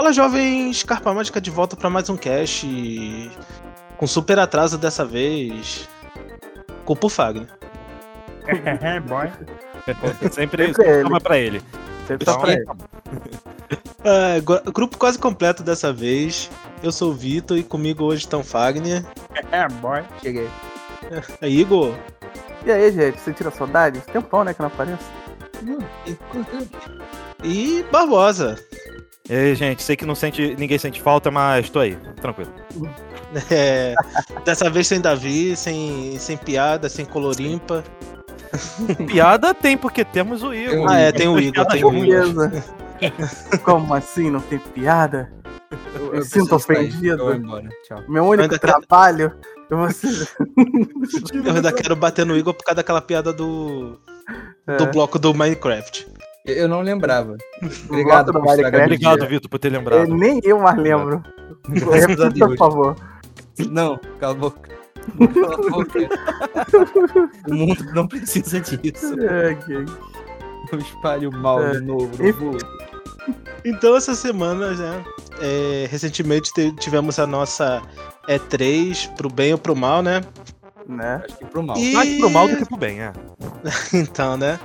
[0.00, 2.66] Fala, jovens, Carpa Mágica de volta para mais um cast.
[3.98, 5.86] Com super atraso dessa vez.
[6.86, 7.46] Culpa o Fagner.
[8.46, 9.30] É, boy.
[10.32, 11.02] Sempre, Sempre ele.
[11.02, 11.60] toma pra ele.
[12.08, 12.64] Sempre Então, só pra ele.
[14.02, 16.50] É, gu- grupo quase completo dessa vez.
[16.82, 19.04] Eu sou o Vitor e comigo hoje estão Fagner,
[19.52, 20.02] É, boy.
[20.22, 20.48] Cheguei.
[21.42, 21.94] é Igor
[22.64, 24.00] E aí, gente, sentiram saudade?
[24.10, 25.04] Tempão, né, que não apareço.
[27.44, 28.58] e Barbosa.
[29.30, 32.52] E aí, gente, sei que não sente, ninguém sente falta, mas tô aí, tranquilo.
[33.48, 33.94] É,
[34.44, 37.84] dessa vez sem Davi, sem, sem piada, sem colorimpa.
[39.06, 40.90] Piada tem, porque temos o Igor.
[40.90, 41.92] Ah, é, tem o Igor, tem o.
[41.92, 42.64] Beleza.
[43.62, 44.32] Como assim?
[44.32, 45.32] Não tem piada?
[45.94, 47.06] Eu, sinto ofendido.
[47.22, 47.68] Eu vou embora.
[47.84, 48.02] Tchau.
[48.08, 49.32] Meu único quero- trabalho.
[49.70, 50.28] Eu vou ser...
[51.32, 53.96] Eu ainda quero bater no Igor por causa daquela piada do,
[54.66, 54.86] do É.
[54.86, 56.08] bloco do Minecraft.
[56.46, 57.36] Eu eu não lembrava.
[57.88, 60.02] Obrigado por Obrigado, Vitor, por ter lembrado.
[60.02, 61.22] É, nem eu mais lembro.
[61.68, 62.48] Graças a Repita, Deus.
[62.50, 62.96] por favor.
[63.70, 64.70] Não, cala a boca.
[65.34, 66.08] Cala a boca.
[67.48, 69.14] O mundo não precisa disso.
[70.72, 71.72] É, espalhe o mal É.
[71.72, 72.10] de novo.
[72.24, 72.44] Enfim.
[72.44, 72.66] no mundo.
[73.64, 75.04] Então, essa semana, né,
[75.40, 77.82] é, recentemente te- tivemos a nossa
[78.28, 80.20] E3 pro bem ou pro mal, né?
[80.88, 81.22] Né?
[81.24, 81.76] Acho que pro mal.
[81.76, 83.12] E- Mais pro mal do que pro bem, é.
[83.92, 84.58] Então, né?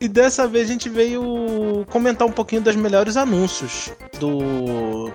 [0.00, 5.10] E dessa vez a gente veio comentar um pouquinho dos melhores anúncios do.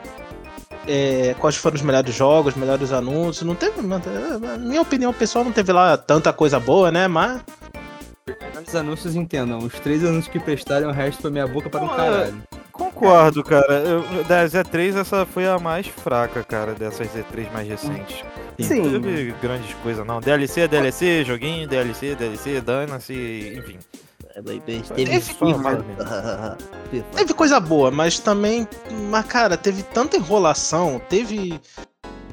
[0.88, 3.48] é, quais foram os melhores jogos, melhores anúncios.
[3.48, 3.82] Não teve.
[3.82, 7.08] não teve- Na minha opinião pessoal, não teve lá tanta coisa boa, né?
[7.08, 7.42] Mas.
[8.68, 9.60] Os anúncios entendam.
[9.60, 12.44] Os três anúncios que prestaram, o resto foi minha boca para um Pô, caralho.
[12.72, 13.74] Concordo, cara.
[13.76, 18.24] Eu, da Z3, essa foi a mais fraca, cara, dessas Z3 mais recentes.
[18.60, 18.82] Sim.
[18.82, 20.20] Não teve grandes coisas, não.
[20.20, 23.78] DLC, é DLC, joguinho, DLC, DLC, dana-se, enfim.
[24.96, 25.20] Teve-
[27.16, 28.68] Teve coisa boa, mas também.
[29.10, 31.60] Mas, cara, teve tanta enrolação, teve.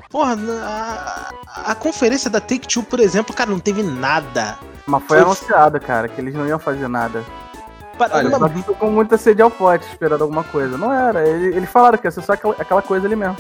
[0.09, 4.59] Porra, a, a conferência da Take Two, por exemplo, cara, não teve nada.
[4.87, 7.25] Mas foi Foi- anunciado, cara, que eles não iam fazer nada.
[7.97, 8.31] Pa- Olha,
[8.65, 10.77] tô com muita sede ao pote, esperando alguma coisa.
[10.79, 11.29] Não era.
[11.29, 13.37] Ele- Eles falaram que ia ser só aquela, aquela coisa ali mesmo.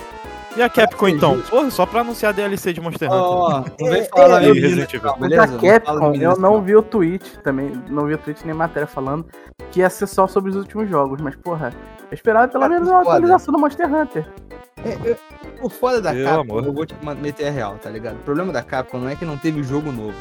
[0.56, 1.40] E a Capcom, então?
[1.42, 3.20] Porra, só pra anunciar DLC de Monster Hunter.
[3.22, 5.16] Ó, não vem É, falar é, aí, Resident Evil.
[5.16, 5.42] beleza?
[5.44, 9.26] a Capcom, eu não vi o tweet também, não vi o tweet nem matéria falando
[9.70, 11.72] que ia ser só sobre os últimos jogos, mas porra,
[12.10, 14.26] eu esperava pelo menos uma atualização do Monster Hunter.
[14.84, 15.16] É, é,
[15.62, 16.64] o foda da Meu Capcom, amor.
[16.66, 18.14] eu vou te meter a real, tá ligado?
[18.16, 20.14] O problema da Capcom não é que não teve jogo novo.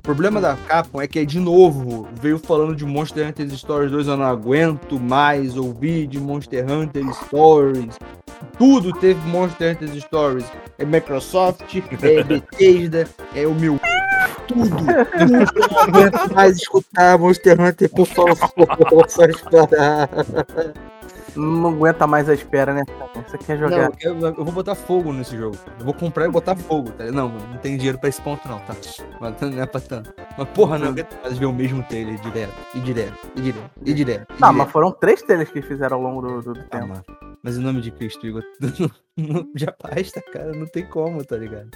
[0.00, 4.08] O problema da Capcom é que, de novo, veio falando de Monster Hunter Stories 2,
[4.08, 7.98] eu não aguento mais ouvir de Monster Hunter Stories.
[8.56, 10.46] Tudo teve Monster Hunter Stories.
[10.78, 13.78] É Microsoft, é Bethesda, é o meu...
[14.48, 14.74] Tudo.
[15.18, 20.08] Eu não aguento mais escutar Monster Hunter, por favor, só esperar.
[21.36, 22.82] Não aguenta mais a espera, né?
[23.26, 23.84] Você quer Não, jogar?
[23.86, 25.56] eu, quero- eu vou botar fogo nesse jogo.
[25.78, 27.04] Eu vou comprar e botar fogo, tá?
[27.06, 28.74] Não, não tem dinheiro pra esse ponto não, tá?
[29.20, 30.12] Mas não é pra tanto.
[30.36, 33.92] Mas porra, não aguento mais ver o mesmo trailer direto, e direto, e direto, e
[33.94, 34.26] direto.
[34.30, 34.54] Não, direto.
[34.54, 36.88] mas foram três trailers que fizeram ao longo do, do- Ah, tempo.
[36.88, 37.04] mano.
[37.42, 38.42] Mas em nome de Cristo, Igor,
[39.16, 41.70] não- já basta, cara, não tem como, tá ligado?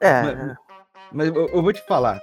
[0.00, 0.56] É, Mas-
[1.12, 2.20] Mas eu, eu vou te falar.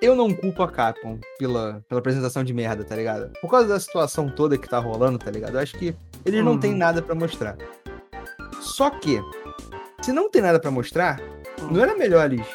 [0.00, 3.30] Eu não culpo a Capcom pela, pela apresentação de merda, tá ligado?
[3.40, 5.54] Por causa da situação toda que tá rolando, tá ligado?
[5.54, 5.94] Eu acho que
[6.24, 6.60] eles não Uhum.
[6.60, 7.56] têm nada pra mostrar.
[8.60, 9.20] Só que,
[10.02, 11.20] se não tem nada pra mostrar,
[11.70, 12.46] não era melhor eles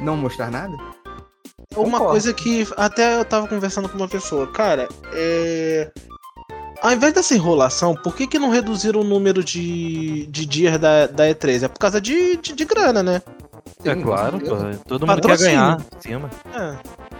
[0.00, 0.72] não mostrar nada?
[1.76, 2.06] Uma Concordo.
[2.10, 5.90] coisa que até eu tava conversando com uma pessoa, cara, é.
[6.82, 11.06] Ao invés dessa enrolação, por que, que não reduziram o número de, de dias da,
[11.06, 11.62] da E3?
[11.64, 13.22] É por causa de, de, de grana, né?
[13.88, 14.56] É claro, pô.
[14.86, 16.30] Todo mundo quer ganhar em cima.
[16.54, 16.76] É.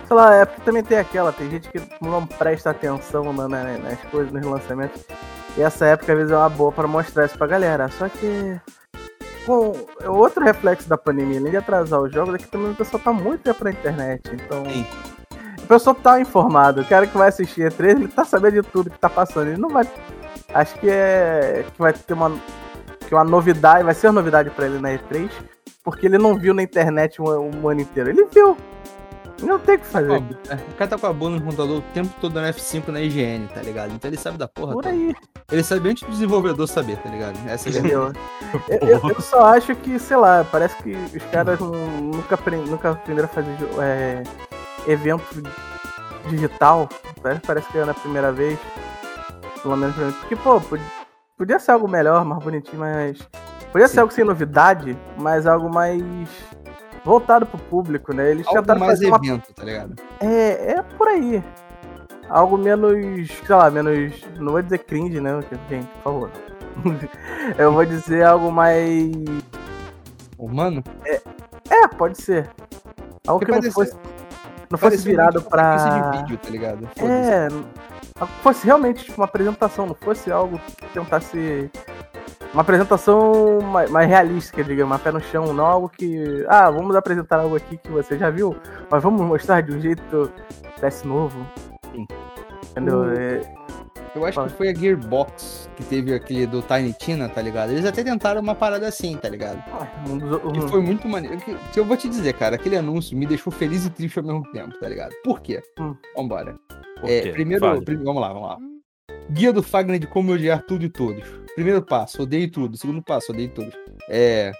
[0.06, 3.78] sei lá, é porque também tem aquela, tem gente que não presta atenção na- na-
[3.78, 5.02] nas coisas, nos lançamentos.
[5.56, 7.88] E essa época às vezes é uma boa pra mostrar isso pra galera.
[7.88, 8.60] Só que.
[9.46, 12.74] Com é outro reflexo da pandemia, além de atrasar os jogos, é que também o
[12.74, 14.22] pessoal tá muito já pra internet.
[14.32, 14.64] Então.
[14.64, 14.86] Sim.
[15.62, 16.80] O pessoal tá informado.
[16.80, 19.48] O cara que vai assistir E3, ele tá sabendo de tudo que tá passando.
[19.48, 19.86] Ele não vai.
[20.52, 21.64] Acho que é.
[21.72, 22.32] que vai ter uma.
[23.06, 25.30] Que uma novidade, vai ser uma novidade pra ele na E3,
[25.84, 28.10] porque ele não viu na internet um, um ano inteiro.
[28.10, 28.56] Ele viu.
[29.42, 30.12] Não tem o que fazer.
[30.48, 33.00] É, O cara tá com a bunda no computador o tempo todo no F5 na
[33.00, 33.92] IGN, tá ligado?
[33.92, 34.72] Então ele sabe da porra.
[34.72, 34.94] Por toda.
[34.94, 35.14] aí.
[35.52, 37.36] Ele sabe antes do desenvolvedor saber, tá ligado?
[37.48, 38.18] Essa é a verdade.
[38.68, 43.24] Eu, eu- eu só acho que, sei lá, parece que os caras nunca, nunca aprenderam
[43.24, 44.22] a fazer é,
[44.86, 45.42] evento
[46.28, 46.88] digital.
[47.20, 48.58] Parece, parece que é na primeira vez.
[49.62, 50.12] Pelo menos pra mim.
[50.12, 50.82] Porque, pô, pod-
[51.36, 53.18] podia ser algo melhor, mais bonitinho, mas.
[53.74, 54.00] Podia ser Sim.
[54.02, 56.00] algo sem novidade, mas algo mais
[57.04, 58.30] voltado pro público, né?
[58.30, 59.96] Eles Algo tentaram mais fazer uma evento, tá ligado?
[60.20, 61.42] é, é por aí.
[62.28, 64.24] Algo menos, sei lá, menos.
[64.38, 65.40] Não vou dizer cringe, né?
[65.68, 66.30] Gente, por favor.
[67.58, 69.10] Eu vou dizer algo mais.
[70.38, 70.84] Humano?
[71.04, 72.48] É, pode ser.
[73.26, 73.96] Algo Porque que não fosse,
[74.70, 75.76] não fosse virado uma pra.
[76.12, 76.88] de vídeo, tá ligado?
[76.98, 77.48] É,
[78.20, 81.68] algo que fosse realmente tipo, uma apresentação, não fosse algo que tentasse.
[82.54, 86.46] Uma apresentação mais, mais realística, digamos, uma pé no chão, não algo que.
[86.48, 88.56] Ah, vamos apresentar algo aqui que você já viu,
[88.88, 90.30] mas vamos mostrar de um jeito
[90.80, 91.44] desse novo.
[91.92, 92.06] Sim.
[92.70, 93.00] Entendeu?
[93.00, 93.40] O- É,
[94.14, 94.46] Eu acho Fala.
[94.48, 97.70] que foi a Gearbox que teve aquele do Tiny Tina, tá ligado?
[97.72, 99.60] Eles até tentaram uma parada assim, tá ligado?
[100.08, 101.36] um dos- Que um- foi muito maneiro.
[101.38, 104.24] Que, que eu vou te dizer, cara, aquele anúncio me deixou feliz e triste ao
[104.24, 105.12] mesmo tempo, tá ligado?
[105.24, 105.60] Por quê?
[105.80, 105.96] Hum.
[106.16, 106.54] Vambora.
[107.00, 107.30] Por É, quê?
[107.30, 107.84] primeiro, Fale.
[107.84, 108.58] prim- vamos lá, vamos lá.
[109.30, 111.24] Guia do Fagner de como odiar tudo e todos.
[111.54, 112.76] Primeiro passo, odeio tudo.
[112.76, 113.74] Segundo passo, odeio todos.
[114.08, 114.52] É.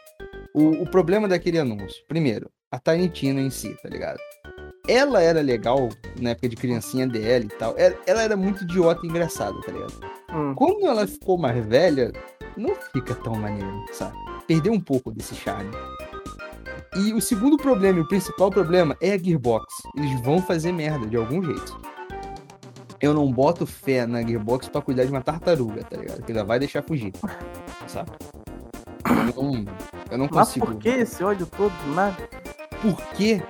[0.55, 2.03] O, o problema daquele anúncio.
[2.09, 4.19] Primeiro, a Tiny Tina em si, tá ligado?
[4.87, 5.89] Ela era legal
[6.21, 7.75] na época de criancinha dela e tal.
[7.77, 9.95] Ela, ela era muito idiota e engraçada, tá ligado?
[10.33, 12.13] hum, Quando ela ficou mais velha,
[12.57, 14.17] não fica tão maneiro, sabe?
[14.47, 15.71] Perdeu um pouco desse charme.
[16.97, 19.65] E o segundo problema, e o principal problema, é a Gearbox.
[19.97, 21.81] Eles vão fazer merda de algum jeito.
[23.01, 26.23] Eu não boto fé na Gearbox pra cuidar de uma tartaruga, tá ligado?
[26.23, 27.13] Que ela vai deixar fugir.
[27.87, 28.11] Sabe?
[29.37, 29.65] Eu não,
[30.11, 30.67] eu não Mas consigo.
[30.67, 31.73] por que esse ódio todo?
[31.95, 32.17] Nada.
[32.81, 33.43] Por quê?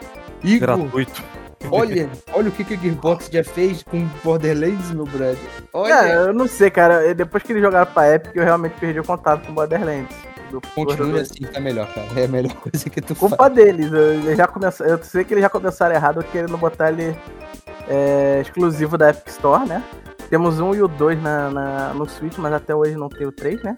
[0.43, 1.23] Igor, Gratuito.
[1.70, 5.38] olha, olha o que, que a Gearbox já fez com Borderlands, meu brother.
[5.73, 5.93] Olha.
[6.08, 7.14] É, eu não sei, cara.
[7.14, 10.14] Depois que eles jogaram pra Epic, eu realmente perdi o contato com Borderlands.
[10.50, 11.31] Do Continue Borderlands.
[11.31, 12.06] assim que tá melhor, cara.
[12.20, 13.31] É a melhor coisa que tu faz.
[13.31, 13.91] Culpa deles.
[13.93, 17.17] Eu, já começaram, eu sei que eles já começaram errado querendo botar ele
[17.89, 19.83] é, exclusivo da Epic Store, né?
[20.31, 23.33] Temos um e o dois na, na- no Switch, mas até hoje não tem o
[23.33, 23.77] 3, né?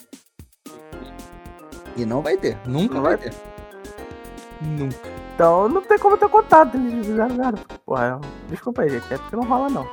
[1.97, 2.57] E não vai ter.
[2.67, 3.33] Nunca Não vai ter.
[4.61, 4.97] Nunca.
[5.35, 6.77] Então não tem como ter contato.
[6.77, 7.59] Eles fizeram nada.
[7.85, 9.13] Porra, desculpa aí, gente.
[9.13, 9.87] É porque não rola, não.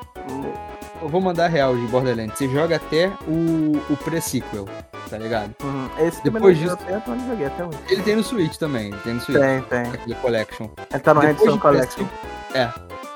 [1.01, 2.37] Eu vou mandar real de Borderlands.
[2.37, 4.65] Você joga até o, o pré-sequel,
[5.09, 5.53] tá ligado?
[5.61, 5.89] Uhum.
[5.99, 7.77] Esse Depois disso- eu não joguei até hoje.
[7.89, 8.87] Ele tem no Switch também.
[8.87, 9.39] Ele tem no Switch.
[9.39, 9.81] Tem, tem.
[9.91, 10.69] Aquele Collection.
[10.91, 12.05] Ele tá no do Collection.
[12.53, 12.71] É.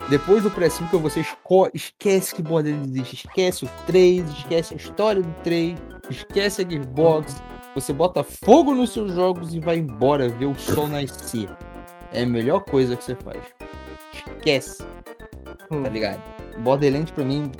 [0.09, 3.27] Depois do pré-sequel, você esco- esquece que Borderlands existe.
[3.27, 5.77] Esquece o 3, esquece a história do 3,
[6.09, 7.35] esquece a Gearbox.
[7.75, 11.49] Você bota fogo nos seus jogos e vai embora ver o sol nascer.
[12.13, 13.41] É a melhor coisa que você faz.
[14.37, 14.83] Esquece.
[15.69, 15.83] Hum.
[15.83, 16.21] tá ligado?
[16.59, 17.51] Borderlands pra mim.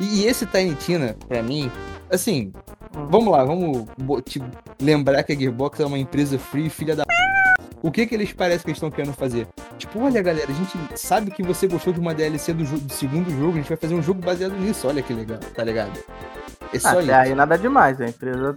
[0.00, 1.70] E, esse Tiny Tina, pra mim,
[2.10, 2.50] assim,
[2.96, 3.06] Hum.
[3.10, 3.86] vamos lá, vamos
[4.80, 7.04] lembrar que a Gearbox é uma empresa free, filha da.
[7.84, 9.46] O que que eles parecem que estão querendo fazer?
[9.76, 13.28] Tipo, olha galera, a gente sabe que você gostou de uma DLC do, do segundo
[13.28, 15.92] jogo, a gente vai fazer um jogo baseado nisso, olha que legal, tá ligado?
[16.72, 17.12] É só Até isso.
[17.12, 18.00] aí nada demais.
[18.00, 18.56] A empresa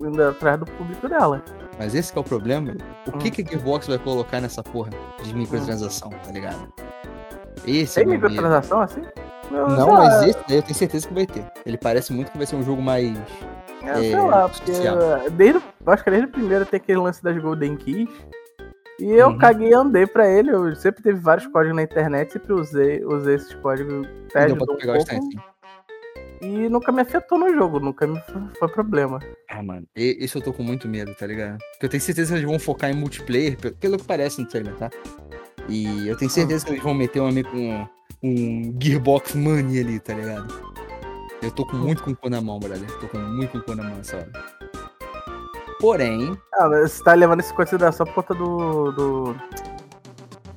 [0.00, 1.40] indo atrás do público dela.
[1.78, 2.74] Mas esse que é o problema.
[3.06, 3.30] O que Hum.
[3.30, 4.90] que a Gearbox vai colocar nessa porra
[5.22, 6.72] de microtransação, tá ligado?
[7.64, 8.28] Esse é Tem medo.
[8.28, 9.02] microtransação assim?
[9.52, 11.46] Eu, Não, sei mas esse daí eu tenho certeza que vai ter.
[11.64, 13.16] Ele parece muito que vai ser um jogo mais.
[13.84, 14.96] É, sei é, lá, porque social.
[15.30, 18.08] desde, eu acho que desde o primeiro tem aquele lance das Golden Keys.
[19.00, 19.38] E eu Uhum.
[19.38, 20.50] caguei e andei pra ele.
[20.50, 24.06] Eu sempre teve vários códigos na internet, sempre usei, usei esses códigos.
[24.32, 24.74] Tu um pouco,
[26.40, 28.20] e nunca me afetou no jogo, nunca me
[28.58, 29.18] foi, problema.
[29.50, 29.86] Ah, mano.
[29.94, 31.58] Esse eu tô com muito medo, tá ligado?
[31.72, 34.46] Porque eu tenho certeza que eles vão focar em multiplayer, pe- pelo que parece no
[34.46, 34.88] trailer, tá?
[35.68, 37.86] E eu tenho certeza que eles vão meter um, um,
[38.22, 40.46] um Gearbox Money ali, tá ligado?
[41.42, 42.88] Eu tô com muito com o cu na mão, brother.
[42.98, 44.30] Tô com muito com o cu na mão essa hora.
[45.80, 48.92] Porém, Ah, mas você tá levando isso em consideração por conta do.
[48.92, 49.36] do.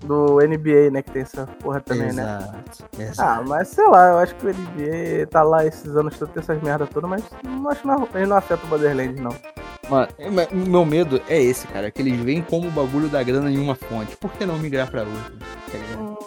[0.04, 1.02] do NBA, né?
[1.02, 2.40] Que tem essa porra também, né?
[2.40, 3.22] exato, exato.
[3.42, 6.42] Ah, mas sei lá, eu acho que o NBA tá lá esses anos todos, tem
[6.42, 9.32] essas merda todas, mas não acho que não, ele não afeta o Borderlands, não.
[9.90, 11.92] Mano, é, meu medo é esse, cara.
[11.92, 14.16] Que eles veem como o bagulho da grana em uma fonte.
[14.18, 15.32] Por que não migrar pra outra?
[15.72, 16.18] Tá ligado?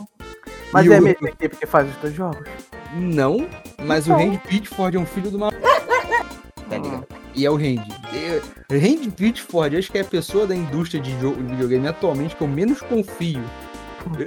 [0.73, 2.47] Mas E é a o- mesma equipe que faz os dois jogos?
[2.95, 3.47] Não,
[3.83, 4.19] mas Então.
[4.19, 5.51] o Randy Pitford é um filho de uma.
[6.81, 7.07] Tá ligado?
[7.35, 7.88] E é o Randy.
[8.71, 12.81] Randy Pitford, acho que é a pessoa da indústria de videogame atualmente que eu menos
[12.81, 13.43] confio.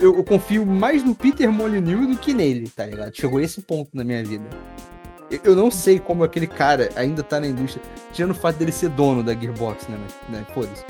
[0.01, 3.15] Eu, eu confio mais no Peter Molyneux do que nele, tá ligado?
[3.15, 4.45] Chegou esse ponto na minha vida.
[5.43, 8.89] Eu, não sei como aquele cara ainda tá na indústria, tirando o fato dele ser
[8.89, 9.97] dono da Gearbox, né?
[10.29, 10.45] Né?
[10.53, 10.83] Foda-se.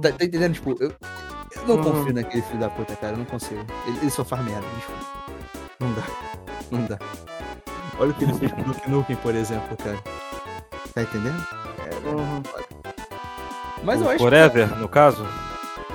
[0.00, 0.54] Tá, tá entendendo?
[0.54, 1.82] Tipo, eu, eu não Uhum.
[1.82, 3.14] confio naquele filho da puta, cara.
[3.14, 3.60] Eu não consigo.
[3.86, 5.00] Ele, ele só faz merda, desculpa.
[5.80, 6.02] Não dá.
[6.70, 6.98] Não dá.
[7.98, 9.98] Olha o que ele fez com o Duke Nukem, por exemplo, cara.
[10.94, 11.46] Tá entendendo?
[12.04, 12.42] Uhum.
[13.84, 15.26] Mas eu O acho Forever, no caso?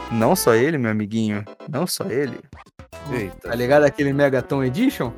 [0.10, 1.44] que não só ele, meu amiguinho.
[1.70, 2.40] Não só ele.
[3.12, 3.50] Eita.
[3.50, 5.12] Tá ligado aquele Megaton Edition?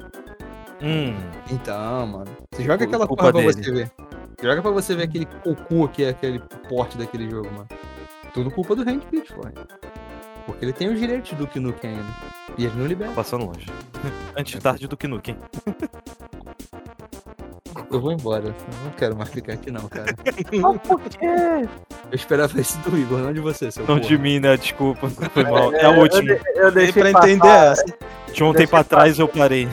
[0.81, 1.15] Hum,
[1.49, 2.25] Então, mano.
[2.51, 3.91] Você joga aquela culpa porra pra você ver.
[4.41, 7.67] Joga pra você ver aquele cocô que é aquele porte daquele jogo, mano.
[8.33, 9.53] Tudo culpa do Hank Pitchford.
[10.45, 12.05] Porque ele tem os direitos do Duke Nukem ainda.
[12.57, 13.11] E ele não libera.
[13.11, 13.65] passando longe.
[14.37, 15.35] Antes tarde do que Nukem.
[17.91, 18.45] Eu vou embora.
[18.47, 18.53] Eu
[18.83, 20.13] não quero mais ficar aqui, não, cara.
[20.61, 21.25] Mas por quê?
[21.25, 24.07] Eu esperava esse do Igor, não de você, seu Não porra.
[24.07, 24.55] de mim, né?
[24.57, 25.09] Desculpa.
[25.09, 25.73] Foi mal.
[25.73, 26.31] É eu, a última.
[26.55, 27.83] eu Dei deixei pra passar, entender essa.
[28.33, 29.67] De um deixa tempo eu atrás eu parei.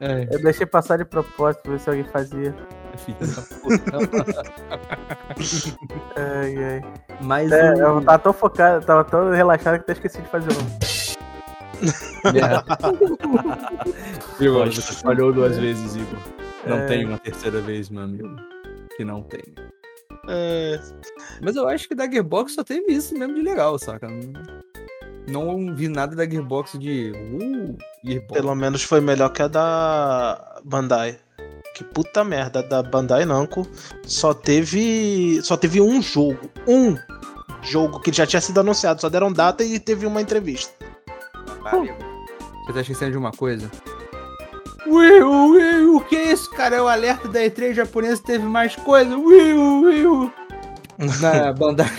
[0.00, 2.54] É, Eu deixei passar de propósito pra ver se alguém fazia.
[3.08, 3.98] da puta.
[6.16, 6.82] Ai, ai.
[7.20, 10.48] Mas É, o- eu tava tão focado, tava tão relaxado que até esqueci de fazer
[10.52, 10.88] um.
[12.32, 12.64] Merda.
[14.40, 16.18] Igor, você falhou duas vezes, Igor.
[16.68, 16.86] Não É.
[16.86, 18.28] tem uma terceira vez, meu amigo.
[18.96, 19.42] Que não tem.
[20.28, 20.78] É,
[21.42, 24.08] Mas eu acho que da Gearbox só teve isso mesmo de legal, saca?
[25.26, 27.12] Não, vi nada da Gearbox de.
[27.12, 28.32] Uh, Gearbox.
[28.40, 31.18] pelo menos foi melhor que a da Bandai.
[31.74, 33.66] Que puta merda, a da Bandai Namco
[34.04, 35.40] só teve.
[35.42, 36.50] Só teve um jogo.
[36.66, 36.96] Um
[37.62, 40.72] jogo que já tinha sido anunciado, só deram data e teve uma entrevista.
[41.62, 41.94] Pariu.
[42.66, 43.70] Você tá esquecendo de uma coisa?
[44.88, 46.76] Will, Will, o que é isso, cara?
[46.76, 49.16] É o alerta da E3 japonesa teve mais coisa.
[49.16, 50.32] Will, Will.
[51.20, 51.90] Na Bandai.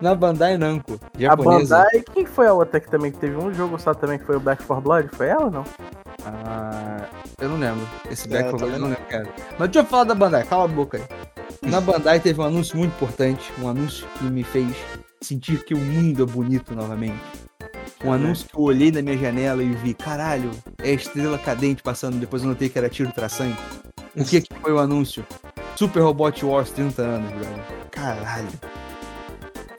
[0.00, 0.98] Na Bandai Namco.
[1.16, 1.76] A Japonesa.
[1.78, 4.36] Bandai, quem foi a outra que também que teve um jogo só também que foi
[4.36, 5.08] o Back 4 Blood?
[5.12, 5.64] Foi ela ou não?
[6.24, 7.06] Ah,
[7.40, 7.86] eu não lembro.
[8.10, 9.28] Esse É, Back eu for Blood também eu não lembro, cara.
[9.58, 11.70] Mas deixa eu falar da Bandai, cala a boca aí.
[11.70, 14.74] Na Bandai teve um anúncio muito importante, um anúncio que me fez
[15.20, 17.20] sentir que o mundo é bonito novamente.
[18.04, 20.50] Um anúncio que eu olhei na minha janela e vi, caralho,
[20.82, 23.58] é estrela cadente passando, depois eu notei que era tiro traçante.
[24.16, 25.24] O que que foi o anúncio?
[25.74, 27.64] Super Robot Wars 30 anos, brother.
[27.90, 28.48] Caralho.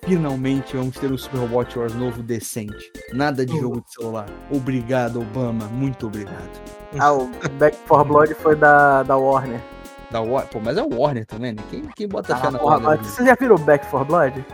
[0.03, 2.91] Finalmente vamos ter um Super Robot Wars novo decente.
[3.13, 4.27] Nada de jogo de celular.
[4.51, 5.65] Obrigado, Obama.
[5.65, 6.62] Muito obrigado.
[7.00, 7.27] Ah, o
[7.58, 9.60] Back 4 Blood foi da, da Warner.
[10.12, 10.48] Da Warner.
[10.50, 11.63] Pô, mas é o Warner também, né?
[11.72, 13.03] Quem, quem bota fé Ah, na porra, Warner?
[13.03, 14.46] você já viram o Back 4 Blood?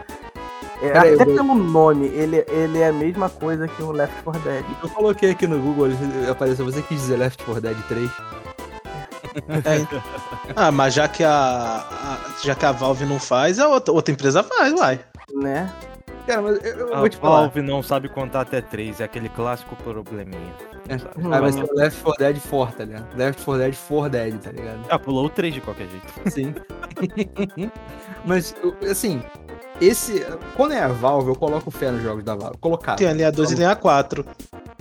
[0.82, 3.92] É, Peraí, até eu vou- pelo nome, ele, ele é a mesma coisa que o
[3.92, 4.66] Left 4 Dead.
[4.82, 5.90] Eu coloquei aqui no Google,
[6.30, 6.66] apareceu.
[6.66, 8.10] Você quis dizer Left 4 Dead 3?
[10.56, 14.14] Ah, mas já que a, a- já que a Valve não faz, a outra, outra
[14.14, 15.00] empresa faz, vai.
[15.34, 15.72] Né?
[16.28, 17.42] Cara, mas eu, eu A vou te falar.
[17.42, 20.54] Valve não sabe contar até três, é aquele clássico probleminha.
[20.90, 20.96] É.
[20.96, 21.32] Hum.
[21.34, 23.06] Ah, vai ser o Left 4 Dead 4, tá ligado?
[23.18, 24.80] Left 4 Dead 4 Dead, tá ligado?
[24.90, 26.30] Ah, pulou o 3 de qualquer jeito.
[26.30, 26.54] Sim.
[28.26, 28.56] mas,
[28.90, 29.24] assim,
[29.82, 30.26] esse.
[30.56, 32.58] Quando é a Valve, eu coloco fé nos jogos da Valve.
[32.60, 32.98] Colocava.
[32.98, 34.26] Tem a linha 2 e linha 4.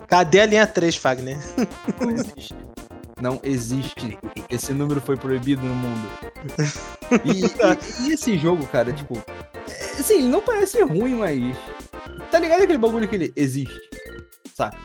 [0.07, 1.39] Cadê a linha 3, Fagner?
[2.01, 2.55] Não existe.
[3.21, 4.19] Não existe.
[4.49, 6.09] Esse número foi proibido no mundo.
[7.25, 9.17] E, e- e esse jogo, cara, tipo.
[9.69, 11.57] é, Assim, ele não parece ruim, mas.
[12.31, 13.79] Tá ligado aquele bagulho que ele existe?
[14.55, 14.77] Saca?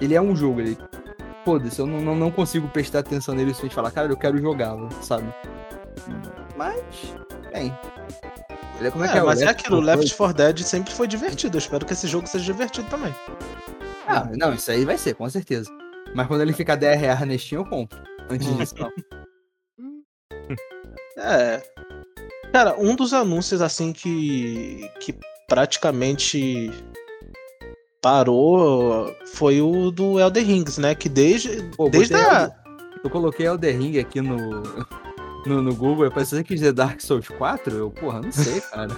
[0.00, 0.78] Ele é um jogo, ele.
[1.44, 4.16] Foda-se, eu não, não, não consigo prestar atenção nele se a gente falar, cara, eu
[4.16, 5.26] quero jogá-lo, sabe?
[6.56, 7.14] Mas.
[7.52, 7.76] Bem.
[8.78, 9.22] Ele é como é, que é?
[9.22, 11.56] mas é aquilo, 4 Left 4 Dead sempre foi divertido.
[11.56, 13.14] Eu espero que esse jogo seja divertido também.
[14.06, 15.70] Ah, não, isso aí vai ser, com certeza.
[16.14, 17.98] Mas quando ele ficar 10 reais na Steam, eu compro.
[18.28, 18.90] Antes disso, não.
[21.18, 21.62] É.
[22.52, 24.90] Cara, um dos anúncios assim que.
[24.98, 25.14] que
[25.46, 26.70] praticamente
[28.00, 30.94] parou foi o do Elder Rings, né?
[30.94, 31.62] Que desde.
[31.76, 32.50] Pô, desde a.
[33.04, 34.62] Eu coloquei Elder Ring aqui no,
[35.46, 37.76] no, no Google, eu pensei que dizer Dark Souls 4?
[37.76, 38.88] Eu, porra, não sei, cara.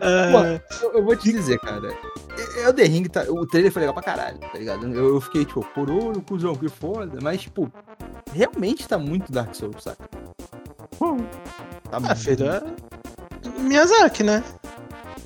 [0.00, 1.92] É, eu, eu vou te dizer, cara.
[2.36, 4.86] E- Elder Ring, tá, o trailer foi legal pra caralho, tá ligado?
[4.86, 7.18] Eu, eu fiquei, tipo, por olho, cuzão, que foda.
[7.22, 7.70] Mas, tipo,
[8.32, 10.08] realmente tá muito Dark Souls, saca?
[11.90, 12.14] Tá ah,
[13.56, 13.60] é.
[13.60, 14.44] Miyazaki, né?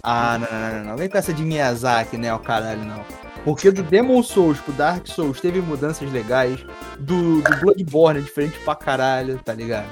[0.02, 0.96] Ah, não, não, não, não.
[0.96, 3.04] Vem com essa de Miyazaki, né, o caralho, não.
[3.44, 6.60] Porque do Demon Souls pro Dark Souls teve mudanças legais.
[6.98, 9.88] Do, do Bloodborne é diferente pra caralho, tá ligado?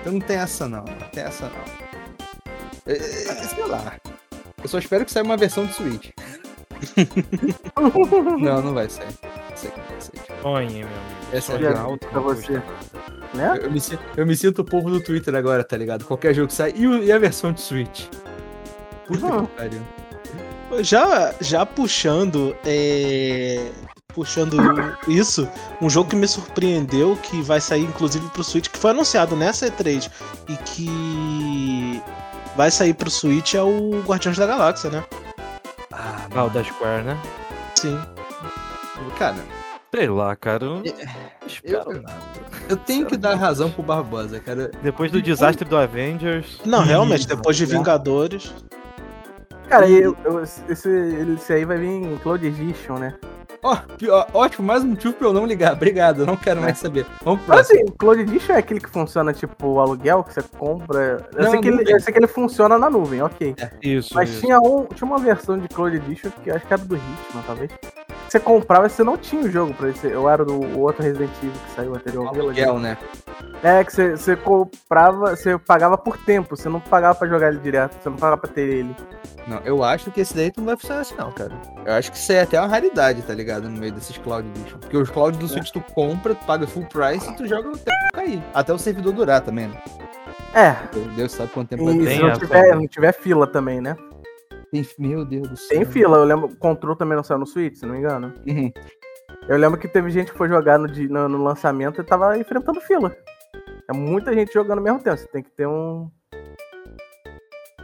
[0.00, 1.86] Então não tem essa não, não tem essa não.
[2.86, 3.94] É, é, sei lá.
[4.62, 6.10] Eu só espero que saia uma versão de Switch.
[8.40, 9.06] não, não vai sair.
[9.50, 10.42] Não sei que vai sair.
[10.42, 10.88] Meu amigo.
[11.32, 12.52] Essa é real pra você.
[13.34, 13.50] né?
[13.58, 13.80] Eu, eu me,
[14.16, 16.04] eu me sinto o povo do Twitter agora, tá ligado?
[16.04, 16.72] Qualquer jogo que sai.
[16.76, 18.06] E, e a versão de Switch?
[19.06, 19.46] Puta Uhum.
[19.46, 19.82] que pariu.
[20.82, 23.68] Já, já puxando, é,
[24.08, 24.56] puxando
[25.08, 25.48] isso,
[25.80, 29.66] um jogo que me surpreendeu, que vai sair inclusive pro Switch, que foi anunciado nessa
[29.68, 30.10] E3
[30.48, 32.02] e que
[32.56, 35.04] vai sair pro Switch é o Guardiões da Galáxia, né?
[35.92, 37.18] Ah, Ah, o da Square, né?
[37.76, 37.98] Sim.
[39.18, 39.36] cara,
[39.94, 40.64] Sei lá, cara.
[40.64, 40.94] Eu não Eu-
[41.46, 42.18] espero eu- nada.
[42.68, 44.70] eu tenho que dar razão pro Barbosa, cara.
[44.82, 46.58] Depois do desastre do Avengers.
[46.66, 47.78] Não, realmente, depois de né?
[47.78, 48.52] Vingadores.
[49.68, 53.14] Cara, eu, eu- esse, esse aí vai vir em Cloud Edition, né?
[53.62, 53.76] Ó,
[54.10, 55.72] ó, ótimo, mais um motivo pra eu não ligar.
[55.72, 57.04] Obrigado, eu não quero mais saber.
[57.24, 57.80] Vamos pro Mas próximo.
[57.88, 61.26] assim, Cloud Edition é aquele que funciona tipo o aluguel, que você compra.
[61.34, 63.56] Eu, Não, sei que ele, eu sei que ele funciona na nuvem, ok.
[63.82, 64.14] Isso.
[64.14, 64.40] Mas isso.
[64.42, 67.70] tinha, um, tinha uma versão de Cloud Edition que acho que era do Hitman, talvez.
[68.36, 70.06] Você comprava e você não tinha o jogo pra esse.
[70.06, 72.28] Eu era do outro Resident Evil que saiu anterior.
[72.28, 72.96] Aluguel, né?
[73.62, 77.58] É, que você, você comprava, você pagava por tempo, você não pagava pra jogar ele
[77.58, 78.94] direto, você não pagava pra ter ele.
[79.46, 81.52] Não, eu acho que esse daí não vai funcionar assim, não, cara.
[81.84, 83.68] Eu acho que isso aí é até uma raridade, tá ligado?
[83.68, 84.78] No meio desses Cloud Edition.
[84.78, 87.78] Porque os Cloud do Switch tu compra, tu paga full price e tu joga no
[87.78, 88.42] tempo cair.
[88.52, 89.80] Até o servidor durar também, né?
[90.52, 90.74] É,
[91.14, 92.16] Deus sabe quanto tempo vai ter.
[92.16, 93.96] se não tiver, não tiver fila também, né?
[94.84, 95.68] Tem- Meu Deus do céu.
[95.78, 96.56] Tem fila, eu lembro.
[96.56, 98.32] Control também não saiu no Switch, se não me engano.
[98.46, 98.72] Uhum.
[99.48, 102.80] Eu lembro que teve gente que foi jogar no, no, no lançamento e tava enfrentando
[102.80, 103.14] fila.
[103.88, 105.16] É muita gente jogando ao mesmo tempo.
[105.16, 106.10] Você tem que ter um.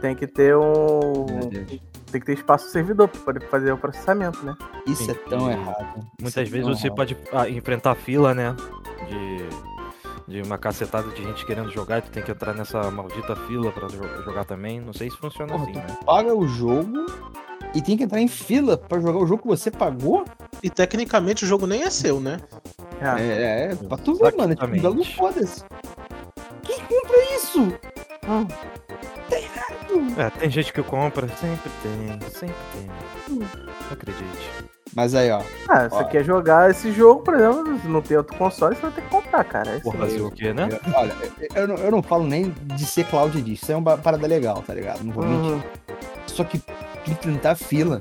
[0.01, 1.25] Tem que ter um.
[2.11, 4.55] Tem que ter espaço no servidor pra poder fazer o processamento, né?
[4.85, 5.51] Isso é tão Sim.
[5.51, 5.97] errado.
[5.99, 6.95] Isso Muitas é vezes tão você errado.
[6.97, 8.55] pode ah, enfrentar fila, né?
[9.07, 9.37] De,
[10.27, 13.71] de uma cacetada de gente querendo jogar e tu tem que entrar nessa maldita fila
[13.71, 14.79] pra jo- jogar também.
[14.79, 15.97] Não sei se funciona Porra, assim, tu né?
[16.05, 17.05] paga o jogo
[17.75, 20.23] e tem que entrar em fila pra jogar o jogo que você pagou?
[20.61, 22.37] E tecnicamente o jogo nem é seu, né?
[23.01, 23.21] É.
[23.21, 24.55] É, é, pra tu ver, mano.
[24.55, 24.81] Tipo, Exatamente.
[24.81, 25.63] belo foda-se.
[26.63, 27.61] Quem compra isso?
[28.27, 28.47] Hum.
[30.17, 33.37] É, tem gente que compra, sempre tem, sempre tem.
[33.37, 33.47] Não
[33.91, 34.49] acredite.
[34.95, 35.41] Mas aí, ó.
[35.67, 36.03] Ah, você Ó.
[36.05, 39.09] quer jogar esse jogo, por exemplo, se não tem outro console, você vai ter que
[39.09, 39.71] comprar, cara.
[39.71, 39.99] É isso Por aí.
[40.01, 40.69] fazer o quê, né?
[40.95, 41.13] Olha,
[41.55, 43.63] eu- não, eu não falo nem de ser Cloud Edition.
[43.63, 45.03] Isso é uma parada legal, tá ligado?
[45.03, 45.51] Não vou mentir.
[45.53, 45.61] Uhum.
[46.27, 46.61] Só que
[47.07, 47.99] enfrentar fila.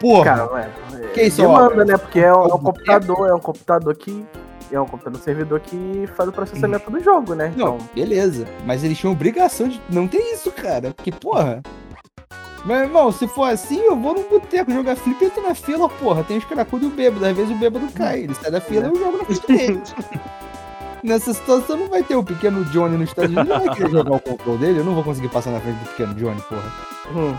[0.00, 0.24] Porra!
[0.24, 1.96] Cara, é, é Que isso, demanda, ó, né?
[1.96, 4.26] Porque é um, é um computador, é um computador que.
[4.70, 7.52] É um computador servidor que faz o processamento do jogo, né?
[7.56, 8.44] Não, Então, beleza.
[8.66, 10.92] Mas eles tinham obrigação de não ter isso, cara.
[10.94, 11.62] Porque, porra.
[12.66, 15.88] Meu irmão, se for assim, eu vou num boteco jogar flip e entro na fila,
[15.88, 16.24] porra.
[16.24, 17.24] Tem os cracudos e o bêbado.
[17.24, 18.24] Às vezes o bêbado cai.
[18.24, 19.82] Ele sai da fila e eu jogo na frente dele.
[21.04, 23.48] Nessa situação não vai ter o pequeno Johnny nos Estados Unidos.
[23.48, 24.80] Não vai querer jogar o controle dele.
[24.80, 26.72] Eu não vou conseguir passar na frente do pequeno Johnny, porra.
[27.14, 27.34] hum,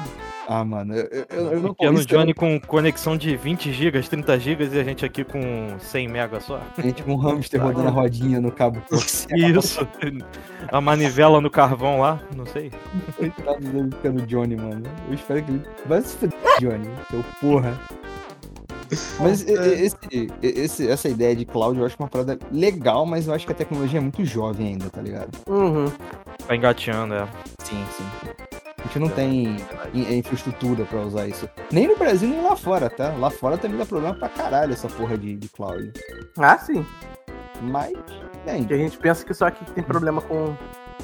[0.49, 4.39] Ah, mano, eu, eu, eu- não Pequeno isso Johnny com conexão de 20 GB, 30
[4.39, 5.41] GB e a gente aqui com
[5.77, 6.61] 100 MB só.
[6.77, 8.81] A gente com um hamster rodando a rodinha no cabo.
[9.35, 9.85] Isso.
[10.71, 12.71] A manivela no carvão lá, não sei.
[13.17, 14.83] Coitado do pequeno Johnny, mano.
[15.09, 16.87] Eu espero que ele vai se fuder, Johnny.
[17.11, 17.77] Seu porra.
[19.19, 19.97] Mas esse,
[20.41, 23.55] esse- essa ideia de cloud eu acho uma parada legal, mas eu acho que a
[23.55, 25.29] tecnologia é muito jovem ainda, tá ligado?
[25.45, 25.91] uhum.
[26.47, 27.27] Tá engateando, é.
[27.63, 28.46] Sim, sim.
[28.79, 29.57] A gente não tem
[29.93, 31.49] in- infraestrutura pra usar isso.
[31.71, 33.09] Nem no Brasil, nem lá fora, tá?
[33.17, 35.91] Lá fora também dá problema pra caralho essa porra de, de cloud.
[36.37, 36.85] Ah, sim.
[37.61, 37.93] Mas,
[38.45, 40.55] bem, Porque a gente pensa que só aqui tem problema com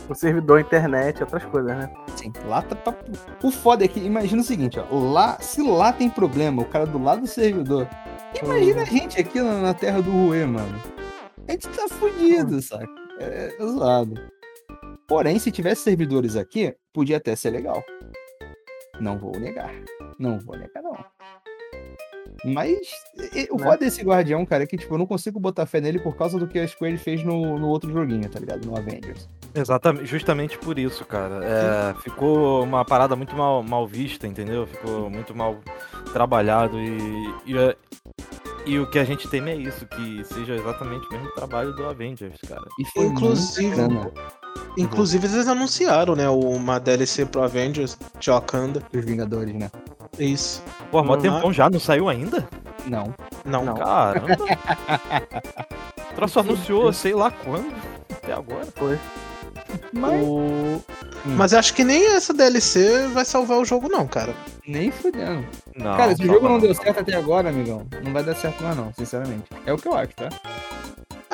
[0.08, 1.90] o servidor, internet e outras coisas, né?
[2.16, 2.94] Sim, lá tá pra...
[3.42, 4.86] O foda é que, imagina o seguinte, ó.
[4.96, 7.88] Lá, se lá tem problema, o cara do lado do servidor.
[8.42, 10.80] Imagina a gente aqui na, na terra do Rue, mano.
[11.48, 12.88] A gente tá fudido, saca?
[13.20, 14.20] É, é zoado.
[15.08, 17.84] Porém, se tivesse servidores aqui, podia até ser legal.
[19.00, 19.72] Não vou negar.
[20.20, 20.98] Não vou negar, não.
[22.46, 22.78] Mas
[23.36, 23.64] e- o Né?
[23.64, 26.38] foda desse guardião, cara, é que tipo, eu não consigo botar fé nele por causa
[26.38, 28.66] do que a Square fez no, no outro joguinho, tá ligado?
[28.66, 29.30] No Avengers.
[29.56, 31.40] Exatamente, justamente por isso, cara.
[31.44, 34.66] É, ficou uma parada muito mal, mal vista, entendeu?
[34.68, 35.60] Ficou muito mal
[36.12, 36.98] trabalhado e,
[37.46, 37.76] e, é-
[38.66, 41.86] e o que a gente teme é isso, que seja exatamente o mesmo trabalho do
[41.86, 42.66] Avengers, cara.
[42.80, 44.12] E foi Inclusive- grana
[44.78, 46.28] Inclusive, eles anunciaram, né?
[46.30, 48.82] Uma DLC pro Avengers de Wakanda.
[48.92, 49.70] dos Vingadores, né?
[50.18, 50.64] Isso.
[50.92, 51.22] Pô, mó Uhum.
[51.22, 52.48] tempão já, não saiu ainda?
[52.88, 53.14] Não.
[53.46, 53.76] Não, Não.
[53.76, 54.36] Caramba.
[56.12, 57.72] o troço anunciou, sei lá quando,
[58.12, 58.68] até agora.
[58.76, 59.00] Foi.
[59.92, 60.82] Mas O...
[61.26, 64.36] Mas acho que nem essa DLC vai salvar o jogo, não, cara.
[64.68, 65.46] nem fudendo.
[65.76, 68.62] Não, Cara, se o jogo não deu certo até agora, amigão, não vai dar certo
[68.64, 69.46] mais não, sinceramente.
[69.66, 70.30] É o que eu acho, tá?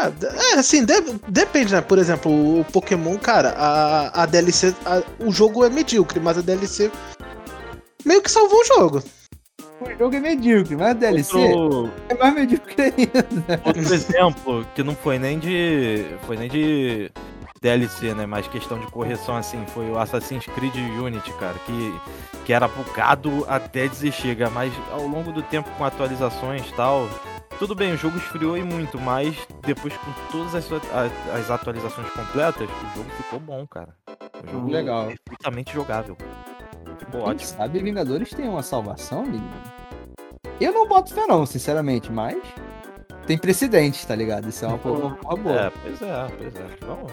[0.01, 0.11] Ah,
[0.53, 1.81] é, assim, de- depende, né?
[1.81, 4.73] Por exemplo, o Pokémon, cara, a, a DLC.
[4.85, 6.89] a- o jogo é medíocre, mas a DLC
[8.05, 9.03] meio que salvou o jogo.
[9.81, 13.61] O jogo é medíocre, mas a DLC Outro, é mais medíocre ainda.
[13.65, 16.05] outro exemplo que não foi nem de.
[16.25, 17.09] Foi nem de
[17.61, 18.25] DLC, né?
[18.25, 21.99] Mas questão de correção, assim, foi o Assassin's Creed Unity, cara, que,
[22.45, 27.07] que era bugado até chega, mas ao longo do tempo com atualizações e tal.
[27.59, 31.51] Tudo bem, o jogo esfriou e muito, mas depois com todas as, sua- a- as
[31.51, 33.89] atualizações completas, o jogo ficou bom, cara.
[34.47, 35.07] O jogo Legal.
[35.07, 36.15] perfeitamente jogável.
[36.97, 37.49] Ficou Quem ótimo.
[37.57, 39.51] sabe Vingadores tem uma salvação, menino?
[40.59, 42.37] Eu não boto fé não, sinceramente, mas
[43.27, 44.47] tem precedente, tá ligado?
[44.47, 45.55] Isso é uma uma porra boa.
[45.55, 46.77] É, pois é, pois é.
[46.85, 47.11] Vamos.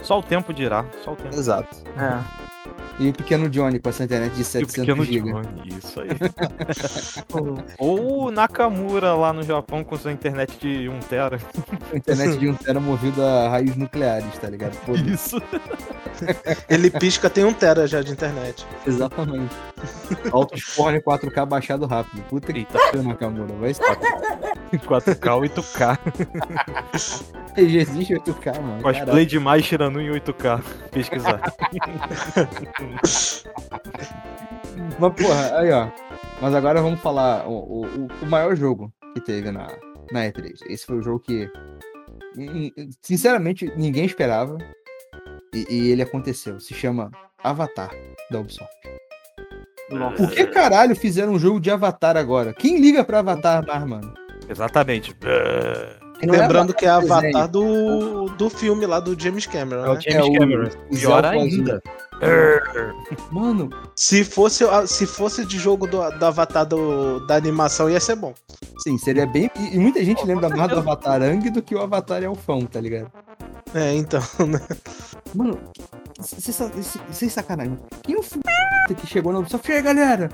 [0.00, 1.34] Só o tempo dirá, só o tempo.
[1.34, 1.76] Exato.
[1.98, 2.83] É.
[2.98, 5.32] E o pequeno Johnny com essa internet de E o 700 pequeno GB.
[5.32, 6.08] Johnny, isso aí.
[7.78, 11.38] Ou o Nakamura lá no Japão com sua internet de 1 tera.
[11.92, 14.74] Internet de um tera movido a raios nucleares, tá ligado?
[14.74, 15.12] Foda-se.
[15.12, 15.42] Isso.
[16.68, 18.66] Ele pisca, tem um tera já de internet.
[18.86, 19.54] Exatamente.
[20.30, 22.22] Altos porn 4K baixado rápido.
[22.24, 23.54] Puta que Eita, pariu, Nakamura.
[23.54, 23.80] Vai se
[24.78, 25.98] 4K, 8K.
[27.56, 28.82] Já existe 8K, mano.
[28.82, 30.62] Cosplay demais tirando em 8K.
[30.90, 31.40] Pesquisar.
[34.98, 35.88] Mas, porra, aí, ó.
[36.40, 39.68] Mas agora vamos falar o, o, o maior jogo que teve na,
[40.12, 40.52] na E3.
[40.68, 41.48] Esse foi o jogo que,
[43.02, 44.58] sinceramente, ninguém esperava.
[45.54, 46.58] E, e ele aconteceu.
[46.60, 47.10] Se chama
[47.42, 47.90] Avatar,
[48.30, 48.72] da Ubisoft.
[50.16, 52.52] Por que caralho fizeram um jogo de Avatar agora?
[52.52, 54.12] Quem liga pra Avatar mais, mano?
[54.48, 55.14] Exatamente.
[55.24, 60.00] É Lembrando que é Avatar do, do filme lá do James Cameron, É o né?
[60.00, 60.64] James É o- Cameron.
[60.66, 61.82] o Pior Zelda ainda.
[63.30, 68.16] Mano, Se fosse, se fosse de jogo do, do avatar do, da animação, ia ser
[68.16, 68.32] bom.
[68.82, 69.50] sim, seria bem.
[69.56, 72.80] E, e muita gente lembra mais do Avatar Ang do que o Avatar Elfão, tá
[72.80, 73.10] ligado?
[73.74, 74.60] É, então, né?
[75.34, 75.58] Mano,
[77.10, 77.78] sem sacanagem.
[78.02, 78.42] Quem é o filho
[78.96, 79.68] que chegou na Ubisoft?
[79.70, 80.28] E aí, galera?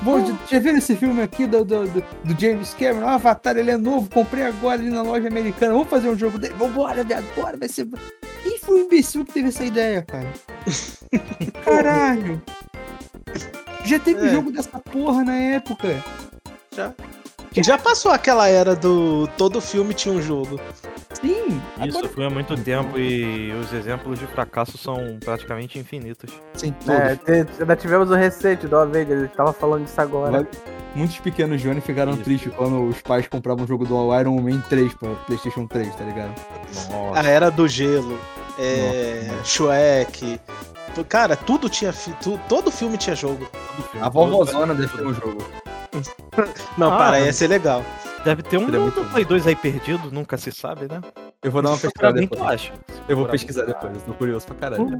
[0.00, 3.06] Bom, já, já viram esse filme aqui do, do, do- do James Cameron?
[3.06, 5.72] O Avatar, ele é novo, comprei agora ali na loja americana.
[5.74, 6.54] Vamos fazer um jogo dele?
[6.58, 7.86] Vambora, viado, bora, vai ser.
[8.64, 10.28] Foi o imbecil que teve essa ideia, cara?
[11.64, 12.40] Caralho!
[13.84, 14.30] Já teve É.
[14.30, 16.02] jogo dessa porra na época.
[16.74, 16.92] Já.
[17.56, 20.60] Já passou aquela era do todo filme tinha um jogo.
[21.20, 26.32] Sim, Isso agora foi há muito tempo e os exemplos de fracasso são praticamente infinitos.
[26.54, 27.00] sim, todos.
[27.28, 30.46] É, ainda tivemos o recente do Avengers, a gente tava falando disso agora.
[30.94, 32.22] Muitos pequenos Johnny ficaram Isso.
[32.22, 36.04] tristes quando os pais compravam o jogo do Iron Man 3 pra PlayStation 3, tá
[36.04, 36.34] ligado?
[36.90, 37.20] Nossa.
[37.20, 38.16] A era do gelo.
[38.60, 39.30] É.
[39.44, 40.40] Shrek.
[41.08, 41.92] Cara, tudo tinha.
[42.22, 43.48] tu- todo filme tinha jogo.
[43.90, 45.44] filme, A vovózona deve ter um jogo.
[46.76, 47.82] Não, Ah, para, ia ser legal.
[48.24, 51.00] Deve ter um Seria muito do Play 2 aí perdido, nunca se sabe, né?
[51.42, 52.42] Eu vou dar uma Pra pesquisada depois.
[52.42, 52.72] acha?
[53.08, 54.82] Eu vou pesquisar depois, eu tô curioso pra caralho.
[54.84, 54.98] Hum.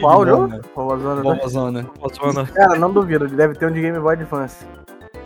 [0.00, 0.42] Qual jogo?
[0.42, 0.56] não, né?
[0.58, 0.62] Né?
[0.74, 1.90] Vovózona.
[1.98, 2.46] Vovózona.
[2.48, 4.64] Cara, não duvido, deve ter um de Game Boy Advance.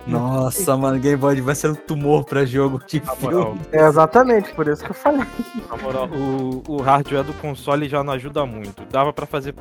[0.06, 3.60] Nossa, mano, Game Boy vai ser um tumor pra jogo de Na moral, filme.
[3.72, 5.26] É exatamente, por isso que eu falei.
[5.68, 8.84] na moral, o, o hardware do console já não ajuda muito.
[8.90, 9.54] Dava pra fazer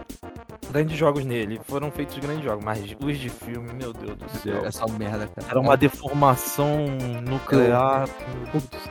[0.71, 1.59] grandes jogos nele.
[1.65, 4.65] Foram feitos grandes jogos, mas os de filme, meu Deus do céu.
[4.65, 5.47] É só merda, cara.
[5.49, 6.85] Era uma deformação
[7.27, 8.07] nuclear.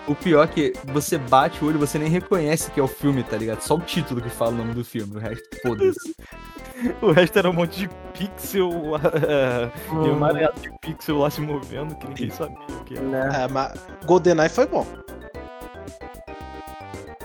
[0.06, 2.88] O pior é que você bate o olho e você nem reconhece que é o
[2.88, 3.60] filme, tá ligado?
[3.60, 6.14] Só o título que fala o nome do filme, o resto, foda-se.
[7.02, 8.70] O resto era um monte de pixel,
[9.28, 12.96] é, e Hum, uma areia de pixel lá se movendo que ninguém sabia o que
[12.96, 13.04] era.
[13.06, 13.44] né?
[13.44, 14.86] É, mas GoldenEye foi bom.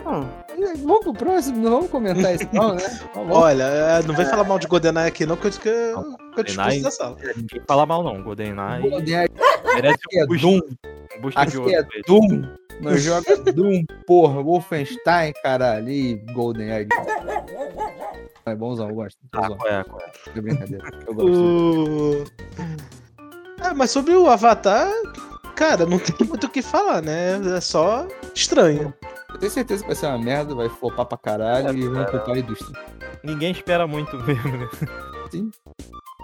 [0.05, 0.27] Hum,
[0.84, 2.82] Vamos pro próximo, não vamos comentar isso não, né?
[3.30, 6.04] Olha, é, não vem falar mal de GoldenEye aqui, não, que eu, que eu,
[6.36, 7.17] que eu GoldenEye- da sala.
[7.36, 9.28] Ninguém fala mal não, GoldenEye GoldenEye
[9.76, 10.60] merece é um boost, Doom,
[11.17, 11.71] um boost de ouro.
[11.71, 11.84] é.
[12.08, 12.43] Doom.
[12.82, 16.88] Nós joga Doom, porra, Wolfenstein, caralho, e GoldenEye.
[18.45, 19.17] É bonzão, eu gosto.
[19.32, 19.58] Ah, Bonzão.
[19.58, 20.12] qual é, qual é?
[20.38, 20.89] É brincadeira.
[21.08, 21.30] Eu gosto.
[21.32, 22.23] O...
[23.63, 24.91] É, mas sobre o Avatar,
[25.56, 27.39] cara, não tem muito o que falar, né?
[27.56, 28.93] É só estranho.
[29.34, 32.36] Eu tenho certeza que vai ser uma merda, vai flopar pra caralho e vão culpar
[32.36, 32.80] a indústria.
[33.24, 34.69] Ninguém espera muito mesmo, né?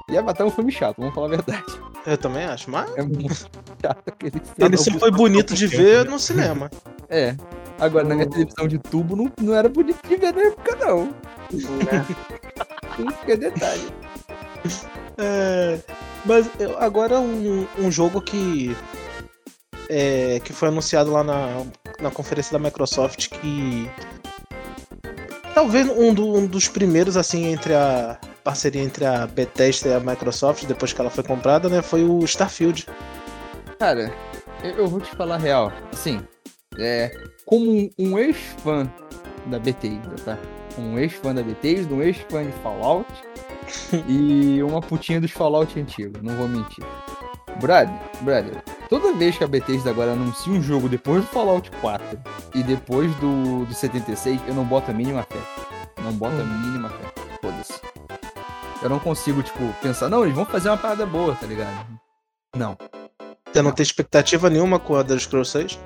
[0.10, 1.64] E Avatar é um filme chato, vamos falar a verdade.
[2.06, 3.34] Eu também acho, mas É muito
[3.82, 4.54] chato aquele filme.
[4.60, 6.70] ele só foi bonito de ver no cinema.
[7.12, 7.36] É.
[7.80, 11.06] Agora, na minha televisão de tubo, não, não era bonito de ver na época, não.
[11.08, 12.06] né?
[13.28, 13.88] É detalhe.
[15.18, 15.80] É,
[16.24, 18.78] mas eu- agora um, um jogo que
[19.90, 21.64] é, que foi anunciado lá na,
[22.02, 23.90] na conferência da Microsoft que
[25.54, 30.00] talvez um, do- um dos primeiros assim entre a parceria entre a Bethesda e a
[30.00, 32.88] Microsoft depois que ela foi comprada, né, foi o Starfield.
[33.78, 34.14] Cara,
[34.64, 35.72] eu, vou te falar a real.
[35.94, 36.22] Assim,
[36.78, 37.12] é,
[37.46, 38.92] como um, um ex-fã
[39.46, 40.38] da Bethesda, tá?
[40.78, 43.08] Um ex-fã da Bethesda, um ex-fã de Fallout
[44.08, 46.84] e uma putinha dos Fallout antigos, não vou mentir.
[47.60, 52.06] Brother, brother, toda vez que a Bethesda agora anuncia um jogo depois do Fallout 4
[52.56, 55.40] e depois do, do 76, eu não boto a mínima fé.
[56.02, 57.14] Não boto a mínima fé.
[57.42, 57.82] Foda-se.
[58.82, 61.86] Eu não consigo, tipo, pensar, não, eles vão fazer uma parada boa, tá ligado?
[62.56, 62.78] Não.
[63.52, 65.80] Você não tem expectativa nenhuma com a Elder Scrolls 6?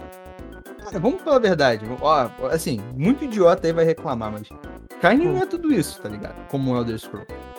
[0.83, 1.85] Cara, vamos falar a verdade.
[2.01, 4.47] Ó, assim, muito idiota aí vai reclamar, mas
[4.95, 6.47] Skyrim não é tudo isso, tá ligado?
[6.49, 7.52] Como o Elder Scrolls.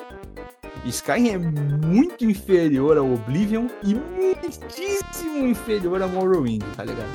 [0.91, 7.09] Skyrim é muito inferior ao Oblivion e muitíssimo inferior ao Morrowind, tá ligado?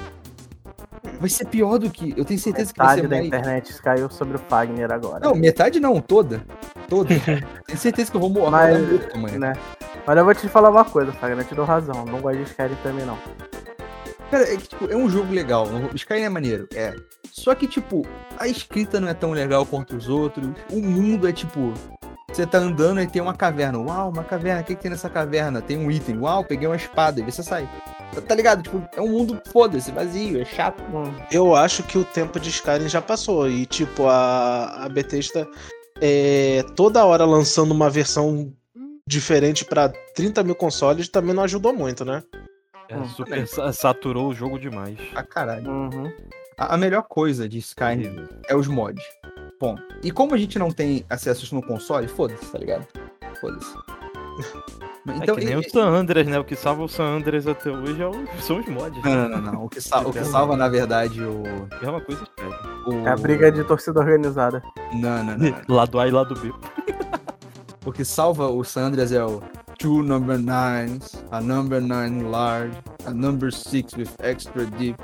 [1.20, 2.14] Vai ser pior do que.
[2.18, 3.28] Eu tenho certeza que vai Metade ser da mais.
[3.28, 5.20] internet caiu sobre o Fagner agora.
[5.20, 6.44] Não, metade não, toda.
[6.88, 7.16] Todos.
[7.68, 9.40] Tenho certeza que eu vou morrer Mas- morto, mano.
[9.40, 9.54] né?
[10.08, 12.06] Mas eu vou te falar uma coisa, Fagner, eu te dou razão.
[12.06, 13.18] Não gosto de Skyrim também, não.
[14.32, 15.68] Cara, é que, tipo, é um jogo legal.
[15.94, 16.96] Skyrim é maneiro, é.
[17.32, 18.06] Só que, tipo,
[18.38, 20.48] a escrita não é tão legal quanto os outros.
[20.72, 21.74] O mundo é, tipo...
[22.32, 23.78] Você tá andando e tem uma caverna.
[23.80, 24.62] Uau, uma caverna.
[24.62, 25.62] O que, que tem nessa caverna?
[25.62, 26.20] Tem um item.
[26.20, 27.20] Uau, peguei uma espada.
[27.20, 27.68] E você sai.
[28.14, 28.64] Tá, tá ligado?
[28.64, 30.82] Tipo, é um mundo, foda-se, vazio, é chato.
[30.94, 33.50] Hum, Eu acho que o tempo de Skyrim já passou.
[33.50, 35.48] E, tipo, a, a Bethesda
[36.02, 38.54] é, toda hora lançando uma versão
[39.08, 42.24] diferente pra 30 mil consoles também não ajudou muito, né?
[42.88, 43.06] É, Hum.
[43.10, 44.98] super sa- saturou o jogo demais.
[45.16, 45.70] Ah, caralho.
[45.70, 46.12] Uhum.
[46.58, 49.04] A, a melhor coisa de Skyrim é os mods.
[49.60, 52.88] Bom, e como a gente não tem acesso no console, foda-se, tá ligado?
[53.42, 53.76] Foda-se.
[55.22, 56.40] é que nem e- o San Andreas, né?
[56.40, 59.04] O que salva o San Andreas até hoje é o- são os mods.
[59.04, 59.66] Não, não, não, não.
[59.66, 61.44] O que, sal- o que salva, na verdade, o.
[61.82, 62.58] É uma coisa séria.
[62.88, 63.08] o...
[63.08, 64.64] É a briga de torcida organizada.
[64.94, 65.50] Não, não, não.
[65.68, 65.76] não.
[65.76, 66.54] Lado A e lado B.
[67.86, 69.42] O que salva o Sandras é o
[69.80, 75.00] two number nines, a number nine large, a number six with extra deep,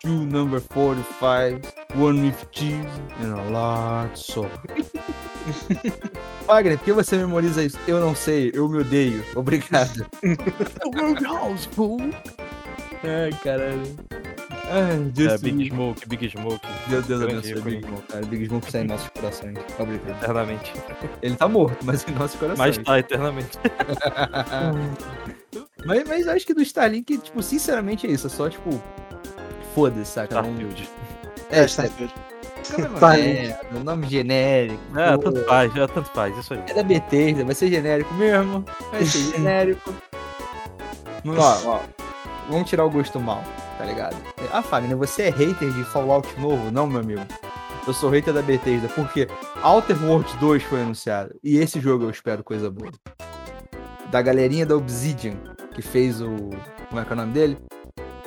[0.00, 1.60] two number 45,
[1.96, 2.86] one with cheese,
[3.20, 4.50] and a large salt.
[6.46, 7.78] Wagner, por que você memoriza isso?
[7.86, 9.24] Eu não sei, eu me odeio.
[9.34, 10.06] Obrigado.
[13.04, 13.82] Ai, caralho.
[14.70, 16.66] Ai, Deus, É, Big Smoke, Big Smoke.
[16.88, 17.60] Deus, Deus abençoe.
[17.60, 18.26] Big Smoke, cara.
[18.26, 19.58] Big Smoke está em nossos corações.
[19.78, 20.22] Obrigado.
[20.22, 20.72] Eternamente.
[21.22, 22.76] Ele tá morto, mas em nossos corações.
[22.76, 23.58] Mas tá, eternamente.
[25.86, 28.26] Mas, mas eu acho que do Starlink, tipo, sinceramente é isso.
[28.26, 28.68] É só, tipo,
[29.78, 30.42] foda-se, saca?
[30.42, 30.90] Não- Starfield.
[31.50, 32.14] É, Starfield.
[32.62, 33.46] Starlink.
[33.46, 34.78] É, o nome genérico.
[34.98, 36.62] É, pô, tanto faz, é, tanto faz, isso aí.
[36.68, 38.64] É da Bethesda, vai ser genérico mesmo.
[38.90, 39.94] Vai ser genérico.
[41.26, 41.80] ó, ó,
[42.50, 43.42] vamos tirar o gosto mal,
[43.78, 44.16] tá ligado?
[44.52, 46.70] Ah, Fagner, você é hater de Fallout novo?
[46.70, 47.22] Não, meu amigo.
[47.86, 49.26] Eu sou hater da Bethesda, porque
[49.62, 51.34] Outer Worlds 2 foi anunciado.
[51.42, 52.90] E esse jogo eu espero coisa boa.
[54.10, 55.34] Da galerinha da Obsidian,
[55.74, 56.50] que fez o.
[56.88, 57.58] Como é que é o nome dele?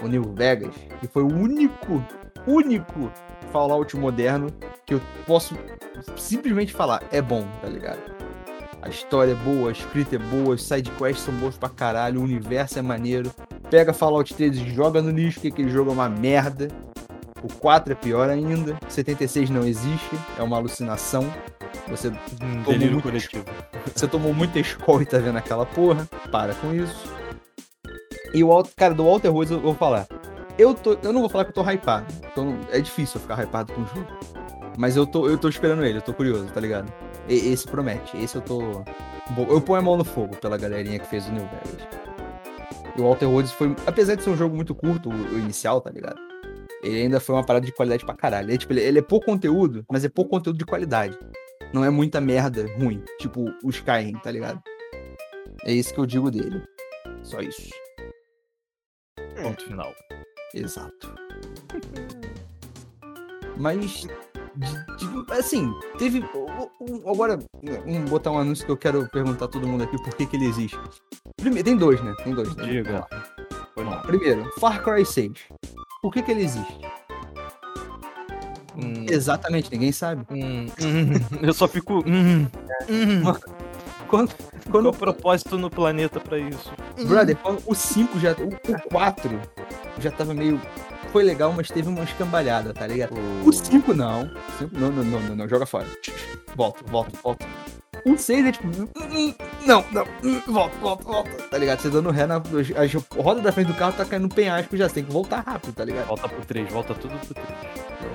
[0.01, 0.73] O New Vegas.
[0.99, 2.03] Que foi o único,
[2.47, 3.11] único
[3.51, 4.47] Fallout moderno
[4.85, 5.55] que eu posso
[6.15, 7.03] simplesmente falar.
[7.11, 7.99] É bom, tá ligado?
[8.81, 12.23] A história é boa, a escrita é boa, os sidequests são bons pra caralho, o
[12.23, 13.31] universo é maneiro.
[13.69, 16.67] Pega Fallout 3 e joga no lixo, que aquele jogo é uma merda.
[17.43, 18.77] O 4 é pior ainda.
[18.89, 21.31] 76 não existe, é uma alucinação.
[21.87, 23.45] Você, Um Todo delírio mundo- coletivo.
[23.95, 26.07] você tomou muita escola e tá vendo aquela porra.
[26.31, 27.07] Para com isso.
[28.33, 30.07] E o cara, do Walter Rose eu vou falar.
[30.57, 32.05] Eu, tô, eu não vou falar que eu tô hypado.
[32.71, 34.07] é difícil eu ficar hypado com o jogo.
[34.77, 36.91] Mas eu tô, eu tô esperando ele, eu tô curioso, tá ligado?
[37.27, 38.83] E- esse promete, esse eu tô.
[39.49, 41.87] Eu ponho a mão no fogo pela galerinha que fez o New Vegas.
[42.97, 43.75] E o Walter Rhodes foi.
[43.85, 46.19] Apesar de ser um jogo muito curto, o, o inicial, tá ligado?
[46.83, 48.49] Ele ainda foi uma parada de qualidade pra caralho.
[48.49, 51.17] Ele, tipo, ele, ele é pouco conteúdo, mas é pouco conteúdo de qualidade.
[51.73, 53.03] Não é muita merda ruim.
[53.19, 54.61] Tipo o Skyrim, tá ligado?
[55.63, 56.61] É isso que eu digo dele.
[57.23, 57.69] Só isso.
[59.43, 59.93] Ponto final.
[60.53, 61.13] Exato.
[63.57, 64.07] Mas,
[65.31, 66.23] assim, teve.
[67.05, 67.39] Agora,
[67.85, 70.35] vamos botar um anúncio que eu quero perguntar a todo mundo aqui por que, que
[70.35, 70.79] ele existe.
[71.37, 72.13] Primeiro, tem dois, né?
[72.23, 72.55] Tem dois.
[72.55, 72.65] né?
[72.65, 73.07] Diga.
[73.75, 74.01] Vamos lá.
[74.01, 75.31] Primeiro, Far Cry 6.
[76.01, 76.77] Por que, que ele existe?
[78.75, 80.25] Hum, Exatamente, ninguém sabe.
[80.29, 81.99] hum, hum, eu só fico.
[82.07, 82.47] Hum,
[82.89, 83.21] hum.
[84.07, 86.71] Quando, Qual quando o propósito no planeta pra isso?
[87.05, 88.31] Brother, quando o 5 já.
[88.33, 89.39] O, o 4
[89.99, 90.61] já tava meio.
[91.11, 93.13] Foi legal, mas teve uma escambalhada, tá ligado?
[93.45, 94.23] O 5 não.
[94.23, 95.87] O 5 não, não, não, não, não, joga fora.
[96.55, 97.45] Volta, volta, volta.
[98.05, 98.67] O 6 é tipo.
[99.65, 100.05] Não, não,
[100.47, 101.31] volta, volta, volta.
[101.49, 101.81] Tá ligado?
[101.81, 102.37] Você dando ré na.
[102.37, 104.87] A roda da frente do carro tá caindo no penhasco já.
[104.87, 106.07] Você tem que voltar rápido, tá ligado?
[106.07, 107.47] Volta pro 3, volta tudo pro 3.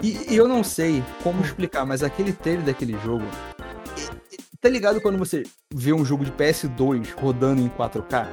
[0.03, 3.25] E, e eu não sei como explicar, mas aquele trailer daquele jogo.
[4.61, 8.27] Tá ligado quando você vê um jogo de PS2 rodando em 4K?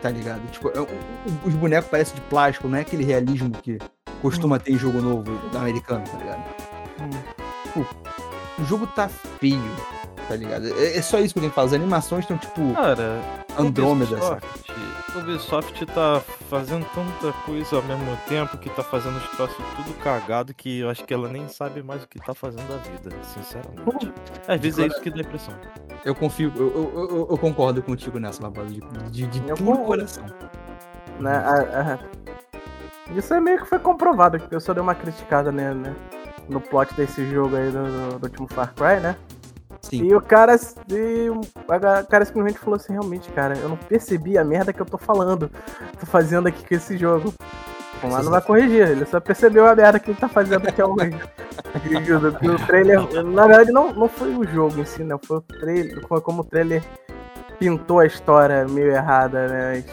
[0.00, 0.40] Tá ligado?
[0.50, 0.86] Tipo, é-
[1.44, 3.78] os bonecos parecem de plástico, não é aquele realismo que
[4.22, 5.24] costuma ter em jogo novo
[5.56, 6.44] americano, tá ligado?
[7.64, 7.86] Tipo,
[8.60, 9.60] o jogo tá feio,
[10.28, 10.66] tá ligado?
[10.78, 11.66] É, é só isso que eu tenho que falar.
[11.68, 13.20] As animações estão tipo Cara,
[13.58, 14.42] Andrômeda, sabe?
[15.16, 19.92] Ubisoft, Ubisoft tá fazendo tanta coisa ao mesmo tempo que tá fazendo os troços tudo
[20.02, 23.10] cagado que eu acho que ela nem sabe mais o que tá fazendo da vida,
[23.24, 24.12] sinceramente.
[24.46, 25.54] Às vezes é isso que dá impressão.
[26.04, 29.86] Eu confio, eu, eu, eu- eu concordo contigo nessa, Barbosa, de, de, de puro concordo.
[29.86, 30.24] coração.
[31.18, 31.32] Né?
[31.36, 31.98] a- a-
[33.16, 35.94] Isso é meio que foi comprovado, que eu só dei uma criticada né, né,
[36.48, 39.16] no plot desse jogo aí do, do- do último Far Cry, né?
[39.82, 40.04] Sim.
[40.04, 40.56] E o cara,
[40.90, 41.40] e o
[42.08, 45.50] cara simplesmente falou assim, realmente, cara, eu não percebi a merda que eu tô falando,
[45.98, 47.32] tô fazendo aqui com esse jogo.
[48.00, 50.84] Vamos lá não vai corrigir, ele só percebeu a merda que ele tá fazendo é
[50.84, 50.94] o
[52.38, 53.24] que o trailer.
[53.24, 55.16] Na verdade, não, não foi o jogo em si, né?
[55.24, 56.06] Foi o trailer.
[56.06, 56.82] Foi como o trailer
[57.58, 59.84] pintou a história meio errada, né?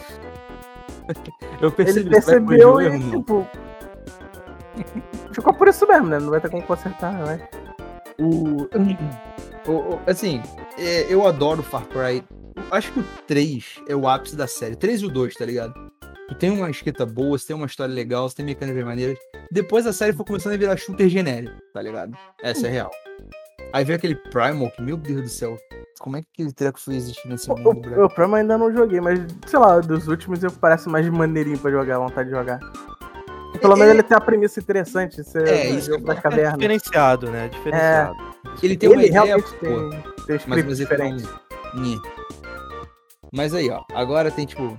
[1.60, 3.46] Eu percebi Ele percebeu e, tipo.
[5.32, 6.18] Ficou por isso mesmo, né?
[6.18, 7.48] Não vai ter como consertar, né?
[8.18, 8.68] O-
[10.06, 10.42] assim,
[10.78, 12.22] é, eu adoro Far Cry.
[12.70, 14.76] Acho que o 3 é o ápice da série.
[14.76, 15.74] 3 e o 2, tá ligado?
[16.28, 19.18] Tu tem uma escrita boa, você tem uma história legal, você tem mecânicas maneiras.
[19.50, 22.16] Depois a série foi começando a virar shooter genérico, tá ligado?
[22.42, 22.90] Essa é real.
[23.72, 25.56] Aí veio aquele Primal, que, meu Deus do céu,
[26.00, 28.04] como é que aquele treco foi existir nesse mundo, O, bro?
[28.06, 31.70] o Prima ainda não joguei, mas sei lá, dos últimos eu parece mais maneirinho pra
[31.70, 32.58] jogar, vontade de jogar.
[33.58, 36.56] Pelo menos ele tem a premissa interessante, você É, isso das.
[36.56, 37.48] Diferenciado, né?
[37.48, 38.16] Diferenciado.
[38.62, 41.28] Ele tem uma Ele ideia, realmente pô, tem, tem mas, mas ele diferente.
[41.74, 42.02] não...
[43.32, 44.78] Mas aí, ó, agora tem tipo.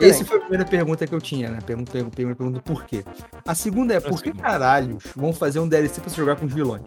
[0.00, 1.58] Essa foi a primeira pergunta que eu tinha, né?
[1.64, 3.04] Pergunta, pergunta, pergunta, pergunta por quê.
[3.44, 6.52] A segunda é, por que caralhos vão fazer um DLC pra você jogar com os
[6.52, 6.84] vilões?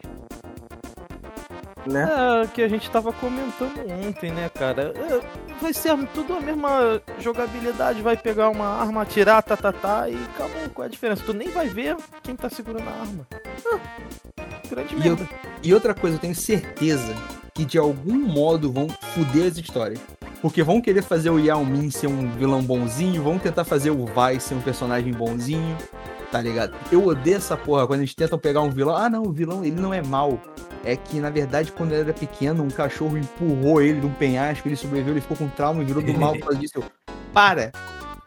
[1.86, 2.08] né?
[2.44, 4.94] É, que a gente tava comentando ontem, né, cara?
[5.62, 10.16] Vai ser tudo a mesma jogabilidade, vai pegar uma arma, atirar, tá, tá, tá, e
[10.16, 10.70] acabou.
[10.74, 11.24] Qual é a diferença?
[11.24, 13.28] Tu nem vai ver quem tá segurando a arma.
[13.72, 13.80] Ah,
[14.68, 15.18] grande E eu-.
[15.64, 17.16] E outra coisa, eu tenho certeza
[17.54, 20.00] que de algum modo vão foder as histórias.
[20.42, 24.08] Porque vão querer fazer o Yao Ming ser um vilão bonzinho, vão tentar fazer o
[24.08, 25.78] Vai ser um personagem bonzinho,
[26.32, 26.74] tá ligado?
[26.92, 28.96] Eu odeio essa porra quando eles tentam pegar um vilão.
[28.96, 30.40] Ah, não, o vilão ele não é mal.
[30.84, 34.68] É que, na verdade, quando ele era pequeno, um cachorro empurrou ele de um penhasco,
[34.68, 36.82] ele sobreviveu, ele ficou com trauma e virou do mal por causa disso.
[37.34, 37.72] Para!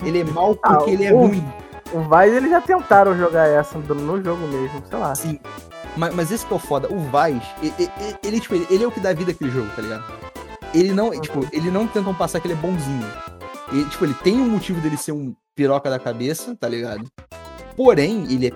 [0.04, 1.44] Ele é mal Ah, porque ele é o- ruim.
[1.92, 5.14] O Vice eles já tentaram jogar essa no jogo mesmo, sei lá.
[5.14, 5.38] Sim.
[5.96, 8.66] Mas, mas esse que é o foda, o Vaz, e- e- e- ele, tipo, ele,
[8.68, 10.04] ele é o que dá vida àquele jogo, tá ligado?
[10.74, 13.06] Ele não, tipo, ele não tentam passar que ele é bonzinho.
[13.72, 17.04] Ele, tipo, ele tem um motivo dele ser um piroca da cabeça, tá ligado?
[17.76, 18.52] Porém, ele é.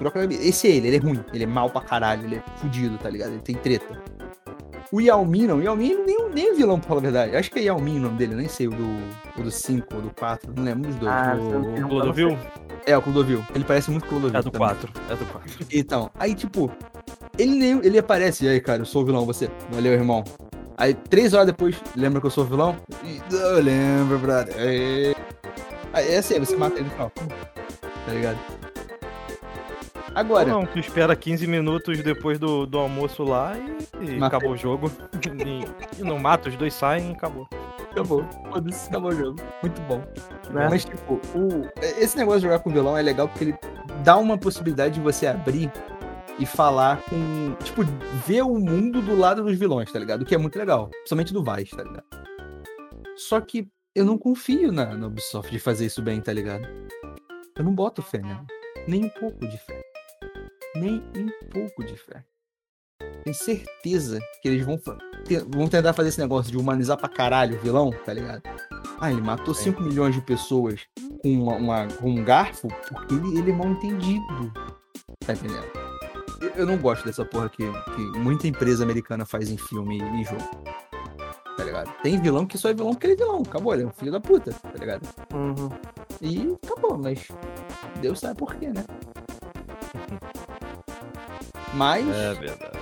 [0.49, 3.11] Esse é ele, ele é ruim, ele é mal pra caralho, ele é fudido, tá
[3.11, 3.31] ligado?
[3.33, 4.01] Ele tem treta.
[4.91, 7.37] O Yao Ming, não, o Yao Ming nem, nem é vilão, pra falar a verdade.
[7.37, 8.87] Acho que é Yao Ming o nome dele, eu nem sei, o do,
[9.39, 11.13] o do 5 ou do 4, não lembro, dos dois.
[11.13, 12.39] Ah, O- O Clodovil?
[12.87, 13.45] É, o Clodovil.
[13.55, 14.39] Ele parece muito Clodovil.
[14.39, 14.67] É do também.
[14.69, 14.91] 4.
[15.11, 15.51] É do 4.
[15.73, 16.71] Então, aí tipo,
[17.37, 19.51] ele nem ele aparece, e aí, cara, eu sou o vilão, você.
[19.71, 20.25] Valeu, irmão.
[20.79, 22.77] Aí, três horas depois, lembra que eu sou o vilão?
[23.31, 24.55] Eu lembro, brother.
[24.57, 25.15] Aí,
[25.93, 27.11] aí é assim, você mata ele no final.
[28.07, 28.39] Tá ligado?
[30.11, 33.55] Ou Agora, não, tu espera 15 minutos depois do, do almoço lá
[34.01, 34.91] e, e acabou o jogo.
[35.25, 37.49] e, e não mata, os dois saem e acabou.
[37.91, 38.25] acabou.
[38.51, 39.41] Foda-se, acabou o jogo.
[39.63, 40.03] Muito bom.
[40.51, 40.69] Né?
[40.69, 43.59] Mas, tipo, o, esse negócio de jogar com vilão é legal porque ele
[44.03, 45.71] dá uma possibilidade de você abrir
[46.39, 47.55] e falar com.
[47.65, 47.83] Tipo,
[48.27, 50.23] ver o mundo do lado dos vilões, tá ligado?
[50.23, 50.89] O que é muito legal.
[50.89, 52.05] Principalmente do Vice, tá ligado?
[53.17, 56.67] Só que eu não confio na, na Ubisoft de fazer isso bem, tá ligado?
[57.57, 58.41] Eu não boto fé, né?
[58.87, 59.83] Nem um pouco de fé.
[60.81, 62.25] Nem um pouco de fé.
[63.25, 64.79] Tenho certeza que eles vão,
[65.49, 68.43] vão tentar fazer esse negócio de humanizar pra caralho o vilão, tá ligado?
[69.01, 69.65] Ah, ele matou Sim.
[69.73, 70.87] 5 milhões de pessoas
[71.23, 74.53] com, uma, uma- com um garfo porque ele, ele é mal entendido.
[75.25, 75.67] Tá entendendo?
[76.41, 77.65] Eu, eu não gosto dessa porra que,
[77.95, 80.49] que muita empresa americana faz em filme e, e jogo.
[81.57, 81.93] Tá ligado?
[82.03, 83.43] Tem vilão que só é vilão porque ele é vilão.
[83.43, 85.07] Acabou, ele é um filho da puta, tá ligado?
[85.35, 85.69] Uhum.
[86.23, 87.29] E acabou, mas
[88.01, 88.85] Deus sabe por quê, né?
[91.75, 92.79] Mas É verdade.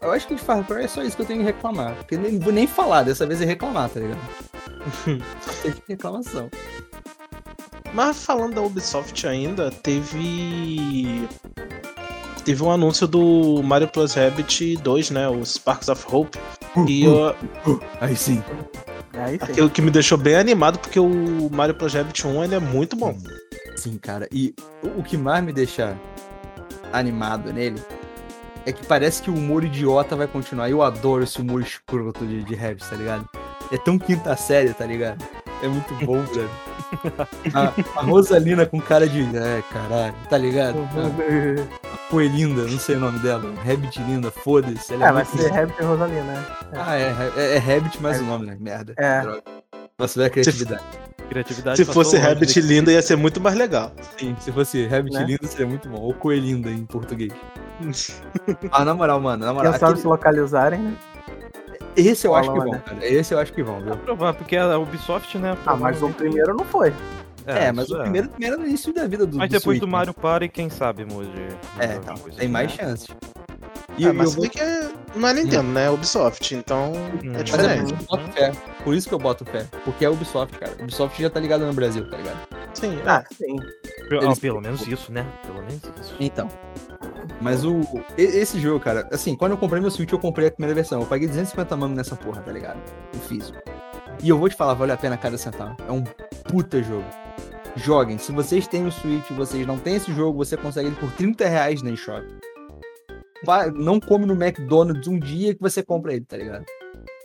[0.00, 1.94] eu acho que de Far Cry é só isso que eu tenho que reclamar.
[1.96, 4.20] Porque nem vou nem falar, dessa vez é reclamar, tá ligado?
[5.40, 6.48] Só tem reclamação.
[7.92, 11.28] Mas falando da Ubisoft ainda, teve.
[12.44, 15.28] Teve um anúncio do Mario Plus Rabbit 2, né?
[15.28, 16.38] O Sparks of Hope.
[16.88, 17.34] E eu-
[18.00, 18.42] Aí sim.
[19.12, 19.44] Aí sim.
[19.44, 22.96] aquilo que me deixou bem animado, porque o Mario Plus Rabbit 1 ele é muito
[22.96, 23.14] bom.
[23.76, 24.26] Sim, cara.
[24.32, 25.94] E o, o que mais me deixa
[26.92, 27.80] animado nele
[28.66, 30.68] é que parece que o humor idiota vai continuar.
[30.70, 33.28] Eu adoro esse humor escroto de, de Rabbids, tá ligado?
[33.72, 35.24] É tão quinta série, tá ligado?
[35.62, 36.50] É muito bom, velho.
[37.54, 39.22] A, a Rosalina com cara de.
[39.36, 40.76] É, caralho, tá ligado?
[41.84, 43.54] A Coelinda, não sei o nome dela.
[43.64, 44.94] Rabbit linda, foda-se.
[44.94, 46.46] ela É, vai ser Rabbit e Rosalina, né?
[46.72, 48.56] Ah, é, é, é Rabbit mais o nome, né?
[48.58, 48.94] Merda.
[48.96, 49.20] É.
[49.20, 49.42] Droga.
[49.96, 50.82] Nossa, a criatividade.
[51.30, 52.60] Criatividade Se fosse Rabbit daqui.
[52.60, 53.92] linda, ia ser muito mais legal.
[54.18, 55.24] Sim, se fosse Rabbit Né?
[55.24, 55.98] linda, seria muito bom.
[56.00, 57.32] Ou Coelinda em português.
[58.70, 59.72] Ah, na moral, mano, na moral.
[59.72, 60.94] Quem aquele- se localizarem, né?
[61.96, 62.82] Esse eu acho que Fala, vão, né?
[62.84, 63.06] cara.
[63.06, 63.92] Esse eu acho que vão, viu?
[63.94, 65.56] É provável, porque a Ubisoft, né?
[65.66, 66.92] Ah, mas o primeiro não foi.
[67.46, 69.80] É, mas isso o primeiro, primeiro no início da vida do Mas do depois Switch,
[69.80, 69.92] do né?
[69.92, 71.30] Mario Party, quem sabe mude.
[71.78, 72.84] É, então, coisa, tem mais né?
[72.84, 73.08] chances.
[73.98, 75.86] E, É, e mas eu bem que é- não é Nintendo, né?
[75.86, 77.34] É Ubisoft, então Hum.
[77.34, 77.92] é é diferente.
[77.92, 78.52] isso que eu boto fé.
[78.84, 79.66] Por isso que eu boto fé.
[79.84, 80.72] Porque é Ubisoft, cara.
[80.80, 82.38] Ubisoft já tá ligado no Brasil, tá ligado?
[82.72, 83.56] Sim, Ah, sim.
[84.08, 85.26] Pelo, Eles- pelo menos isso, né?
[85.44, 86.14] Pelo menos isso.
[86.20, 86.48] Então.
[87.40, 87.80] Mas o.
[88.16, 91.00] Esse jogo, cara, assim, quando eu comprei meu Switch, eu comprei a primeira versão.
[91.00, 92.78] Eu paguei 250 mano nessa porra, tá ligado?
[93.14, 93.58] O físico.
[94.22, 95.76] E eu vou te falar, vale a pena cada centavo.
[95.88, 96.02] É um
[96.48, 97.04] puta jogo.
[97.76, 98.18] Joguem.
[98.18, 101.10] Se vocês têm o Switch e vocês não têm esse jogo, você consegue ele por
[101.12, 102.26] 30 reais na eShop.
[103.44, 106.64] Vai- Não come no McDonald's um dia que você compra ele, tá ligado?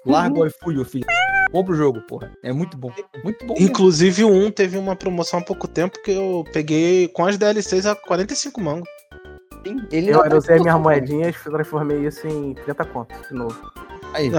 [0.06, 1.06] Larga o iFood, filho.
[1.52, 2.32] Compra o jogo, porra.
[2.44, 2.92] É muito bom.
[3.24, 3.56] Muito bom.
[3.58, 7.86] Inclusive o 1 teve uma promoção há pouco tempo que eu peguei com as DLCs
[7.86, 8.88] a 45 mangos.
[9.92, 13.60] Ele Eu, eu usei minhas moedinhas e transformei isso em 30 contos de novo.
[14.14, 14.30] Aí.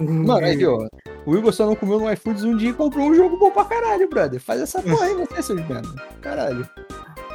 [0.00, 0.88] Mano, aí, ó.
[1.26, 3.64] O Igor só não comeu no iFoods um dia e comprou um jogo bom pra
[3.64, 4.40] caralho, brother.
[4.40, 5.88] Faz essa porra aí, você, seus merda.
[6.22, 6.66] Caralho.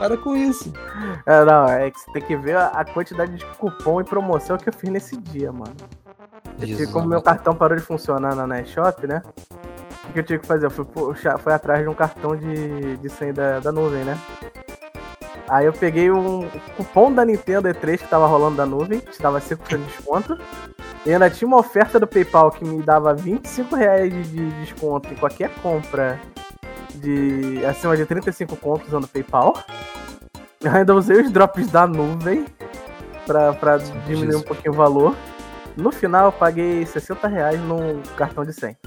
[0.01, 0.73] Para com isso.
[1.27, 4.67] É, não, é que você tem que ver a, quantidade de cupom e promoção que
[4.67, 5.75] eu fiz nesse dia, mano.
[6.59, 9.21] Tive- como meu cartão parou de funcionar na NetShop, né?
[10.09, 10.65] O que eu tive que fazer?
[10.65, 14.17] Eu fui, puxar- fui atrás de um cartão de, de senha da, da nuvem, né?
[15.47, 19.39] Aí eu peguei um cupom da Nintendo E3 que tava rolando da nuvem, que dava
[19.39, 20.35] 5% de desconto.
[21.05, 25.13] E ainda tinha uma oferta do PayPal que me dava 25 reais de, de desconto
[25.13, 26.19] em qualquer compra
[27.01, 29.57] de acima de 35 contos usando PayPal.
[30.63, 32.45] Eu ainda usei os drops da nuvem
[33.25, 34.43] pra, pra diminuir um Jesus.
[34.43, 35.15] pouquinho o valor.
[35.75, 38.77] No final eu paguei 60 reais num cartão de 100.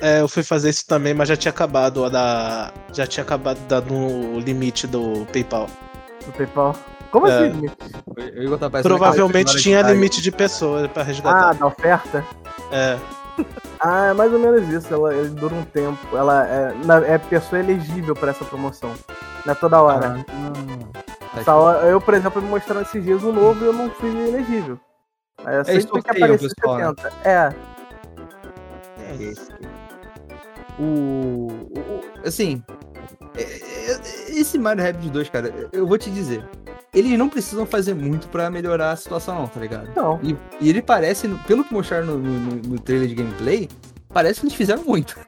[0.00, 2.72] É, eu fui fazer isso também, mas já tinha acabado a da.
[2.92, 5.68] Já tinha acabado da- no limite do PayPal.
[6.26, 6.74] No PayPal.
[7.10, 7.46] Como É.
[7.48, 7.66] assim?
[8.58, 11.54] Tá parecendo Provavelmente tinha limite de pessoas pra Ah, resgatar.
[11.54, 12.24] da oferta?
[12.72, 12.98] É.
[13.80, 14.92] Ah, é mais ou menos isso.
[14.92, 16.16] Ela, ele dura um tempo.
[16.16, 18.92] Ela é, na- é pessoa elegível pra essa promoção.
[19.44, 20.24] Não é toda hora.
[21.36, 23.90] Ah, tá hora- eu, por exemplo, me mostraram esses dias um novo e eu não
[23.90, 24.78] fui elegível.
[25.44, 26.86] Aí eu sempre que aparecer pessoal, né?
[27.02, 27.28] 70.
[27.28, 27.54] É.
[29.12, 29.83] O,
[30.78, 32.62] o- o- assim,
[33.36, 34.00] é- é-
[34.38, 36.44] esse Mario Rabbids 2, cara, eu vou te dizer,
[36.92, 39.90] eles não precisam fazer muito pra melhorar a situação, não, tá ligado?
[39.94, 40.18] Não.
[40.22, 43.68] E, e ele parece, pelo que mostraram no, no- no trailer de gameplay,
[44.12, 45.18] parece que eles fizeram muito.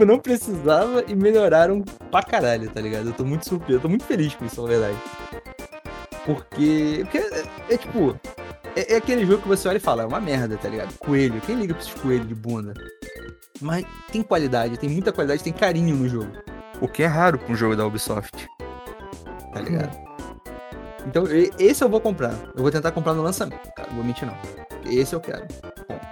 [0.00, 3.08] Tipo, não precisava e melhoraram pra caralho, tá ligado?
[3.08, 4.96] Eu tô muito surpreso, eu tô muito feliz com isso, na verdade.
[6.24, 8.18] Porque, porque é, é tipo,
[8.76, 10.96] é, é aquele jogo que você olha e fala, é uma merda, tá ligado?
[10.98, 12.74] Coelho, quem liga pra esses coelhos de bunda?
[13.60, 16.30] Mas tem qualidade, tem muita qualidade, tem carinho no jogo.
[16.80, 18.48] O que é raro pra um jogo da Ubisoft.
[19.52, 19.98] Tá ligado?
[21.06, 22.32] Então, e- esse eu vou comprar.
[22.56, 23.88] Eu vou tentar comprar no lançamento, cara.
[23.88, 24.36] Não vou mentir, não.
[24.90, 25.46] Esse eu quero.
[25.86, 26.06] Ponto.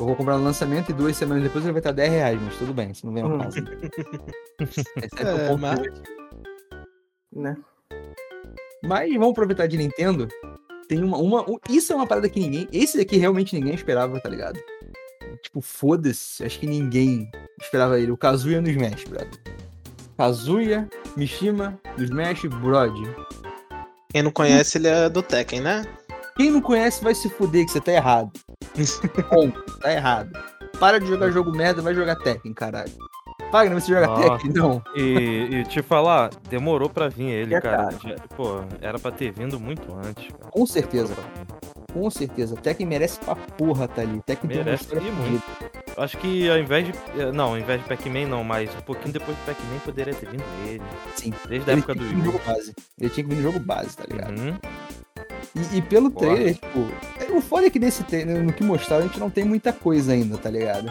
[0.00, 2.56] Eu vou comprar no lançamento e duas semanas depois ele vai estar 10 reais, mas
[2.56, 3.38] tudo bem, isso não vem ao Hum.
[3.38, 3.56] caso.
[4.60, 5.80] Esse é, É, ponto mas-
[7.32, 7.56] Né?
[8.84, 10.28] Mas vamos aproveitar de Nintendo.
[10.92, 11.40] Tem uma, uma.
[11.50, 12.68] um- Isso é uma parada que ninguém.
[12.70, 14.60] Esse daqui realmente ninguém esperava, tá ligado?
[15.42, 16.44] Tipo, foda-se.
[16.44, 18.12] Acho que ninguém esperava ele.
[18.12, 19.30] O Kazuya no Smash, brother.
[20.18, 20.86] Kazuya,
[21.16, 22.94] Mishima, no Smash, Brod.
[24.10, 25.82] Quem não conhece, ele é do Tekken, né?
[26.36, 28.30] Quem não conhece vai se fuder, que você tá errado.
[29.30, 29.62] Ponto.
[29.80, 30.30] Tá errado.
[30.78, 32.92] Para de jogar jogo merda, vai jogar Tekken, caralho.
[33.52, 34.30] Wagner, você joga Nossa.
[34.30, 34.50] Tekken?
[34.54, 34.82] Não.
[34.96, 37.92] E, e te falar, demorou pra vir ele, É, cara.
[37.92, 38.16] cara.
[38.36, 40.28] Pô, era pra ter vindo muito antes.
[40.32, 40.50] Cara.
[40.50, 41.14] Com certeza.
[41.92, 42.56] Com certeza.
[42.56, 44.20] Tekken merece pra porra, tá ali.
[44.24, 45.12] Tekken tem uma Merece fodida.
[45.94, 46.92] Eu Acho que ao invés de.
[47.20, 50.30] eh, Não, ao invés de Pac-Man não, mas um pouquinho depois do Pac-Man poderia ter
[50.30, 50.82] vindo ele.
[51.14, 51.34] Sim.
[51.46, 52.72] Desde a época do jogo base.
[52.98, 54.38] Ele tinha que vir no jogo base, tá ligado?
[54.38, 54.56] Uhum.
[55.54, 56.28] E, e pelo Porra.
[56.34, 56.88] trailer, tipo,
[57.20, 59.70] é, o foda é que nesse trailer, no que mostraram, a gente não tem muita
[59.70, 60.90] coisa ainda, tá ligado?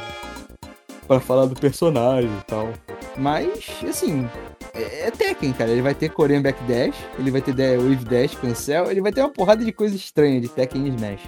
[1.12, 2.70] Pra falar do personagem e tal.
[3.18, 3.50] Mas,
[3.84, 4.30] assim,
[4.74, 5.70] é, é Tekken, cara.
[5.70, 9.30] Ele vai ter Korean Backdash, ele vai ter Wave Dash, Cancel, ele vai ter uma
[9.30, 11.20] porrada de coisa estranha de Tekken e Smash.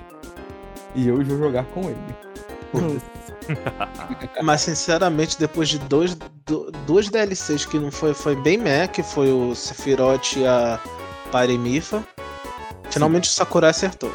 [0.95, 1.97] E eu vou jogar com ele.
[4.41, 6.15] Mas sinceramente, depois de dois,
[6.45, 10.79] do- duas DLCs que não foi, foi bem meh, que foi o Sephiroth e a
[11.29, 12.07] Parimifa,
[12.89, 14.13] finalmente o Sakurai acertou.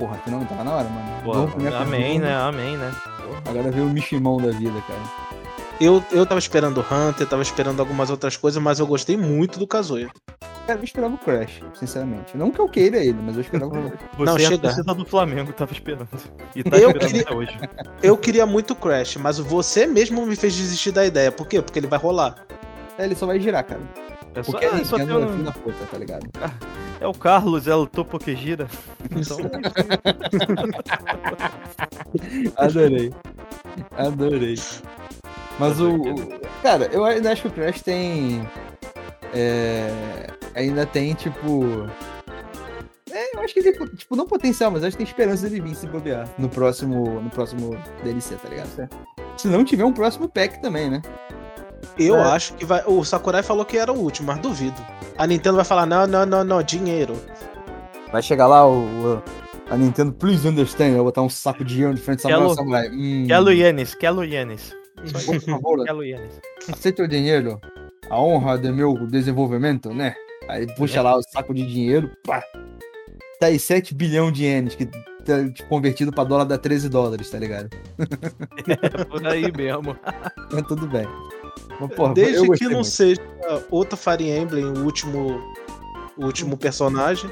[0.00, 1.22] Porra, finalmente tava na hora, mano.
[1.22, 2.34] Pô, amém, né?
[2.34, 2.90] Amém, né?
[3.46, 5.00] Agora veio o Mishimão da vida, cara.
[5.80, 9.66] Eu, eu tava esperando Hunter, tava esperando algumas outras coisas, mas eu gostei muito do
[9.66, 10.08] Kazuya.
[10.66, 12.36] Cara, eu esperava o Crash, sinceramente.
[12.36, 14.00] Não que eu queira ele, mas eu esperava o Crash.
[14.16, 14.58] Você Não, é a chega.
[14.62, 16.08] torcida do Flamengo, tava esperando.
[16.56, 17.58] E tá Eu esperando queria- até hoje.
[18.02, 21.30] Eu queria muito o Crash, mas você mesmo me fez desistir da ideia.
[21.30, 21.60] Por quê?
[21.62, 22.36] Porque ele vai rolar.
[22.98, 23.80] É, ele só vai girar, cara.
[24.34, 26.26] É só, Porque a só tem Nintendo é um- puta, tá ligado?
[27.00, 28.68] é o Carlos, é o Topo que gira.
[29.10, 29.38] Então,
[32.56, 33.12] Adorei.
[33.96, 34.54] Adorei.
[35.58, 35.96] Mas o.
[35.96, 38.46] o- Cara, eu ainda acho que o Crash tem.
[39.34, 41.88] É, ainda tem, tipo.
[43.10, 45.60] É, eu acho que ele tem, tipo, não potencial, mas acho que tem esperança dele
[45.60, 48.88] vir se bobear no próximo, no próximo DLC, tá ligado?
[49.36, 51.02] Se não tiver um próximo pack também, né?
[51.98, 52.22] Eu É.
[52.32, 52.82] acho que vai.
[52.86, 54.80] O Sakurai falou que era o último, mas duvido.
[55.18, 57.14] A Nintendo vai falar: não, não, não, não, dinheiro.
[58.12, 58.82] Vai chegar lá o,
[59.16, 59.22] o-
[59.70, 62.88] a Nintendo, please understand, vai botar um saco de dinheiro de frente do samurai.
[62.90, 64.74] Hum, Quero ienes, quero ienes.
[65.24, 66.00] por favor, Quero
[66.72, 67.60] aceita o dinheiro,
[68.08, 70.14] a honra do meu desenvolvimento, né?
[70.48, 72.42] Aí puxa lá o saco de dinheiro, pá.
[73.38, 75.34] Tá aí 7 bilhão de ienes, que tá
[75.68, 77.70] convertido pra dólar dá 13 dólares, tá ligado?
[78.98, 79.96] É por aí mesmo.
[80.52, 81.06] Mas tudo bem.
[81.80, 82.84] Mas, porra, Desde que não muito.
[82.86, 83.20] seja
[83.70, 85.40] outro Fire Emblem, o último.
[86.16, 87.30] O último personagem.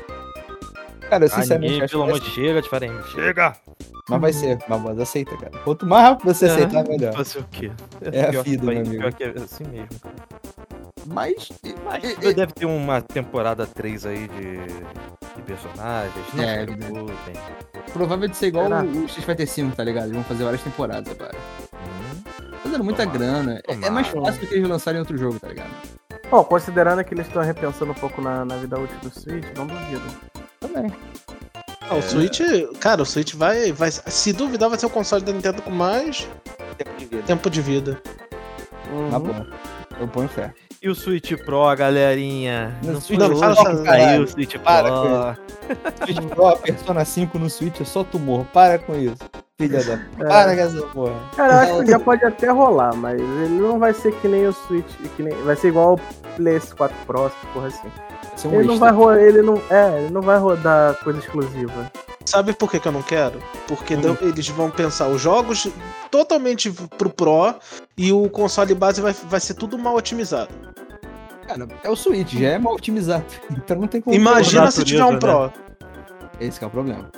[1.11, 3.11] Cara, eu Ah, sinceramente ninguém, acho pelo amor vai de chega, diferente.
[3.11, 3.57] Chega!
[4.09, 5.53] Mas vai ser, mas aceita, cara.
[5.65, 7.13] Quanto mais rápido você aceitar, melhor.
[7.13, 7.71] Fazer o quê?
[8.01, 8.97] É a Pior que vida, meu amigo.
[8.99, 9.89] Pior que é assim mesmo.
[10.03, 10.15] cara.
[11.13, 11.49] Mas.
[11.85, 14.67] Mas e- e- deve ter uma temporada 3 aí de,
[15.37, 16.15] de personagens.
[16.35, 17.17] Não É, se preocupem.
[17.93, 18.83] provável de ser igual Será?
[18.83, 20.05] o Street Fighter V, tá ligado?
[20.05, 21.35] Eles vão fazer várias temporadas agora.
[21.75, 22.23] Hum,
[22.63, 23.19] Fazendo muita Tomara.
[23.19, 23.63] grana.
[23.67, 24.33] É- É mais Tomara.
[24.33, 25.71] fácil do que eles lançarem outro jogo, tá ligado?
[26.31, 29.67] Bom, considerando que eles estão repensando um pouco na, na vida útil do Switch, não
[29.67, 30.03] duvido.
[30.61, 30.93] Também.
[31.89, 32.41] Ah, o Switch.
[32.81, 33.91] Cara, o Switch vai, vai.
[33.91, 36.29] Se duvidar, vai ser o console da Nintendo com mais
[36.77, 37.23] Tempo de vida.
[37.23, 38.03] tempo de vida.
[38.93, 39.11] Uhum.
[39.11, 39.47] Tá bom.
[39.99, 40.53] Eu ponho fé.
[40.81, 42.79] E o Switch Pro, galerinha?
[42.85, 44.23] No Não Switch fala essa- saiu caralho.
[44.23, 45.37] o Switch Para Pro.
[46.05, 48.45] Switch Pro, a Persona 5 no Switch é só tumor.
[48.53, 49.17] Para com isso.
[49.61, 49.95] Filha da.
[49.95, 50.29] É.
[50.29, 51.15] Para com essa porra.
[51.37, 54.47] Cara, eu acho que já pode até rolar, mas ele não vai ser que nem
[54.47, 57.89] o Switch, que nem, vai ser igual o PS4 Pro, essa porra assim.
[58.47, 61.91] Um Ele não vai rodar, ele não, é, ele não vai rodar coisa exclusiva.
[62.29, 63.43] Sabe por que, que eu não quero?
[63.67, 64.01] Porque Hum.
[64.01, 65.67] deu- eles vão pensar os jogos
[66.11, 67.55] totalmente pro Pro
[67.97, 70.51] e o console base vai, vai ser tudo mal otimizado.
[71.47, 73.25] Cara, é o Switch, já é mal otimizado.
[73.51, 74.15] Então não tem como.
[74.15, 75.51] Imagina se tiver um Pro.
[76.39, 77.11] Esse que é o problema.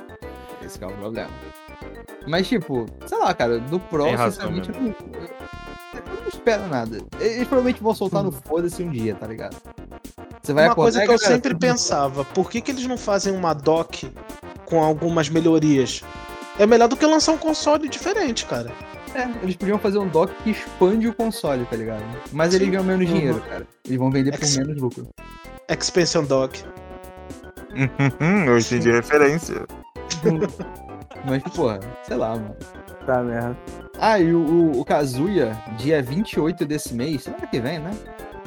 [0.65, 1.31] Esse que é o problema.
[2.29, 6.67] Mas, tipo, sei lá, cara, do Pro, Tem razão sinceramente, eu não, eu não espero
[6.69, 6.99] nada.
[7.19, 9.57] Eles provavelmente vão soltar no foda-se um dia, tá ligado?
[10.43, 12.97] Você vai Uma acordar coisa que eu galera, sempre pensava, por que, que eles não
[12.97, 14.11] fazem uma dock
[14.71, 16.03] com algumas melhorias?
[16.59, 18.71] É melhor do que lançar um console diferente, cara.
[19.15, 22.03] É, eles podiam fazer um dock que expande o console, tá ligado?
[22.33, 22.71] Mas eles Sim.
[22.73, 23.15] ganham menos Uhum.
[23.17, 23.67] dinheiro, cara.
[23.85, 25.09] Eles vão vender por Ex- menos lucro.
[25.69, 26.63] Expansion dock.
[28.47, 29.67] eu entendi a referência.
[31.25, 32.57] Mas, porra, sei lá, mano.
[33.07, 33.57] Tá merda.
[33.99, 37.91] Ah, e o, o, o Kazuya, dia 28 desse mês, semana que vem, né?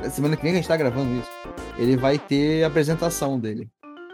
[0.10, 1.30] Semana que vem que a gente tá gravando isso.
[1.78, 3.68] Ele vai ter a apresentação dele.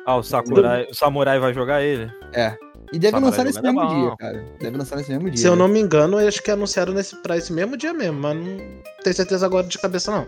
[0.06, 2.12] Ah, o Sakurai, o Samurai vai jogar ele?
[2.92, 4.46] E deve Samurai lançar nesse é mesmo dia, cara.
[4.60, 5.38] Deve lançar nesse mesmo dia.
[5.38, 5.60] Se eu né?
[5.60, 8.58] não me engano, eu acho que anunciaram nesse, pra esse mesmo dia mesmo, mas não
[9.04, 10.28] tenho certeza agora de cabeça, não.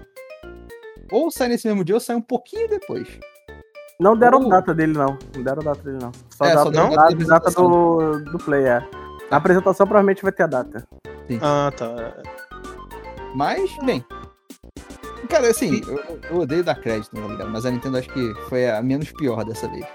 [1.12, 3.08] Ou sai nesse mesmo dia ou sai um pouquinho depois.
[4.00, 4.50] Não deram Uh.
[4.50, 5.18] data dele, não.
[5.36, 6.12] Não deram data dele, não.
[6.30, 8.82] Só É, data, só deram data, data data do, do play, é.
[9.30, 10.84] Na apresentação provavelmente vai ter a data.
[11.42, 12.22] Ah, tá.
[13.36, 14.04] Mas, bem.
[15.30, 17.50] Cara, assim, eu, eu odeio dar crédito, tá ligado?
[17.50, 19.86] Mas a Nintendo acho que foi a menos pior dessa vez.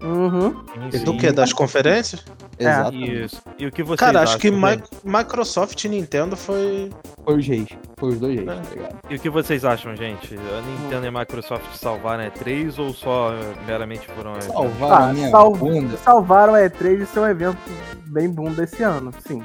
[0.00, 0.54] Uhum.
[0.92, 1.32] Sim, Do que?
[1.32, 2.24] Das conferências?
[2.56, 2.64] É.
[2.64, 3.24] Exatamente.
[3.24, 3.42] Isso.
[3.58, 4.80] E o que vocês Cara, acho que Mi-?
[5.04, 6.88] Microsoft e Nintendo foi.
[7.24, 7.68] Foi os reis.
[7.96, 8.54] Foi os dois reis, É.
[8.54, 8.98] tá ligado?
[9.10, 10.36] E o que vocês acham, gente?
[10.36, 14.40] A Nintendo e a Microsoft salvaram a E3 ou só eh, meramente foram...
[14.40, 15.96] Salvaram Ah, minha sal- bunda.
[15.96, 17.58] Salvaram a E3 de ser um evento
[18.06, 19.42] bem bunda esse ano, sim.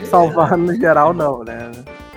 [0.00, 0.04] É.
[0.04, 1.70] Salvaram no geral, não, né?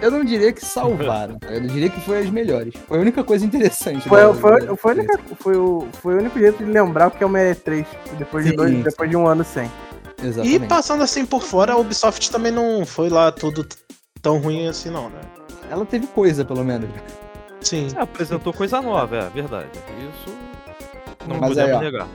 [0.03, 2.73] Eu não diria que salvaram, eu diria que foi as melhores.
[2.87, 4.07] Foi a única coisa interessante.
[4.09, 7.11] Foi, da- foi, da- foi, única- foi o, foi o único jeito de lembrar o
[7.11, 7.85] que é uma E3
[8.17, 8.81] depois, de, Sim, dois, sim.
[8.81, 9.71] depois de um ano sem.
[10.21, 10.67] E Exatamente.
[10.67, 13.65] passando assim por fora, a Ubisoft também não foi lá tudo
[14.21, 15.21] tão ruim assim, não, né?
[15.71, 16.89] Ela teve coisa, pelo menos.
[17.61, 17.87] Sim.
[17.97, 19.67] É, apresentou coisa nova, é verdade.
[19.99, 20.35] Isso
[21.27, 21.79] não Mas podemos aí, ó.
[21.79, 22.07] negar.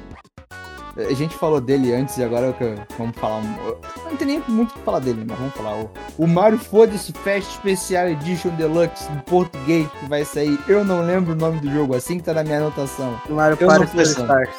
[0.98, 3.40] A gente falou dele antes e agora que vamos falar.
[4.04, 5.76] Não tem nem muito o que falar dele, mas vamos falar.
[5.76, 10.58] O, o Mario Foda-se Fest Special Edition Deluxe em português que vai sair.
[10.66, 13.16] Eu não lembro o nome do jogo, assim que tá na minha anotação.
[13.28, 13.86] Mario Party.
[13.86, 14.56] Superstars.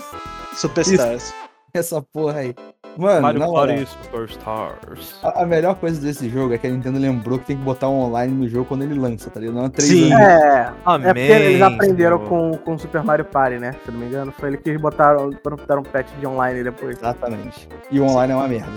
[0.56, 1.34] Superstars.
[1.74, 2.56] Essa porra aí.
[2.98, 5.16] Mano, Mario Party Superstars.
[5.24, 7.88] a, a melhor coisa desse jogo é que a Nintendo lembrou que tem que botar
[7.88, 9.56] um online no jogo quando ele lança, tá ligado?
[9.56, 10.12] Não é três Sim.
[10.12, 10.26] anos.
[10.28, 11.08] É, Amém.
[11.08, 13.72] é porque eles aprenderam com, com Super Mario Party, né?
[13.84, 14.34] Se eu não me engano.
[14.38, 16.98] Foi ele que eles botaram, botaram um patch de online depois.
[16.98, 17.70] Exatamente.
[17.90, 18.72] E o online é uma merda.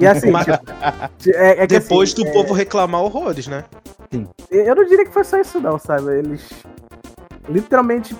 [0.00, 3.64] E assim, Mas- tipo, é, é que Depois assim, do povo reclamar horrores, né?
[4.50, 6.18] Eu não diria que foi só isso, não, sabe?
[6.18, 6.48] Eles
[7.50, 8.16] literalmente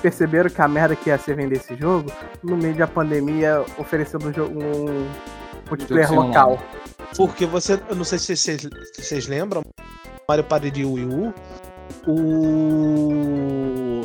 [0.00, 2.10] perceberam que a merda que ia ser vender esse jogo
[2.42, 5.08] no meio da pandemia, oferecendo um, jogo, um
[5.68, 6.58] multiplayer local.
[7.16, 7.80] Porque você.
[7.88, 9.62] Eu não sei se vocês, se vocês lembram.
[10.28, 11.34] Mario Party de Wii U.
[12.06, 14.02] O.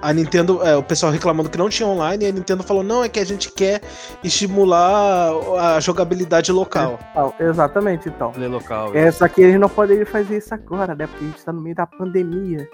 [0.00, 3.02] A Nintendo, é, o pessoal reclamando que não tinha online, e a Nintendo falou: não,
[3.02, 3.80] é que a gente quer
[4.22, 6.98] estimular a jogabilidade local.
[7.16, 8.30] Ah, Exatamente, então.
[8.32, 8.94] Play local.
[8.94, 11.06] É, só que eles não poderiam fazer isso agora, né?
[11.06, 12.68] Porque a gente tá no meio da pandemia.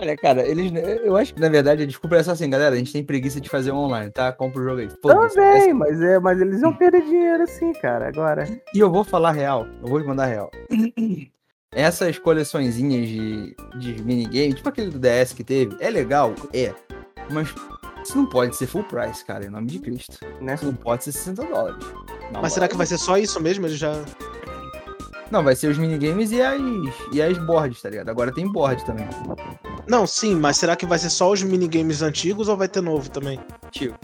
[0.00, 0.72] Olha, cara, eles.
[1.04, 2.74] Eu acho que, na verdade, a desculpa é só assim, galera.
[2.74, 4.32] A gente tem preguiça de fazer online, tá?
[4.32, 4.88] Compra o jogo aí.
[4.88, 8.44] Também, mas, é, mas eles iam perder dinheiro assim, cara, agora.
[8.74, 10.50] E eu vou falar real, eu vou mandar real.
[11.72, 16.34] Essas coleçõezinhas de, de minigame, tipo aquele do DS que teve, é legal?
[16.52, 16.74] É.
[17.30, 17.54] Mas
[18.02, 20.18] isso não pode ser full price, cara, em nome de Cristo.
[20.40, 20.54] Né?
[20.54, 21.86] Isso não pode ser 60 dólares.
[22.32, 23.66] Na Mas será que vai ser só isso mesmo?
[23.66, 23.92] Ele já.
[25.30, 26.60] Não, vai ser os minigames e as,
[27.12, 28.08] e as boards, tá ligado?
[28.08, 29.06] Agora tem board também.
[29.86, 33.08] Não, sim, mas será que vai ser só os minigames antigos ou vai ter novo
[33.08, 33.38] também?
[33.70, 33.94] Tio.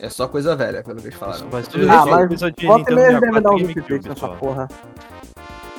[0.00, 1.50] É só coisa velha, pelo que eles falaram.
[1.50, 4.68] Vai ser Ah, mas coisa de Volta e devem 64 dar um update nessa porra.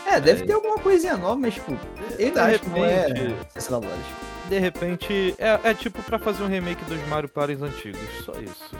[0.05, 1.71] É, deve ter alguma coisinha nova, mas, tipo,
[2.19, 3.07] eu ainda De acho que não é
[3.55, 4.05] 60 dólares.
[4.51, 8.75] De repente, é, é tipo pra fazer um remake dos Mario Party antigos, só isso.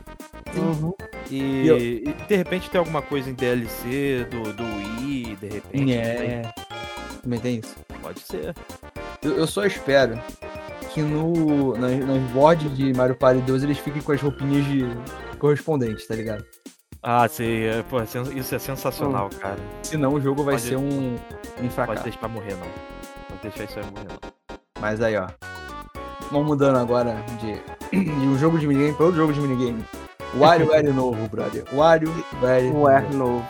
[0.53, 0.93] Uhum.
[1.29, 5.93] E, eu- e de repente tem alguma coisa em DLC do, do Wii, de repente.
[5.93, 6.41] É.
[7.23, 7.73] Também tem isso.
[8.01, 8.53] Pode ser.
[9.23, 10.21] Eu, eu só espero
[10.93, 14.81] que no, nas, nas boards de Mario Party 2 eles fiquem com as roupinhas de
[15.39, 16.45] correspondentes, tá ligado?
[17.01, 17.67] Ah, sei.
[17.69, 18.03] é, Pô, é
[18.35, 19.57] isso é sensacional, cara.
[19.83, 21.17] Senão o jogo vai Pode- ser um, um
[21.55, 22.03] Pode fracasso.
[22.03, 22.67] deixar morrer, não.
[23.29, 24.31] Pode deixar isso aí morrer, não.
[24.81, 25.27] Mas aí, ó.
[26.31, 27.61] Vamos mudando agora de,
[27.91, 29.83] de um jogo de minigame para outro jogo de minigame.
[30.37, 31.63] WarioWare novo, brother.
[31.73, 32.67] WarioWare
[33.05, 33.45] R novo,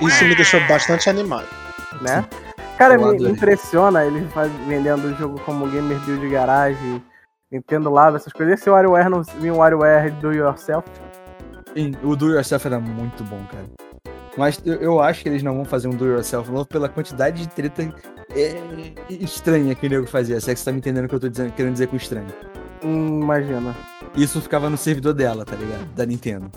[0.00, 1.46] Isso me deixou bastante animado.
[2.00, 2.24] né?
[2.78, 7.02] Cara, me impressiona eles faz- vendendo o jogo como Gamer Build Garage,
[7.50, 8.58] Nintendo Lab, essas coisas.
[8.58, 10.88] Esse WarioWare não vinha um WarioWare do yourself.
[11.74, 13.64] Sim, o Do Yourself era muito bom, cara.
[14.36, 17.48] Mas eu, acho que eles não vão fazer um Do Yourself novo pela quantidade de
[17.48, 17.82] treta
[18.34, 18.54] é,
[19.10, 20.40] estranha que o nego fazia.
[20.40, 21.96] Se é que você tá me entendendo o que eu tô dizendo, querendo dizer com
[21.96, 22.32] estranho.
[22.82, 23.76] Hum, imagina.
[24.16, 25.84] Isso ficava no servidor dela, tá ligado?
[25.94, 26.50] Da Nintendo.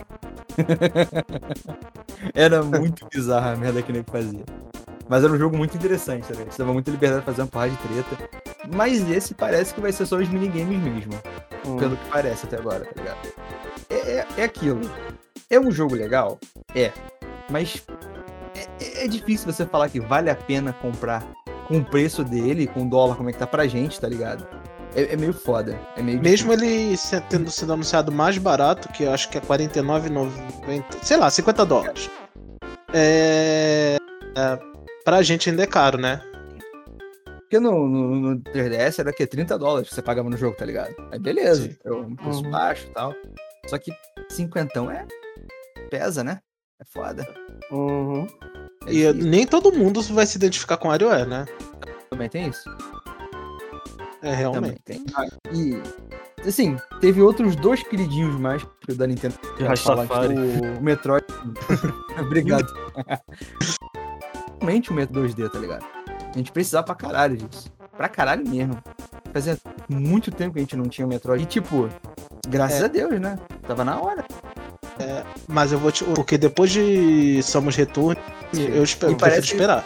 [2.34, 4.43] era muito bizarra a merda que o nego fazia.
[5.07, 6.51] Mas era um jogo muito interessante, tá ligado?
[6.51, 8.30] Você dava muita liberdade de fazer uma porrada de treta.
[8.73, 11.13] Mas esse parece que vai ser só os minigames mesmo.
[11.67, 11.78] Hum.
[11.78, 13.28] Pelo que parece até agora, tá ligado?
[13.89, 14.82] É, é, é aquilo.
[15.49, 16.39] É um jogo legal?
[16.73, 16.91] É.
[17.49, 17.85] Mas
[18.55, 21.23] é- é, é difícil você falar que vale a pena comprar
[21.67, 24.47] com o preço dele, com o dólar, como é que tá pra gente, tá ligado?
[24.95, 25.77] É, é meio foda.
[25.97, 26.95] É meio Mesmo ele
[27.29, 31.65] tendo sido anunciado mais barato, que eu acho que é R$ 49,90, sei lá, 50
[31.65, 32.09] dólares.
[32.93, 33.97] É,
[34.37, 34.59] é,
[35.03, 36.21] pra gente ainda é caro, né?
[37.41, 40.65] Porque no, no, no 3DS era que 30 dólares que você pagava no jogo, tá
[40.65, 40.95] ligado?
[41.11, 42.51] Aí beleza, é um preço Uhum.
[42.51, 43.13] baixo e tal.
[43.67, 43.91] Só que
[44.29, 45.05] cinquentão é.
[45.89, 46.39] pesa, né?
[46.86, 47.27] É foda.
[47.71, 48.27] Uhum.
[48.88, 49.29] É E difícil.
[49.29, 51.45] nem todo mundo vai se identificar com WarioWare, né?
[52.09, 52.69] também tem isso.
[54.21, 54.79] É Também realmente.
[54.86, 55.05] tem.
[55.15, 55.81] Ah, e
[56.47, 59.36] assim, teve outros dois queridinhos mais que o da Nintendo.
[59.59, 61.25] Já falar, o Metroid.
[62.21, 62.67] Obrigado.
[64.61, 65.86] Realmente o Metro 2D, tá ligado?
[66.33, 67.71] A gente precisava pra caralho disso.
[67.97, 68.77] Pra caralho mesmo.
[69.33, 69.57] Fazia
[69.89, 71.43] muito tempo que a gente não tinha o Metroid.
[71.43, 71.89] E tipo,
[72.47, 72.86] graças É.
[72.86, 73.38] a Deus, né?
[73.67, 74.25] Tava na hora.
[75.47, 76.03] Mas eu vou te.
[76.03, 78.19] Porque depois de Somos Return,
[78.53, 79.85] eu espero, E prefiro parece- esperar.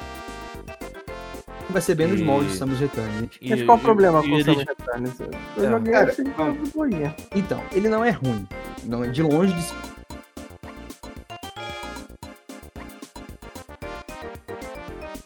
[1.69, 3.29] Vai ser bem nos E- moldes Samus Return.
[3.39, 5.19] E- Mas qual o problema e com o Samus Returns?
[5.55, 6.53] Eu É, joguei cara, assim de não.
[6.75, 7.15] boinha.
[7.35, 8.47] Então, ele não é ruim.
[8.85, 9.63] Não é de longe de.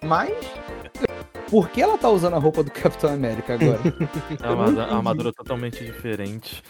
[0.02, 0.32] Mas.
[1.50, 3.80] Por que ela tá usando a roupa do Capitão América agora?
[4.42, 6.64] A armadura, a armadura totalmente diferente.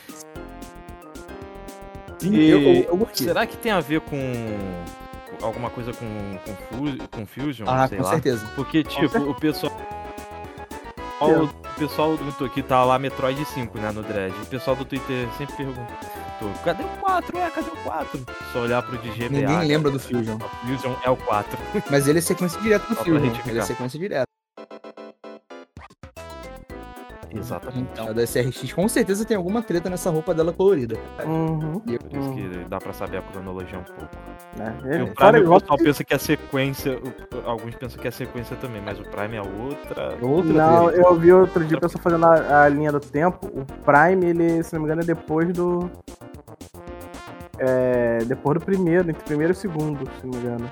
[2.24, 3.10] Sim, E eu, eu.
[3.14, 4.18] Será que tem a ver com
[5.42, 6.06] alguma coisa com,
[6.46, 7.68] com, com Fusion?
[7.68, 8.10] Ah, com lá.
[8.12, 8.46] certeza.
[8.56, 9.74] Porque, tipo, o pessoal.
[11.22, 14.36] O pessoal do Twitter tá lá Metroid 5, né, no Dread.
[14.42, 15.88] O pessoal do Twitter sempre pergunta:
[16.64, 17.38] cadê o 4?
[17.38, 18.26] É, cadê o 4?
[18.52, 19.30] Só olhar pro DGBA.
[19.30, 20.36] Ninguém lembra do Fusion.
[20.36, 21.58] O Fusion é o 4.
[21.90, 23.34] Mas ele é sequência direta do Só Fusion.
[23.48, 24.33] Ele é sequência direta.
[27.36, 27.88] Exatamente.
[27.94, 30.96] Então, a da SRX com certeza tem alguma treta nessa roupa dela colorida.
[31.26, 31.82] Uhum.
[31.88, 34.10] E eu- Por isso que dá pra saber a cronologia um pouco.
[34.86, 36.98] E Ele- o fora Prime, o igual pessoal pensa que é sequência.
[37.00, 40.18] o- Alguns pensam que é sequência também, mas o Prime é outra.
[40.26, 41.02] Outra Não, treta.
[41.08, 43.48] eu vi outro dia o pessoal fazendo a, a linha do tempo.
[43.48, 45.90] O Prime, ele, se não me engano, é depois do.
[47.60, 48.20] É.
[48.26, 50.72] Depois do primeiro, entre o primeiro e o segundo, se não me engano.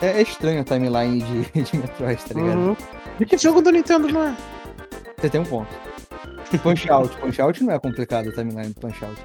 [0.00, 2.58] É, é estranho a timeline de, de Metroid, tá ligado?
[2.58, 2.76] Uhum.
[3.26, 4.34] Que jogo do Nintendo não é?
[5.16, 5.68] Você tem um ponto.
[6.62, 7.16] Punch Out.
[7.18, 9.20] Punch Out não é complicado a timeline do Punch Out.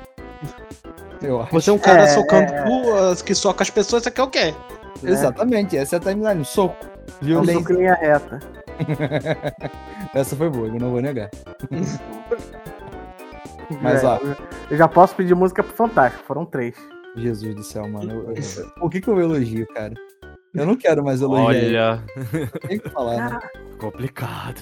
[1.22, 1.52] Eu acho.
[1.54, 2.64] Você é um cara É, socando é.
[2.66, 4.54] duas, que soca as pessoas, você quer o quê?
[5.02, 5.12] né?
[5.12, 6.44] Exatamente, essa é a timeline.
[6.44, 6.76] Soco.
[7.22, 7.60] Violência.
[7.60, 8.40] soco em linha reta.
[10.16, 11.30] Essa foi boa, eu não vou negar.
[13.82, 14.20] Mas, É, ó,
[14.70, 16.76] Eu já posso pedir música pro Fantástico, foram três.
[17.16, 18.12] Jesus do céu, mano.
[18.12, 19.94] eu- eu- Por que, que eu elogio, cara?
[20.54, 22.04] Eu não quero mais elogiar.
[22.34, 23.40] Olha, Tem que falar, né?
[23.80, 24.62] complicado.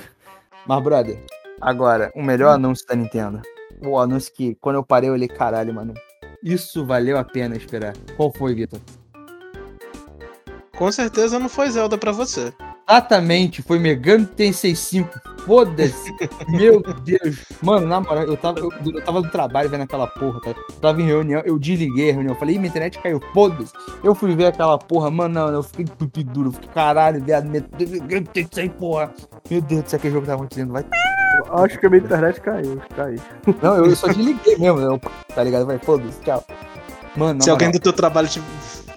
[0.68, 1.24] Mas, brother,
[1.62, 3.42] agora, o melhor anúncio da Nintendo.
[3.86, 5.94] O anúncio que, quando eu parei, eu olhei, caralho, mano.
[6.44, 7.94] Isso valeu a pena esperar.
[8.18, 8.80] Qual foi, Vitor?
[10.76, 12.52] Com certeza não foi Zelda pra você.
[12.90, 15.08] Exatamente, foi Megami Tensei 5.
[15.46, 16.12] Foda-se.
[16.50, 17.46] Meu Deus.
[17.62, 20.50] Mano, na moral, eu tava, eu, eu tava no trabalho vendo aquela porra, tá?
[20.50, 22.36] Eu tava em reunião, eu desliguei a reunião.
[22.36, 23.72] Falei, "Ih, minha internet caiu, foda-se.
[24.04, 26.52] Eu fui ver aquela porra, mano, não, eu fiquei pipi duro.
[26.52, 29.14] Fiquei, caralho, viado, Megami Tensei, porra.
[29.50, 30.86] Meu Deus do céu, que jogo tá acontecendo, vai.
[31.64, 33.20] Acho que a minha internet caiu, caiu.
[33.62, 35.00] Não, eu só desliguei mesmo, eu,
[35.34, 35.66] tá ligado?
[35.66, 36.44] Vai, foda-se, tchau.
[37.16, 38.42] Mano, Se alguém moral, do teu trabalho ti-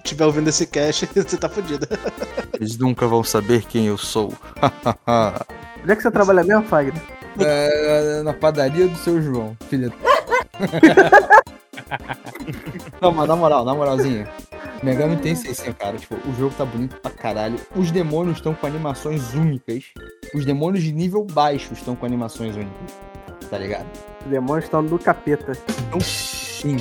[0.03, 1.87] tiver ouvindo esse cast, você tá fudido.
[2.53, 4.33] eles nunca vão saber quem eu sou.
[5.83, 7.01] Onde é que você trabalha mesmo, Fagner?
[7.39, 9.91] É, na padaria do seu João, filha.
[13.01, 14.27] Não, mas na moral, na moralzinha.
[14.83, 15.97] Megami tem 600, cara.
[15.97, 17.59] Tipo, o jogo tá bonito pra caralho.
[17.75, 19.85] Os demônios estão com animações únicas.
[20.33, 22.95] Os demônios de nível baixo estão com animações únicas.
[23.49, 23.85] Tá ligado?
[24.23, 25.53] Os demônios estão do capeta.
[25.87, 26.77] Então, sim.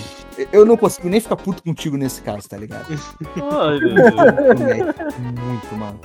[0.53, 2.87] Eu não consigo nem ficar puto contigo nesse caso, tá ligado?
[2.91, 4.15] Ai, meu Deus.
[4.15, 6.01] Moleque, Muito, mano.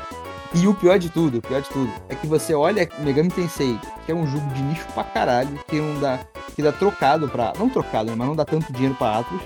[0.53, 3.79] E o pior de tudo, o pior de tudo, é que você olha Megami Tensei,
[4.05, 6.19] que é um jogo de nicho pra caralho, que não dá,
[6.55, 7.53] que dá trocado pra.
[7.57, 9.41] Não trocado, né, mas não dá tanto dinheiro pra Atlas.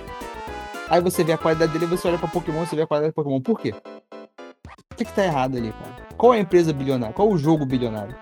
[0.89, 3.15] Aí você vê a qualidade dele, você olha pra Pokémon, você vê a qualidade do
[3.15, 3.41] Pokémon.
[3.41, 3.73] Por quê?
[4.91, 6.07] O que, que tá errado ali, cara?
[6.17, 7.13] Qual é a empresa bilionária?
[7.13, 8.15] Qual o jogo bilionário?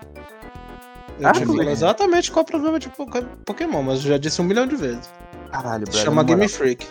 [1.20, 1.70] Eu Ah, moleque.
[1.70, 4.74] exatamente qual é o problema de Poké- Pokémon, mas eu já disse um milhão de
[4.74, 5.08] vezes.
[5.52, 6.24] Caralho, brother, chama.
[6.24, 6.86] Game Freak.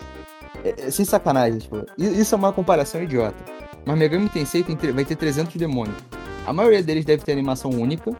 [0.63, 3.35] É, é, sem sacanagem, tipo, isso é uma comparação idiota.
[3.85, 5.97] Mas Megami Tensei tem, vai ter 300 demônios.
[6.45, 8.11] A maioria deles deve ter animação única.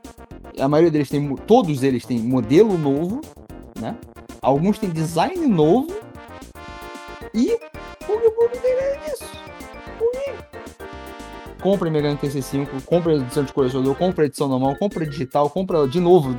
[0.60, 3.22] A maioria deles tem, todos eles têm modelo novo,
[3.80, 3.96] né?
[4.42, 5.88] Alguns têm design novo.
[7.34, 7.58] E
[8.06, 9.26] Pokémon não tem nada disso.
[10.12, 10.34] Quê?
[11.62, 15.08] Compre Megami Tensei 5, compre a edição de colecionador, compre a edição normal, compre a
[15.08, 16.36] digital, compra de novo.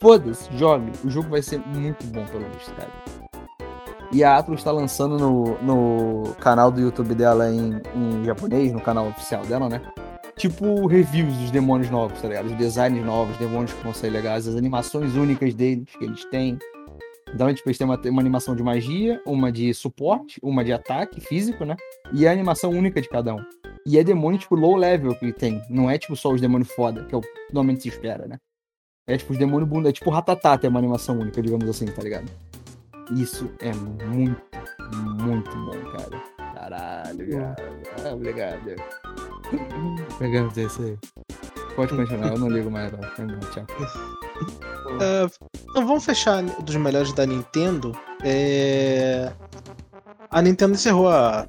[0.00, 0.90] Foda-se, jogue.
[1.04, 2.90] O jogo vai ser muito bom pelo visto, cara.
[4.12, 8.80] E a Atlus está lançando no, no canal do YouTube dela em, em japonês, no
[8.80, 9.80] canal oficial dela, né?
[10.36, 12.46] Tipo reviews dos demônios novos, tá ligado?
[12.46, 16.58] Os designs novos, demônios que vão sair legais, as animações únicas deles que eles têm.
[17.34, 21.18] Então, tipo, eles têm uma, uma animação de magia, uma de suporte, uma de ataque
[21.18, 21.74] físico, né?
[22.12, 23.42] E a animação única de cada um.
[23.86, 25.62] E é demônio, tipo, low level que tem.
[25.70, 28.36] Não é, tipo, só os demônios foda, que é o que normalmente se espera, né?
[29.06, 29.88] É, tipo, os demônios bunda.
[29.88, 32.30] É tipo Ratatá tem uma animação única, digamos assim, tá ligado?
[33.10, 34.40] Isso é muito,
[35.20, 36.22] muito bom, cara.
[36.54, 37.56] Caralho, cara.
[38.04, 38.76] Ah, obrigado.
[40.16, 40.98] Obrigado, isso aí.
[41.74, 43.66] Pode continuar, eu não ligo mais, Tchau.
[45.00, 45.26] É,
[45.70, 47.92] então vamos fechar dos melhores da Nintendo.
[48.22, 49.32] É,
[50.30, 51.46] A Nintendo encerrou a,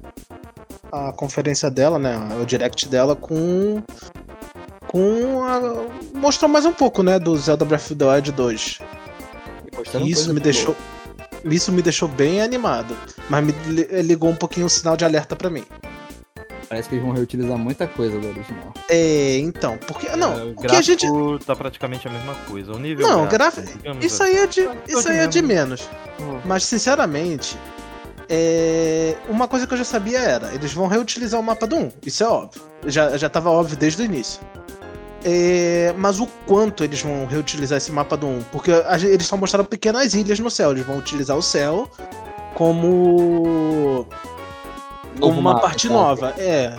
[0.92, 2.16] a conferência dela, né?
[2.40, 3.82] O direct dela com.
[4.86, 5.44] Com.
[5.44, 6.18] A...
[6.18, 7.18] Mostrou mais um pouco, né?
[7.18, 8.78] Do Zelda Breath of the Wild 2.
[9.76, 10.76] Mostrando Isso me boa.
[11.44, 12.96] Isso me deixou bem animado.
[13.28, 15.64] Mas me li- ligou um pouquinho o sinal de alerta pra mim.
[16.68, 18.72] Parece que eles vão reutilizar muita coisa do original.
[18.88, 19.76] É, então.
[19.86, 20.08] Porque.
[20.16, 21.06] Não, É, o o que a gente.
[21.06, 22.72] gráfico tá praticamente a mesma coisa.
[22.72, 24.32] O nível Não, gráfico, gráfico- digamos Isso assim.
[24.32, 25.88] aí é de, isso aí é de menos.
[26.20, 26.40] Hum.
[26.44, 27.56] Mas, sinceramente,
[28.28, 29.14] é...
[29.28, 31.90] uma coisa que eu já sabia era: eles vão reutilizar o mapa do 1.
[32.06, 32.62] Isso é óbvio.
[32.86, 34.40] Já, já tava óbvio desde o início.
[35.24, 38.42] É, Mas o quanto eles vão reutilizar esse mapa do 1?
[38.52, 40.70] Porque a eles só mostraram pequenas ilhas no céu.
[40.72, 41.88] Eles vão utilizar o céu
[42.54, 44.06] como.
[45.18, 45.94] como uma mapa, parte tá?
[45.94, 46.34] nova.
[46.38, 46.76] É.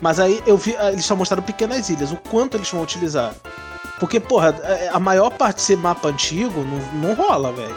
[0.00, 0.76] Mas aí eu vi.
[0.78, 2.10] ah, Eles só mostraram pequenas ilhas.
[2.12, 3.34] O quanto eles vão utilizar?
[4.00, 7.76] Porque, porra, é- a maior parte de ser mapa antigo não, não rola, velho.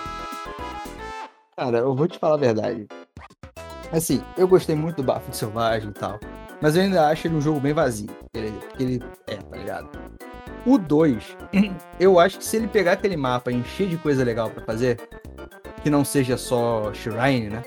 [1.55, 2.87] Cara, eu vou te falar a verdade.
[3.91, 6.19] Assim, eu gostei muito do Bafo de Selvagem e tal.
[6.61, 8.09] Mas eu ainda acho ele um jogo bem vazio.
[8.33, 9.89] Ele, ele é, tá ligado?
[10.65, 11.23] O 2,
[11.99, 14.99] eu acho que se ele pegar aquele mapa e encher de coisa legal pra fazer,
[15.83, 17.63] que não seja só Shrine, né?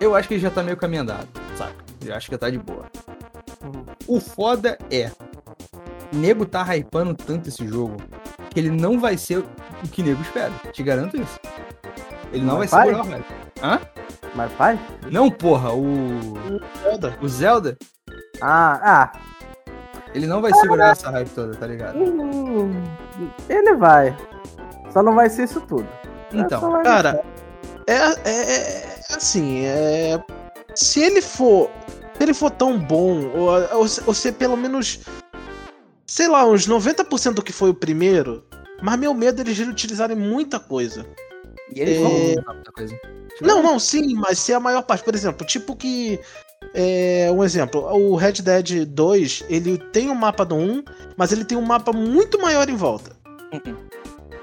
[0.00, 1.74] Eu acho que ele já tá meio caminho andado, saca?
[2.04, 2.86] Eu acho que já tá de boa.
[4.06, 5.10] O foda é.
[6.12, 7.96] Nego tá hypando tanto esse jogo
[8.50, 10.52] que ele não vai ser o que nego espera.
[10.72, 11.38] Te garanto isso.
[12.32, 12.86] Ele não vai Mas vai?
[12.86, 13.26] segurar o hype.
[13.62, 13.80] Hã?
[14.34, 14.78] Mas pai?
[15.10, 16.34] Não, porra, o.
[16.82, 17.16] Foda.
[17.22, 17.76] O Zelda,
[18.40, 18.80] Ah,
[19.12, 19.12] ah.
[20.14, 21.98] ele não vai segurar essa hype toda, tá ligado?
[21.98, 22.72] Hum,
[23.48, 24.16] ele vai.
[24.92, 25.86] Só não vai ser isso tudo.
[26.32, 27.22] Então, Cara,
[27.86, 30.22] é, é, é assim, é.
[30.74, 31.70] Se ele for.
[32.16, 35.00] Se ele for tão bom, ou, ou, se- ou ser pelo menos.
[36.06, 38.44] Sei lá, uns 90% do que foi o primeiro.
[38.82, 41.06] Mas meu medo é eles utilizarem muita coisa.
[41.74, 42.00] E eles É.
[42.00, 42.98] vão mudar muita coisa.
[43.40, 46.18] Não, não, sim, mas se a maior parte, por exemplo, tipo que.
[46.74, 50.84] É, um exemplo, o Red Dead 2, ele tem um mapa do 1,
[51.16, 53.16] mas ele tem um mapa muito maior em volta.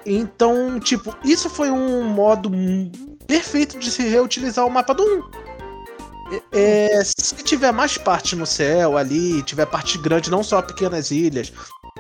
[0.06, 2.52] Então, tipo, isso foi um modo
[3.28, 5.44] perfeito de se reutilizar o mapa do 1.
[6.52, 11.54] É, se tiver mais parte no céu ali, tiver parte grande, não só pequenas ilhas,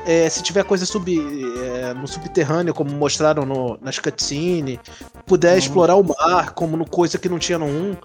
[0.05, 4.79] é, se tiver coisa sub, é, no subterrâneo, como mostraram no, nas cutscenes,
[5.25, 7.95] puder explorar o mar, como no coisa que não tinha no 1,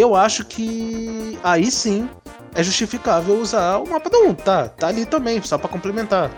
[0.00, 2.08] eu acho que aí sim
[2.54, 4.34] é justificável usar o mapa do 1.
[4.34, 6.30] Tá, tá ali também, só pra complementar.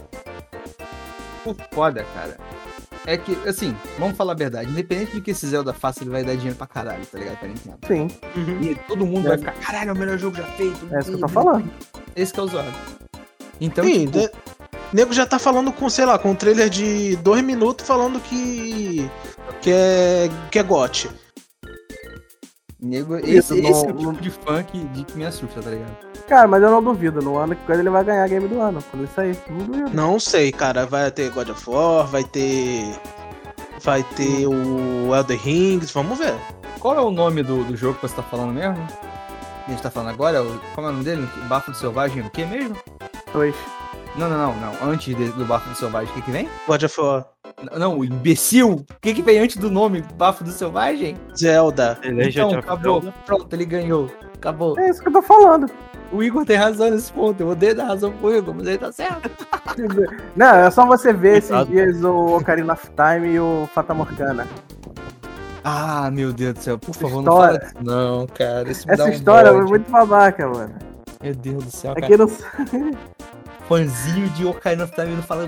[1.45, 2.37] O foda, cara.
[3.07, 4.69] É que, assim, vamos falar a verdade.
[4.71, 7.37] Independente do que esse Zelda faça, ele vai dar dinheiro pra caralho, tá ligado?
[7.39, 7.79] Pra Nintendo.
[7.87, 8.09] Sim,
[8.63, 9.29] E todo mundo É.
[9.29, 10.89] vai ficar, caralho, é o melhor jogo já feito.
[10.93, 11.71] é isso que eu tô falando.
[12.17, 12.73] Esse que é o zoado.
[13.61, 14.29] Então, Sim, tipo, né?
[14.93, 19.09] nego já tá falando com, sei lá, com um trailer de dois minutos falando que.
[19.63, 20.29] que é.
[20.51, 21.09] que é GOT.
[22.81, 24.23] Nego, esse, esse é o não- tipo
[24.55, 25.97] de que, de, que me assusta, tá ligado?
[26.29, 27.23] Cara, mas eu não duvido.
[27.23, 28.83] No ano que quando ele vai ganhar game do ano.
[28.91, 29.91] Quando isso aí, não duvido.
[29.95, 30.85] Não sei, cara.
[30.87, 32.95] Vai ter God of War, vai ter.
[33.83, 36.35] Vai ter o Elder Rings, vamos ver.
[36.81, 38.75] Qual é o nome do, do jogo que você tá falando mesmo?
[38.87, 38.93] Que
[39.67, 40.43] a gente tá falando agora?
[40.43, 41.29] O- Como é o nome dele?
[41.49, 42.77] Bafo do Selvagem, o que mesmo?
[43.33, 43.55] Dois.
[44.19, 44.91] Não, não, não, não.
[44.91, 46.49] Antes de- do Bafo do Selvagem, o que que vem?
[46.67, 47.27] God of War.
[47.63, 48.71] N- Não, o imbecil!
[48.73, 51.17] O que que vem antes do nome Bafo do Selvagem?
[51.37, 51.97] Zelda.
[52.01, 53.03] The Legend Então, acabou.
[53.03, 53.15] Zelda.
[53.27, 54.11] Pronto, ele ganhou.
[54.35, 54.79] Acabou.
[54.79, 55.71] É isso que eu tô falando.
[56.13, 57.41] O Igor tem razão nesse ponto.
[57.41, 59.29] Eu odeio dar razão pro Igor, mas ele tá certo.
[60.37, 61.71] Não, é só você ver esses Coitado.
[61.71, 64.47] dias o Ocarina of Time e o Fata Morgana.
[65.65, 66.79] Ah, meu Deus do céu.
[66.79, 67.73] Por favor, História.
[67.75, 68.09] não fala.
[68.19, 68.71] Não, cara.
[68.71, 69.63] Isso me dá Essa um história bode.
[69.63, 70.75] foi muito babaca, mano.
[71.21, 72.07] Meu Deus do céu, cara.
[72.07, 72.27] Aqui não
[73.69, 75.45] Fãzinho de Ocarina of Time não fala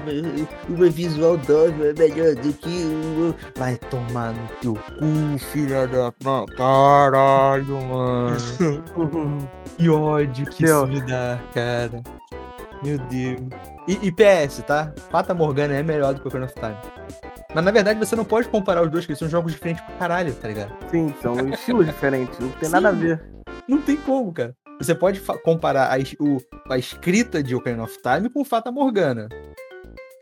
[0.69, 3.35] o meu visual novo é melhor do que o...
[3.57, 6.13] Vai tomar no teu cu, filha da...
[6.57, 8.37] Caralho, mano.
[9.79, 10.85] Que ódio que Deu.
[10.85, 12.03] isso me dá, cara.
[12.83, 13.41] Meu Deus.
[13.87, 14.93] E, e PS, tá?
[15.11, 16.77] Fata Morgana é melhor do que Ocarina of Time.
[17.55, 20.35] Mas na verdade você não pode comparar os dois, porque são jogos diferentes pra caralho,
[20.35, 20.73] tá ligado?
[20.91, 22.39] Sim, são estilos diferentes.
[22.41, 22.99] Não tem nada a Sim.
[22.99, 23.23] ver.
[23.69, 24.55] Não tem como, cara.
[24.81, 26.39] Você pode comparar a, o-
[26.71, 29.29] a escrita de Ocarina of Time com Fata Morgana.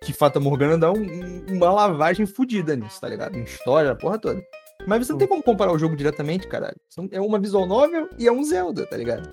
[0.03, 3.37] Que Fata Morgana dá um- um- uma lavagem fodida nisso, tá ligado?
[3.37, 4.43] Em história, a porra toda.
[4.87, 6.77] Mas você não tem como comparar o jogo diretamente, caralho.
[7.11, 9.29] É uma visual novel e é um Zelda, tá ligado?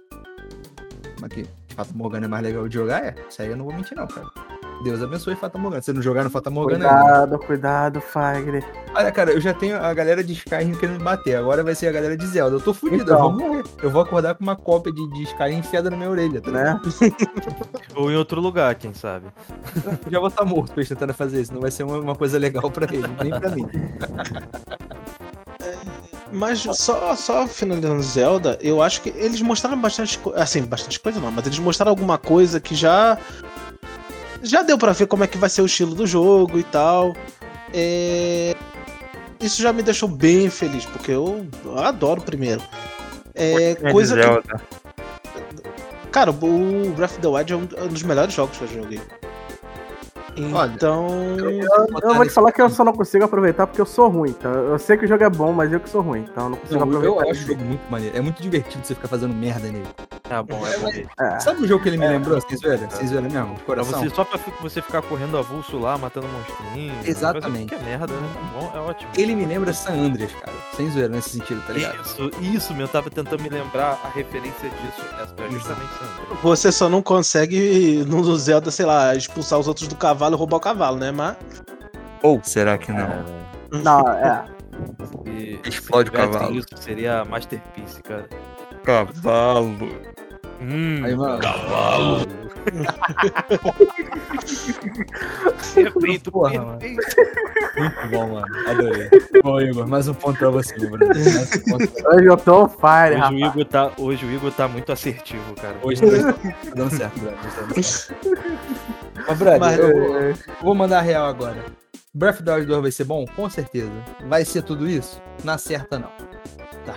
[1.22, 1.46] Mas que
[1.76, 3.16] Fata Morgana é mais legal de jogar, é.
[3.30, 4.28] Isso aí eu não vou mentir, não, cara.
[4.84, 5.82] Deus abençoe Fata Morgana.
[5.82, 7.00] Se você não jogar no Fata Morgana, ainda.
[7.04, 8.64] Cuidado, cuidado, Fagner.
[8.94, 11.36] Olha, cara, eu já tenho a galera de Skyrim querendo me bater.
[11.38, 12.58] Agora vai ser a galera de Zelda.
[12.58, 13.22] Eu tô fudido, eu Então.
[13.22, 13.64] vou morrer.
[13.82, 16.52] Eu vou acordar com uma cópia de, de Skyrim enfiada na minha orelha, tá?
[16.52, 16.80] Né?
[17.96, 19.28] Ou em outro lugar, quem sabe.
[20.10, 21.54] Já vou estar morto pra eles tentando fazer isso.
[21.54, 23.68] Não vai ser uma, uma coisa legal pra ele, nem pra mim.
[26.32, 30.42] Mas só, só finalizando Zelda, eu acho que eles mostraram bastante coisa.
[30.42, 33.18] Assim, bastante coisa não, mas eles mostraram alguma coisa que já.
[34.44, 37.16] Já deu pra ver como é que vai ser o estilo do jogo e tal.
[37.74, 38.54] É,
[39.40, 42.62] Isso já me deixou bem feliz, porque eu adoro o primeiro.
[43.34, 44.22] É, coisa que.
[46.12, 48.68] Cara, o Breath of the Wild é um é um dos melhores jogos que eu
[48.68, 49.02] já joguei.
[50.36, 51.08] Então.
[52.02, 54.30] Eu vou te falar que eu só não consigo aproveitar porque eu sou ruim.
[54.32, 56.26] Então, eu sei que o jogo é bom, mas eu que sou ruim.
[56.30, 57.26] Então eu não consigo Não, eu, aproveitar.
[57.26, 58.18] eu acho o jogo muito maneiro.
[58.18, 59.88] É muito divertido você ficar fazendo merda nele.
[60.24, 60.90] Tá bom, é bom.
[61.20, 61.40] É.
[61.40, 62.40] Sabe o jogo que ele me lembrou?
[62.40, 62.90] Vocês viram?
[62.90, 63.60] Vocês viram mesmo?
[63.66, 64.00] Coração?
[64.00, 67.06] você, só pra você ficar correndo avulso lá, matando monstrinhos.
[67.06, 67.68] Exatamente.
[67.68, 68.30] Que é merda, né?
[68.54, 69.12] Bom, é ótimo.
[69.18, 70.54] Ele me lembra San Andreas, cara.
[70.76, 72.02] Sem zoeira nesse sentido, tá ligado?
[72.02, 72.84] Isso, isso, meu.
[72.84, 75.02] Eu tava tentando me lembrar a referência disso.
[75.38, 76.36] É justamente Sandra.
[76.42, 80.58] Você só não consegue no Zelda, sei lá, expulsar os outros do cavalo e roubar
[80.58, 81.12] o cavalo, né?
[81.12, 81.36] Mas.
[82.22, 82.92] Ou será que
[83.72, 84.46] Não, é.
[85.26, 86.56] E Explode o cavalo.
[86.56, 88.28] Isso seria Masterpiece, cara.
[88.84, 89.90] Cavalo.
[90.62, 91.40] Hum, Aí, mano.
[91.40, 92.26] cavalo.
[95.74, 96.80] Perfeito, Porra, mano.
[96.80, 98.46] Muito bom, mano.
[98.70, 99.10] Adorei.
[99.44, 101.08] Bom, Igor, mais um ponto pra você, um pra
[102.16, 103.42] Hoje eu tô fire, Hoje o, rapaz.
[103.42, 105.76] Igor tá, hoje o Igor tá muito assertivo, cara.
[105.82, 106.08] Hoje tá
[106.76, 107.40] dando certo, brother.
[109.28, 109.88] Mas, brother, Mas- eu,
[110.30, 111.58] eu vou mandar a real agora.
[112.14, 113.26] Breath of the Wild 2 vai ser bom?
[113.36, 113.92] Com certeza.
[114.28, 115.22] Vai ser tudo isso?
[115.44, 116.10] Na certa, não.
[116.86, 116.94] Tá.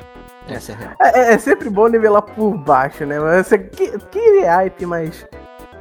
[0.48, 0.94] Essa é a real.
[1.00, 3.18] É, é sempre bom nivelar por baixo, né?
[3.18, 5.26] Mas Você que, que hype, mas.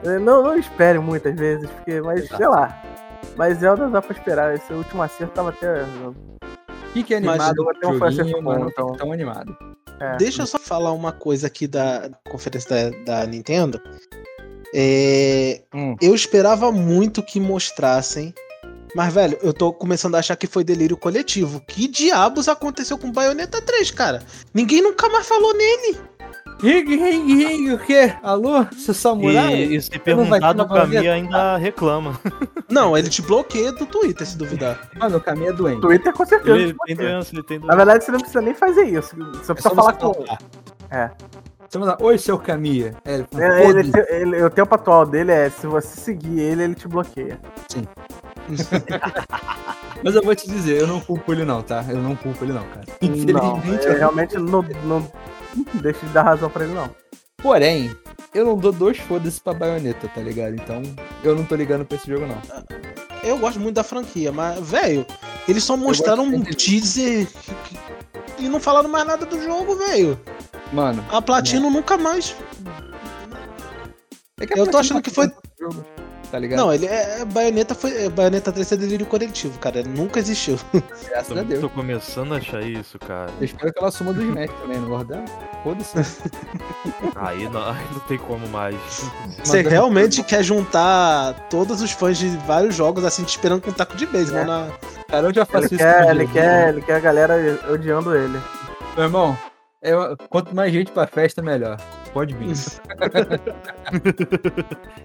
[0.06, 2.82] é, Não, não espere muitas vezes, porque, mas sei lá.
[3.36, 4.54] Mas Zelda dá pra esperar.
[4.56, 5.84] Esse último acerto tava até.
[6.94, 8.94] Fique Mas animado eu com tenho um o flash joguinho, bom, mas então.
[8.94, 9.58] tão animado.
[10.00, 10.18] É.
[10.18, 13.82] Deixa eu só falar uma coisa aqui da conferência da, da Nintendo.
[14.74, 15.96] É, Hum.
[16.02, 18.34] Eu esperava muito que mostrassem
[18.96, 21.62] Mas, velho, eu tô começando a achar que foi delírio coletivo.
[21.68, 24.24] Que diabos aconteceu com Bayonetta 3, cara?
[24.54, 25.98] Ninguém nunca mais falou nele.
[26.62, 28.14] Ring, ring, ring, o quê?
[28.24, 29.54] Alô, seu samurai?
[29.56, 30.66] E, e se não perguntar do?
[30.68, 32.20] Kami ainda reclama.
[32.70, 34.90] Não, ele te bloqueia do Twitter, se duvidar.
[34.98, 35.82] Mano, o caminho é doente.
[35.82, 36.58] Twitter com certeza.
[36.58, 37.78] Ele tem doença, ele tem Na doença.
[37.78, 39.16] verdade, você não precisa nem fazer isso.
[39.16, 40.14] Você É precisa só falar você com.
[40.26, 40.40] falar.
[40.90, 41.12] É.
[41.70, 42.96] Você manda, oi, seu Camille.
[43.06, 46.64] É, ele fala, Ele, ele, ele- o tempo atual dele é se você seguir ele,
[46.64, 47.38] ele te bloqueia.
[50.04, 51.84] Mas eu vou te dizer, eu não culpo ele não, tá?
[51.88, 52.86] Eu não culpo ele não, cara.
[53.02, 55.12] Não, Infelizmente, é, eu- realmente não, não
[55.82, 56.90] deixa de dar razão pra ele, não.
[57.38, 57.96] porém,
[58.34, 60.56] eu não dou dois foda-se pra baioneta, tá ligado?
[60.56, 60.82] Então,
[61.24, 62.42] eu não tô ligando pra esse jogo, não.
[63.24, 65.06] Eu gosto muito da franquia, mas, velho,
[65.48, 67.28] eles só mostraram um teaser
[68.38, 70.20] e não falaram mais nada do jogo, velho.
[70.74, 72.36] Mano, A Platino nunca mais.
[74.40, 75.32] é que a Eu tô achando que foi-
[76.36, 76.60] tá ligado?
[76.60, 77.22] Não, ele é.
[77.22, 78.04] é Baioneta foi.
[78.06, 79.82] é, Baioneta 3 é delírio coletivo, cara.
[79.84, 80.60] Nunca existiu.
[81.10, 81.62] graças a Tô, Deus.
[81.62, 83.32] tô começando a achar isso, cara.
[83.40, 85.24] Eu espero que ela suma do Smash também, não guardar?
[85.64, 85.98] Foda-se.
[87.16, 88.76] Aí não, aí não tem como mais.
[89.44, 93.70] Você Mas- realmente quer juntar todos os fãs de vários jogos assim, te esperando com
[93.70, 94.46] um taco de beisebol É.
[94.46, 94.68] na.
[95.10, 96.34] Cara, eu já faço Ele isso quer, ele, jogo.
[96.34, 98.40] quer, ele quer a galera odiando ele.
[98.96, 99.38] Meu irmão,
[99.82, 101.78] eu- quanto mais gente pra festa, melhor.
[102.16, 102.48] Pode vir.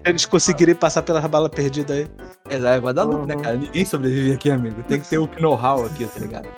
[0.05, 2.07] Eles conseguirem passar pelas balas perdidas aí.
[2.79, 3.57] Vai dar lucro, né, cara?
[3.57, 4.81] Ninguém sobrevive aqui, amigo.
[4.83, 6.47] Tem que ter o know-how aqui, tá ligado?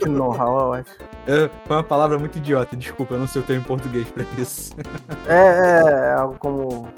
[0.00, 0.90] Que know-how, eu acho.
[1.26, 4.24] É, foi uma palavra muito idiota, desculpa, eu não sei o termo em português pra
[4.38, 4.72] isso.
[5.28, 6.88] É, é algo como.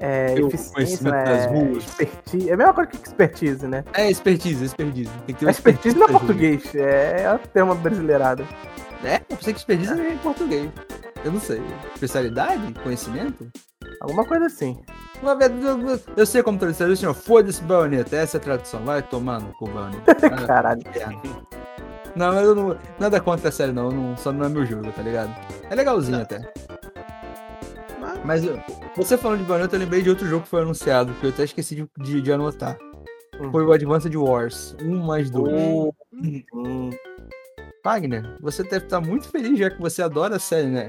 [0.00, 1.24] É, o eficiência, conhecimento né?
[1.24, 1.84] das ruas.
[1.84, 2.50] Expertise.
[2.50, 3.84] É a mesma coisa que expertise, né?
[3.92, 5.10] É, expertise, expertise.
[5.26, 7.76] Tem que ter É expertise não é português, é, é o termo.
[9.04, 10.70] É, eu pensei que expertise é em português.
[11.26, 11.60] Eu não sei.
[11.92, 12.72] Especialidade?
[12.84, 13.50] Conhecimento?
[14.00, 14.78] Alguma coisa assim.
[16.16, 19.66] Eu, sei como traduzir, assim, ó, foda-se baioneta, essa é a tradução, vai tomando com
[19.66, 20.14] baioneta.
[20.46, 20.82] Caralho.
[22.14, 22.78] Não, eu não.
[22.98, 24.16] Nada contra a série, não, não.
[24.16, 25.34] Só não é meu jogo, tá ligado?
[25.68, 26.40] É legalzinho até.
[28.24, 28.60] Mas eu-
[28.96, 31.42] você falando de baioneta, eu lembrei de outro jogo que foi anunciado, que eu até
[31.44, 32.78] esqueci de, de- de anotar.
[33.40, 33.50] Hum.
[33.50, 35.52] Foi o Advanced Wars 1 mais 2.
[36.54, 36.90] Hum,
[37.84, 40.88] Wagner, você deve estar muito feliz já que você adora a série, né?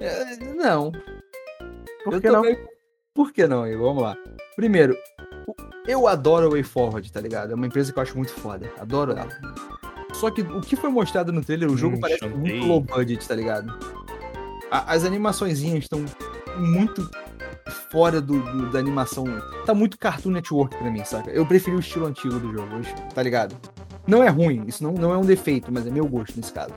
[0.00, 0.92] É, não.
[2.04, 2.42] por eu que não?
[2.42, 2.58] também-
[3.14, 3.86] Por que não, Igor?
[3.88, 4.16] Vamos lá.
[4.56, 4.96] Primeiro,
[5.86, 7.52] eu adoro a WayForward, tá ligado?
[7.52, 8.70] É uma empresa que eu acho muito foda.
[8.78, 9.28] Adoro ela.
[10.12, 12.38] Só que o que foi mostrado no trailer, o jogo Hum, parece chantei.
[12.38, 13.72] muito low budget, tá ligado?
[14.70, 16.04] A- as animaçõezinhas estão
[16.58, 17.08] muito
[17.90, 19.24] fora do, do- da animação.
[19.64, 21.30] Tá muito Cartoon Network pra mim, saca?
[21.30, 22.68] Eu preferi o estilo antigo do jogo,
[23.14, 23.56] tá ligado?
[24.06, 26.74] Não é ruim, isso não, não é um defeito, mas é meu gosto nesse caso.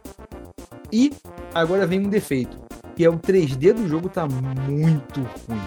[0.91, 1.11] E
[1.53, 2.57] agora vem um defeito,
[2.97, 5.61] que é o 3D do jogo tá muito ruim.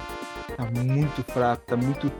[0.56, 2.10] Tá muito fraco, tá muito.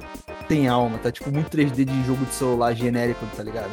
[0.47, 3.73] Tem alma, tá tipo muito 3D de jogo de celular genérico, tá ligado?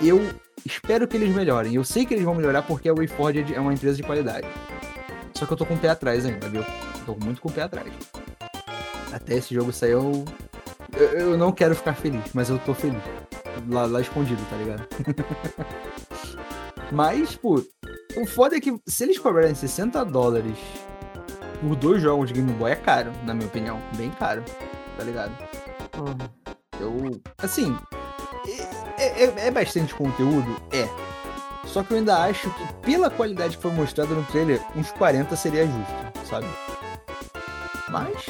[0.00, 0.24] Eu
[0.64, 1.74] espero que eles melhorem.
[1.74, 4.46] Eu sei que eles vão melhorar porque a WayForward é é uma empresa de qualidade.
[5.34, 6.64] Só que eu tô com o pé atrás ainda, viu?
[7.04, 7.92] Tô muito com o pé atrás.
[9.12, 10.24] Até esse jogo sair, eu.
[10.96, 13.02] Eu, eu não quero ficar feliz, mas eu tô feliz.
[13.68, 14.86] Lá, lá escondido, tá ligado?
[16.92, 17.62] mas, pô,
[18.16, 20.56] o foda é que se eles cobrarem 60 dólares
[21.60, 23.80] por dois jogos de Game Boy é caro, na minha opinião.
[23.96, 24.44] Bem caro,
[24.96, 25.32] tá ligado?
[25.98, 26.52] Hum.
[26.80, 27.20] Eu.
[27.38, 27.76] Assim.
[28.98, 30.56] É, é- é bastante conteúdo?
[30.72, 30.88] É.
[31.66, 35.34] Só que eu ainda acho que, pela qualidade que foi mostrada no trailer, uns 40
[35.36, 36.46] seria justo, sabe?
[37.88, 38.26] Mas.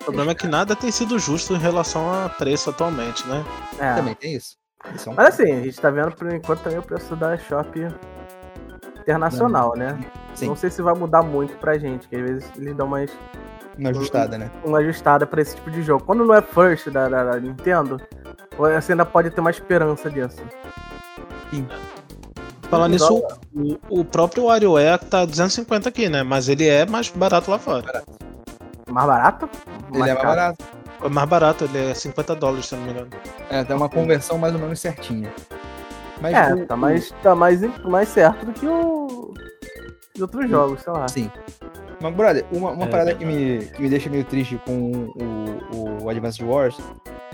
[0.00, 3.44] O problema é que nada tem sido justo em relação a preço atualmente, né?
[3.78, 3.94] É.
[3.94, 4.56] Também tem isso.
[4.94, 7.36] Isso é um Mas assim, a gente tá vendo por enquanto também o preço da
[7.36, 7.88] Shop
[9.00, 9.98] internacional, né?
[10.34, 10.48] Sim.
[10.48, 13.10] Não sei se vai mudar muito pra gente, que às vezes eles dão mais
[13.78, 14.50] uma ajustada, né?
[14.64, 16.04] uma ajustada pra esse tipo de jogo.
[16.04, 18.00] Quando não é first da, da- da Nintendo,
[18.56, 20.42] você ainda pode ter uma esperança disso.
[22.68, 26.22] Falar Igual- nisso, o, o próprio WarioWare tá 250 aqui, né?
[26.22, 28.02] Mas ele é mais barato lá fora.
[28.90, 29.48] Mais barato?
[29.92, 30.26] Ele é mais caro?
[30.28, 30.64] barato.
[31.04, 33.08] É mais barato, ele é 50 dólares, se não me engano.
[33.50, 35.32] É, tem uma conversão mais ou menos certinha.
[36.20, 39.34] Mas É, o- tá mais, tá mais, mais certo do que o.
[40.14, 41.08] Os outros jogos, sei lá.
[41.08, 41.30] Sim.
[42.00, 46.02] Mas, brother, uma, uma É parada que me, que me deixa meio triste com o,
[46.04, 46.76] o Advanced Wars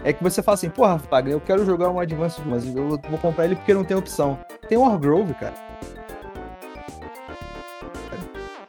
[0.04, 2.88] é que você fala assim, porra, Fagner, eu quero jogar um Advanced Wars, mas eu
[2.88, 4.38] vou comprar ele porque não tem opção.
[4.68, 5.54] Tem Wargrove, cara.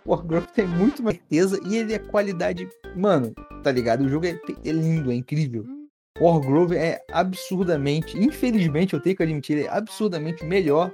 [0.10, 2.68] Wargrove tem muito mais certeza e ele é qualidade.
[2.96, 3.32] Mano,
[3.64, 4.04] tá ligado?
[4.04, 5.64] O jogo é, é lindo, é incrível.
[6.20, 10.92] Wargrove é absurdamente, infelizmente eu tenho que admitir, ele é absurdamente melhor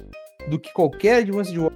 [0.49, 1.73] do que qualquer Advanced Wars.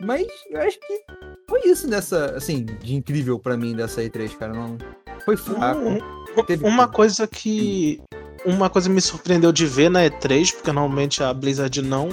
[0.00, 1.04] Mas eu acho que
[1.48, 4.52] foi isso dessa, assim, de incrível pra mim dessa E3, cara.
[4.52, 4.76] Não,
[5.24, 5.80] foi fraco.
[5.80, 8.02] Um, Uma coisa que.
[8.44, 12.10] Uma coisa me surpreendeu de ver na E3, porque normalmente a Blizzard não.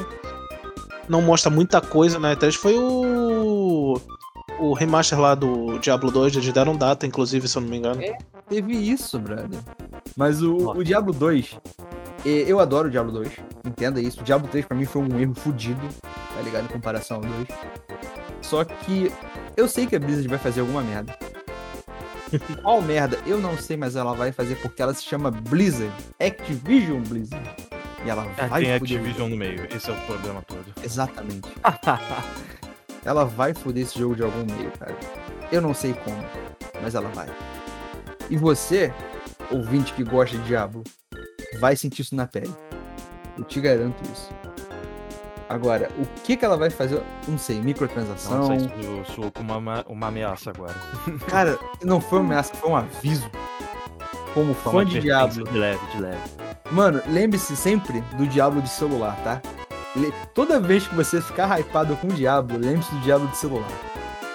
[1.08, 4.00] Não mostra muita coisa na E3, foi o.
[4.60, 8.02] O remaster lá do Diablo 2, eles deram data, inclusive, se eu não me engano.
[8.48, 9.60] Teve isso, brother.
[10.16, 11.58] Mas o, o Diablo 2,
[12.26, 13.30] eh, eu adoro o Diablo 2,
[13.66, 14.22] entenda isso.
[14.22, 16.66] O Diablo 3 pra mim foi um erro fudido, tá ligado?
[16.66, 17.48] Em comparação ao 2.
[18.42, 19.12] Só que
[19.58, 21.18] eu sei que a Blizzard vai fazer alguma merda.
[22.62, 23.20] Qual merda?
[23.26, 25.94] Eu não sei, mas ela vai fazer porque ela se chama Blizzard.
[26.20, 27.50] Activision Blizzard.
[28.06, 28.98] E ela É, vai tem foder.
[28.98, 30.66] Activision no meio, esse é o problema todo.
[30.84, 31.48] Exatamente.
[33.06, 34.96] ela vai foder esse jogo de algum meio, cara.
[35.52, 36.24] Eu não sei como,
[36.82, 37.28] mas ela vai.
[38.30, 38.94] E você,
[39.52, 40.84] ouvinte que gosta de Diablo,
[41.60, 42.54] vai sentir isso na pele.
[43.38, 44.30] Eu te garanto isso.
[45.50, 47.02] Agora, o que que ela vai fazer?
[47.28, 48.40] Não sei, microtransação.
[48.40, 50.74] Nossa, isso soou como uma, uma ameaça agora.
[51.30, 53.30] Cara, não foi uma ameaça, foi um aviso.
[54.34, 55.52] Como Foi fã uma de advertência Diablo.
[55.52, 56.22] De leve, de leve.
[56.74, 59.42] Mano, lembre-se sempre do Diablo de celular, tá?
[59.96, 63.68] Le- Toda vez que você ficar hypado com o Diablo, lembre-se do Diablo de celular.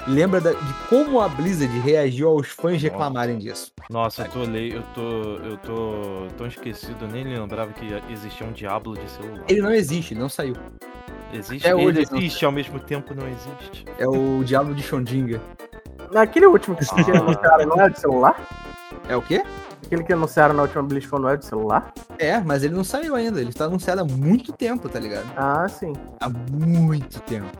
[0.06, 3.72] Lembra da- de como a Blizzard reagiu aos fãs reclamarem disso.
[3.90, 4.72] Nossa, eu tô, le...
[4.72, 5.00] eu tô,
[5.44, 9.44] eu tô tão esquecido, nem lembrava que existia um Diablo de celular.
[9.48, 10.54] Ele não existe, ele não saiu.
[11.32, 12.18] Existe, até ele não.
[12.18, 13.84] existe, ao mesmo tempo não existe.
[13.98, 15.42] É o Diablo de Xondinga.
[16.14, 17.18] Aquele último que que Ah.
[17.18, 18.40] anunciaram não é de celular?
[19.08, 19.42] É o quê?
[19.84, 21.92] Aquele que anunciaram na última BlizzCon não é de celular?
[22.18, 23.40] É, mas ele não saiu ainda.
[23.40, 25.26] Ele tá anunciado há muito tempo, tá ligado?
[25.36, 25.92] Ah, sim.
[26.20, 27.50] Há muito tempo.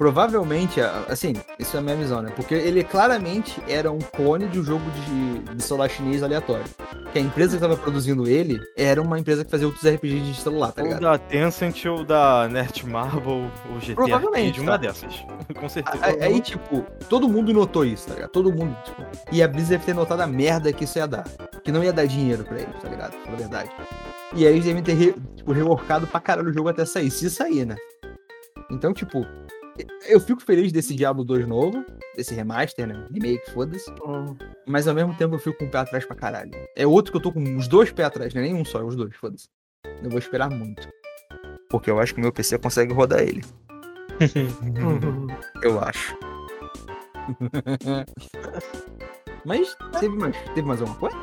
[0.00, 2.32] Provavelmente, assim, isso é a minha visão, né?
[2.34, 6.64] Porque ele claramente era um clone de um jogo de, de celular chinês aleatório.
[7.12, 10.40] Que a empresa que tava produzindo ele era uma empresa que fazia outros RPGs de
[10.40, 11.02] celular, tá ou ligado?
[11.02, 14.76] da Tencent ou da Nerd Marble ou GT Provavelmente, Arcade, uma tá.
[14.78, 15.14] dessas.
[15.60, 16.02] Com certeza.
[16.02, 16.80] Aí, aí, tipo,
[17.10, 18.30] todo mundo notou isso, tá ligado?
[18.30, 21.24] Todo mundo, tipo, e a Blizzard deve ter notado a merda que isso ia dar.
[21.62, 23.18] Que não ia dar dinheiro pra eles, tá ligado?
[23.26, 23.70] Na verdade.
[24.34, 27.28] E aí eles devem ter, re, tipo, reworkado pra caralho o jogo até sair, se
[27.28, 27.76] sair, né?
[28.70, 29.26] Então, tipo,
[30.08, 31.84] eu fico feliz desse Diablo 2 novo,
[32.16, 33.06] desse remaster, né?
[33.12, 33.90] Remake, foda-se.
[34.06, 34.36] Hum.
[34.66, 36.52] Mas ao mesmo tempo eu fico com o pé atrás pra caralho.
[36.76, 38.84] É outro que eu tô com os dois pés atrás, não é nenhum só, é
[38.84, 39.48] os dois, foda-se.
[40.02, 40.88] Eu vou esperar muito.
[41.68, 43.42] Porque eu acho que o meu PC consegue rodar ele.
[45.62, 46.16] Eu acho.
[49.44, 51.16] Mas teve mais, teve mais alguma coisa?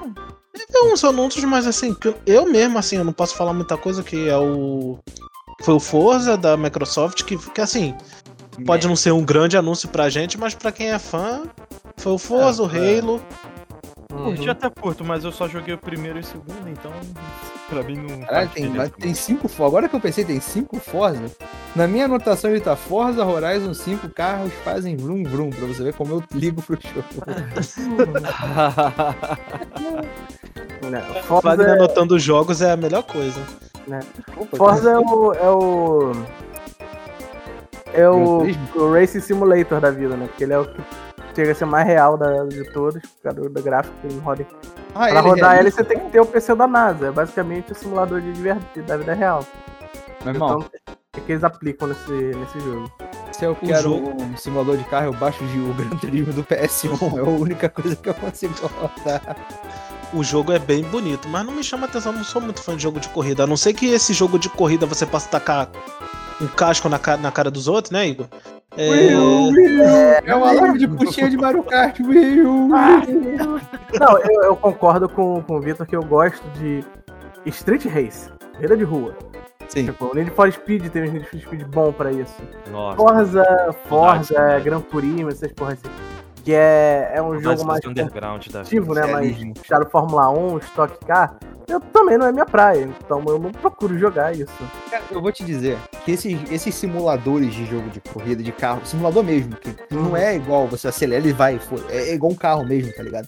[0.71, 1.95] Tem uns anúncios, mas assim,
[2.25, 4.97] eu mesmo, assim, eu não posso falar muita coisa, que é o.
[5.61, 7.95] Foi o Forza da Microsoft, que, que assim,
[8.65, 11.43] pode não ser um grande anúncio pra gente, mas pra quem é fã,
[11.97, 12.99] foi o Forza, o É, é.
[12.99, 13.21] Halo.
[14.09, 16.91] Curti até curto, mas eu só joguei o primeiro e o segundo, então
[17.69, 18.21] pra mim não.
[18.21, 19.67] Caralho, tem, mas tem cinco Forza.
[19.67, 21.25] Agora que eu pensei, tem cinco Forza.
[21.75, 25.93] Na minha anotação ele tá Forza Horizon 5 carros fazem vrum vrum, pra você ver
[25.93, 27.05] como eu ligo pro jogo.
[30.89, 33.41] Né, Wagner Forza, é, anotando jogos é a melhor coisa.
[34.55, 35.33] Forza é o.
[35.33, 36.11] É o.
[37.93, 38.43] É o,
[38.75, 40.27] o Racing Simulator da vida, né?
[40.27, 40.81] Porque ele é o que
[41.35, 44.45] chega a ser mais real da, de todos, por causa do gráfico que ele roda.
[44.95, 47.07] Ah, Pra ele rodar é ele, você tem que ter o PC da NASA.
[47.07, 49.45] É basicamente o simulador de verdade, da vida real.
[50.25, 52.91] Meu irmão, Então, é que eles aplicam nesse, nesse jogo.
[53.31, 56.43] se eu quero jogo- um simulador de carro, eu baixo de o Gran Turismo do
[56.43, 57.17] PS1.
[57.17, 59.35] É a única coisa que eu consigo rodar.
[60.13, 62.81] O jogo é bem bonito, mas não me chama atenção, não sou muito fã de
[62.83, 63.43] jogo de corrida.
[63.43, 65.67] A não ser que esse jogo de corrida você possa tacar
[66.41, 68.27] um casco na, ca- na cara dos outros, né, Igor?
[68.77, 69.09] É,
[70.25, 72.67] É uma live de puxinha de Mario Kart, Will.
[73.99, 76.83] Não, eu, eu concordo com, com o Vitor que eu gosto de
[77.45, 79.15] Street Race, corrida de rua.
[79.67, 79.85] Sim.
[79.85, 82.35] Tipo, o Need for Speed tem um Need for Speed bom pra isso.
[82.71, 82.97] Nossa.
[82.97, 84.63] Forza, Forza, saudades.
[84.63, 85.93] Gran Turismo, essas porras assim.
[86.43, 89.05] Que é, é um jogo mais competitivo, né?
[89.07, 91.35] Mais puxado Fórmula 1, Stock Car.
[91.67, 94.51] Eu também não é minha praia, então eu não procuro jogar isso.
[94.89, 98.81] Cara, eu vou te dizer que esses, esses simuladores de jogo de corrida de carro,
[98.85, 102.65] simulador mesmo, que não é igual você acelera e vai, é, é igual um carro
[102.65, 103.27] mesmo, tá ligado?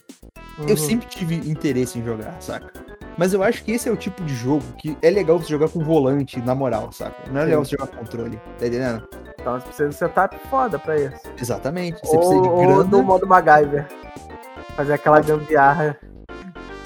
[0.60, 0.76] Eu Uhum.
[0.76, 2.72] sempre tive interesse em jogar, saca?
[3.16, 5.68] Mas eu acho que esse é o tipo de jogo que é legal você jogar
[5.68, 7.30] com volante, na moral, saca?
[7.30, 9.06] Não é legal você jogar com controle, tá entendendo?
[9.38, 11.16] Então você precisa de setup foda pra isso.
[11.38, 12.00] Exatamente.
[12.00, 13.86] Você precisa Ou, de ou grana, do modo MacGyver.
[14.76, 15.98] Fazer aquela gambiarra.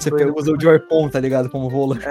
[0.09, 0.37] Você doido.
[0.39, 1.49] usa o Joy-Con, tá ligado?
[1.49, 2.05] Como volante.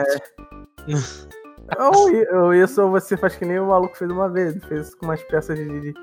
[1.78, 4.52] Ou, i- ou isso, ou você faz que nem o maluco fez uma vez.
[4.52, 5.80] Ele fez com umas peças de.
[5.80, 5.94] de-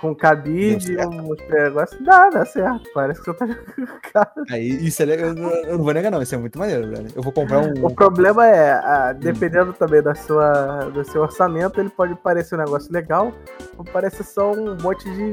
[0.00, 2.00] com cabide, Deu uns negócios.
[2.04, 2.88] Dá, dá certo.
[2.94, 4.58] Parece que você tá jogando cara.
[4.58, 5.28] Isso é legal.
[5.30, 5.34] Eu,
[5.78, 6.22] não- vou negar, não.
[6.22, 7.08] Isso é muito maneiro, velho.
[7.16, 7.72] Eu vou comprar um.
[7.84, 12.58] O problema é, ah, dependendo também da sua, do seu orçamento, ele pode parecer um
[12.58, 13.32] negócio legal,
[13.76, 15.32] ou parecer só um monte de.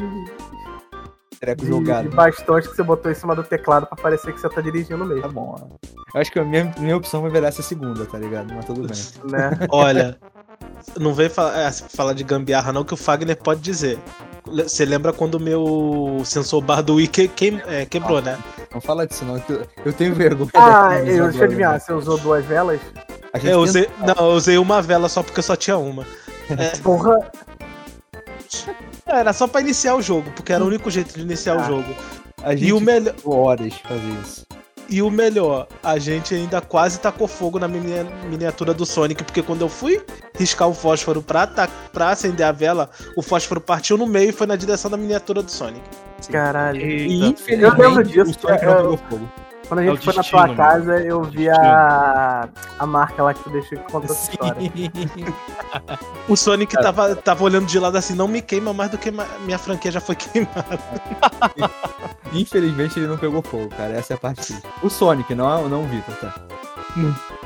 [1.45, 2.09] Treco de, jogado.
[2.09, 4.99] de bastões que você botou em cima do teclado pra parecer que você tá dirigindo
[4.99, 5.55] Tá mesmo, bom.
[5.59, 5.87] ó.
[6.13, 8.53] Eu acho que a minha, minha opção vai virar essa segunda, tá ligado?
[8.53, 8.97] Mas tudo bem.
[9.31, 9.51] né?
[9.69, 10.17] Olha,
[10.99, 13.99] não vem falar, é, falar de gambiarra, não, que o Fagner pode dizer.
[14.45, 18.37] Você lembra quando o meu sensor bar do Wii que, que- é, quebrou, né?
[18.73, 19.41] Não fala disso, não.
[19.49, 20.49] Eu, eu tenho vergonha.
[20.53, 22.79] Ah, eu, deixa eu adivinhar, agora, você usou duas velas?
[22.93, 23.03] né?
[23.33, 26.05] A gente Eu tenta- usei, não, eu usei uma vela só porque só tinha uma.
[26.83, 27.17] Porra,
[29.07, 31.63] Era só pra iniciar o jogo, porque era o único jeito de iniciar o Ah.
[31.63, 31.95] jogo.
[32.43, 34.45] a gente E o, melhor, horas fazer isso.
[34.87, 39.41] e o melhor, a gente ainda quase tacou fogo na minia- miniatura do Sonic, porque
[39.41, 39.99] quando eu fui
[40.37, 41.47] riscar o fósforo pra,
[41.91, 45.41] pra acender a vela, o fósforo partiu no meio e foi na direção da miniatura
[45.41, 45.81] do Sonic.
[46.31, 46.79] caralho.
[46.81, 49.29] E infelizmente Eu lembro disso, o Sonic eu- não pegou fogo.
[49.67, 50.55] Quando a É gente foi na tua mano.
[50.55, 52.47] casa, eu vi a,
[52.77, 54.61] a marca lá que tu deixou que contou essa história.
[56.27, 59.11] O Sonic tava, tava olhando de lado assim, não me queima mais do que
[59.45, 60.79] minha franquia já foi queimada.
[62.33, 63.93] Infelizmente ele não pegou fogo, cara.
[63.93, 64.55] Essa é a parte.
[64.81, 66.33] O Sonic, não, não o Vitor, tá?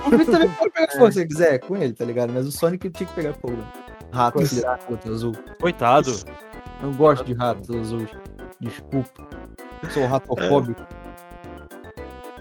[0.05, 2.31] O Vitor também pode pegar fogo se ele quiser, com ele, tá ligado?
[2.33, 3.57] Mas o Sonic tinha que pegar fogo.
[4.11, 5.35] Rato, filho da puta, azul.
[5.59, 6.11] Coitado.
[6.81, 8.09] Não gosto de ratos azuis.
[8.61, 9.23] Desculpa.
[9.91, 10.81] Sou ratofóbico.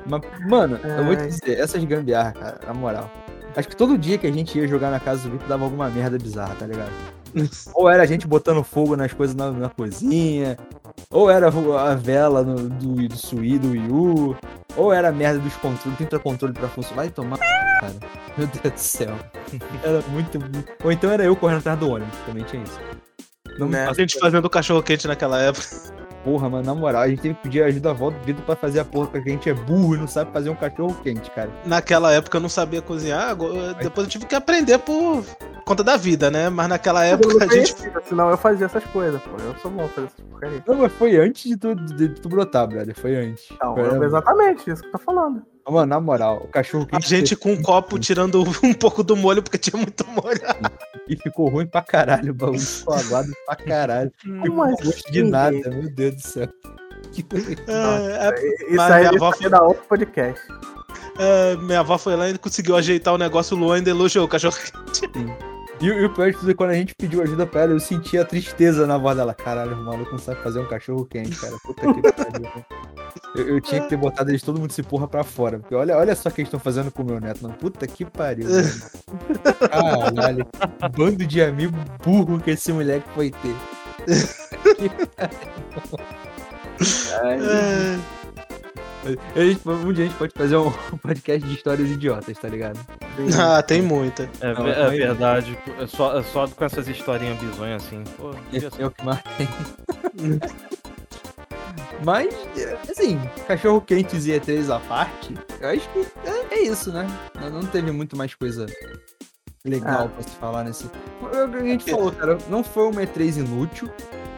[0.08, 3.10] Mas, mano, eu vou te dizer, essas gambiarras, cara, na moral.
[3.56, 5.88] Acho que todo dia que a gente ia jogar na casa do Vitor dava alguma
[5.90, 6.92] merda bizarra, tá ligado?
[7.74, 10.56] Ou era a gente botando fogo nas coisas na, na cozinha,
[11.10, 14.36] ou era a vela no- do, do Sui, do Wii U,
[14.76, 17.02] ou era a merda dos controles, tenta controle pra funcionar.
[17.02, 17.92] Vai tomar, cara.
[18.36, 19.16] Meu Deus do céu.
[19.82, 20.38] Era muito.
[20.84, 22.78] Ou então era eu correndo atrás do ônibus, também tinha isso.
[23.58, 23.86] Não Né?
[23.88, 25.66] A gente fazendo cachorro quente naquela época.
[26.28, 28.54] Porra, mano, na moral, a gente teve que pedir ajuda à volta do Vitor pra
[28.54, 31.30] fazer a porra, porque a gente é burro e não sabe fazer um cachorro quente,
[31.30, 31.48] cara.
[31.64, 33.34] Naquela época eu não sabia cozinhar,
[33.80, 35.24] depois eu tive que aprender por
[35.64, 36.50] conta da vida, né?
[36.50, 37.74] Mas naquela Eu época não a gente.
[38.04, 39.30] senão eu fazia essas coisas, pô.
[39.42, 40.62] Eu sou bom fazer essas porcarias.
[40.66, 42.94] Não, mas foi antes de tu, de tu brotar, brother.
[42.94, 43.48] Foi antes.
[43.62, 45.42] Não, Foi- eu- exatamente isso que eu tô falando.
[45.70, 49.16] Mano, na moral, o cachorro A quente gente com um copo tirando um pouco do
[49.16, 50.40] molho, porque tinha muito molho.
[51.08, 54.12] e ficou ruim pra caralho, o bagulho ficou aguado pra caralho.
[54.22, 56.48] Como Ficou com gosto de assim, nada, meu Deus do céu.
[57.12, 57.24] Que
[57.68, 58.34] É,
[58.66, 60.42] Isso Mas aí minha a avó gente vai dar outro podcast.
[61.18, 64.28] é, minha avó foi lá e conseguiu ajeitar o negócio, o Luan ainda elogiou o
[64.28, 65.04] cachorro quente.
[65.04, 65.47] E,
[65.80, 67.80] e o pior de tudo é que quando a gente pediu ajuda pra ela, eu
[67.80, 69.32] sentia a tristeza na voz dela.
[69.34, 71.56] Caralho, o maluco não sabe fazer um cachorro quente, cara.
[71.62, 72.50] Puta que pariu.
[73.34, 75.58] Eu, eu tinha que ter botado eles todo mundo se porra pra fora.
[75.58, 77.54] Porque olha, olha só o que eles estão fazendo com o meu neto, mano.
[77.54, 78.48] Puta que pariu.
[78.48, 80.14] mano.
[80.14, 80.44] Caralho.
[80.44, 83.54] que Bando de amigo burro que esse moleque foi ter.
[87.22, 87.98] Ai, É,
[89.34, 90.70] a gente- um dia a gente pode fazer um
[91.02, 92.78] podcast de histórias idiotas, tá ligado?
[93.40, 94.28] Ah, tem muita.
[94.40, 95.58] É, Não, é verdade.
[95.78, 98.02] É só, é só com essas historinhas bizonhas assim.
[98.16, 99.48] Pô, Esse é o que mais tem.
[102.04, 102.32] Mas,
[102.88, 107.06] assim, cachorro quentes e E3 à parte, eu acho que é, é isso, né?
[107.40, 108.66] Não, não teve muito mais coisa
[109.64, 110.08] legal Ah.
[110.08, 110.88] pra se falar nesse.
[111.32, 113.90] A gente falou, cara, não foi uma E3 inútil.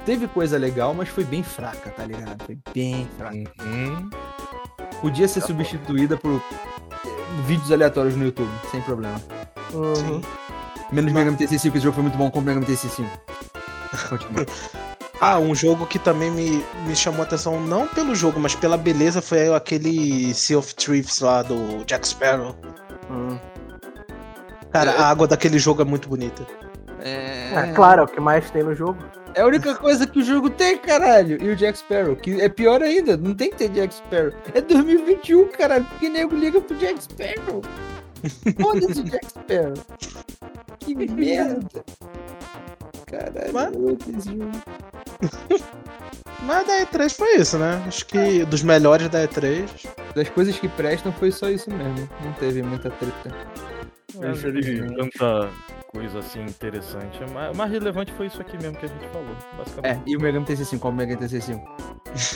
[0.07, 2.43] Teve coisa legal, mas foi bem fraca, tá ligado?
[2.45, 3.37] Foi bem fraca.
[3.63, 4.09] Uhum.
[5.01, 6.43] Podia ser substituída por
[7.47, 9.21] vídeos aleatórios no YouTube, sem problema.
[9.73, 9.95] Uhum.
[9.95, 10.23] Sim.
[10.93, 13.07] Menos Mega Man TC5, esse jogo foi muito bom, como Mega Man TC5.
[14.09, 14.47] Continua.
[15.23, 18.79] Ah, um jogo que também me, me chamou a atenção, não pelo jogo, mas pela
[18.79, 22.57] beleza, foi aquele Sea of Thieves lá do Jack Sparrow.
[23.11, 23.39] Uhum.
[24.73, 26.47] Cara, a água daquele jogo é muito bonita.
[27.03, 28.97] É, claro, é o que mais tem no jogo.
[29.35, 31.43] É a única coisa que o jogo tem, caralho.
[31.43, 34.33] E o Jack Sparrow, que é pior ainda, não tem que ter Jack Sparrow.
[34.55, 37.63] É 2021, caralho, porque nego liga pro Jack Sparrow.
[38.61, 39.75] Foda-se o Jack Sparrow.
[40.81, 41.85] Que merda.
[43.07, 44.51] Caralho, Mas- eu esse jogo.
[46.43, 47.83] Mas da E3 foi isso, né?
[47.87, 49.69] Acho que dos melhores da E3.
[50.15, 52.09] Das coisas que prestam foi só isso mesmo.
[52.25, 53.31] Não teve muita treta.
[54.15, 55.51] Não teve tanta
[55.89, 57.19] coisa assim interessante.
[57.53, 60.03] O mais relevante foi isso aqui mesmo que a gente falou, É, basicamente.
[60.07, 61.63] e o Mega Man TC5, qual o Mega Man TC5?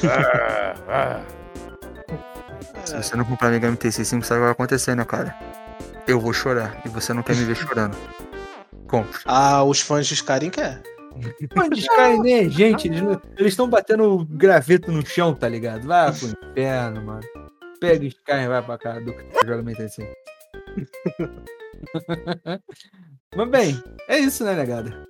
[0.08, 1.22] Ah, ah.
[2.84, 5.34] Se você não comprar Mega Man TC5, sabe o que vai acontecer, né, cara?
[6.06, 6.80] Eu vou chorar.
[6.84, 7.96] E você não quer me ver chorando.
[8.88, 9.20] Compre.
[9.24, 10.82] Ah, os fãs de Skyrim quer.
[11.54, 15.86] Mano, os caras nem é gente, eles estão batendo graveto no chão, tá ligado?
[15.86, 17.22] Vai pro inferno, mano.
[17.80, 19.14] Pega e vai pra casa do
[19.46, 20.06] joga mente assim.
[23.36, 25.06] Mas bem, é isso, né, negada?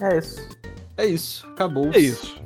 [0.00, 0.48] É isso.
[0.96, 1.90] É isso, acabou.
[1.92, 2.42] É isso.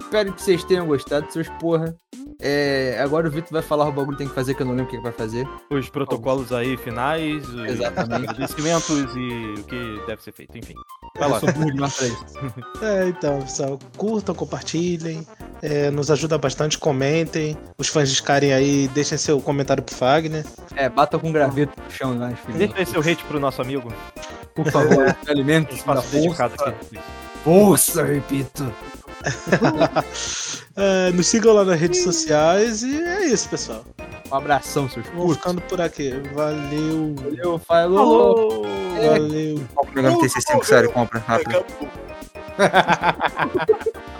[0.00, 1.94] Espero que vocês tenham gostado, seus porra.
[2.40, 4.72] É, agora o Vitor vai falar o bagulho que tem que fazer, que eu não
[4.74, 5.46] lembro o que que vai fazer.
[5.70, 8.30] Os protocolos aí finais, os Exatamente.
[8.30, 10.74] agradecimentos e o que deve ser feito, enfim.
[11.18, 11.40] Vai eu lá.
[12.80, 15.26] É, então, pessoal, curtam, compartilhem,
[15.60, 17.56] É, nos ajuda bastante, comentem.
[17.76, 20.44] Os fãs de Skyrim aí, deixem seu comentário pro Fagner.
[20.76, 22.58] É, bata com graveto no chão, né, filho?
[22.58, 23.92] Deixa aí seu hate pro nosso amigo.
[24.54, 26.70] Por favor, alimentos da Espaço dedicado força.
[26.70, 26.98] aqui.
[27.42, 28.72] Força, repito.
[30.76, 33.84] é, nos sigam lá nas redes sociais e é isso, pessoal.
[34.30, 35.06] Um abração, seus.
[35.08, 36.10] Vou ficando por aqui.
[36.34, 37.14] Valeu.
[37.16, 37.98] Valeu, falou.
[37.98, 38.62] falou.
[38.96, 39.66] Valeu.
[39.74, 41.64] Compra o programa T65, sério, compra rápido.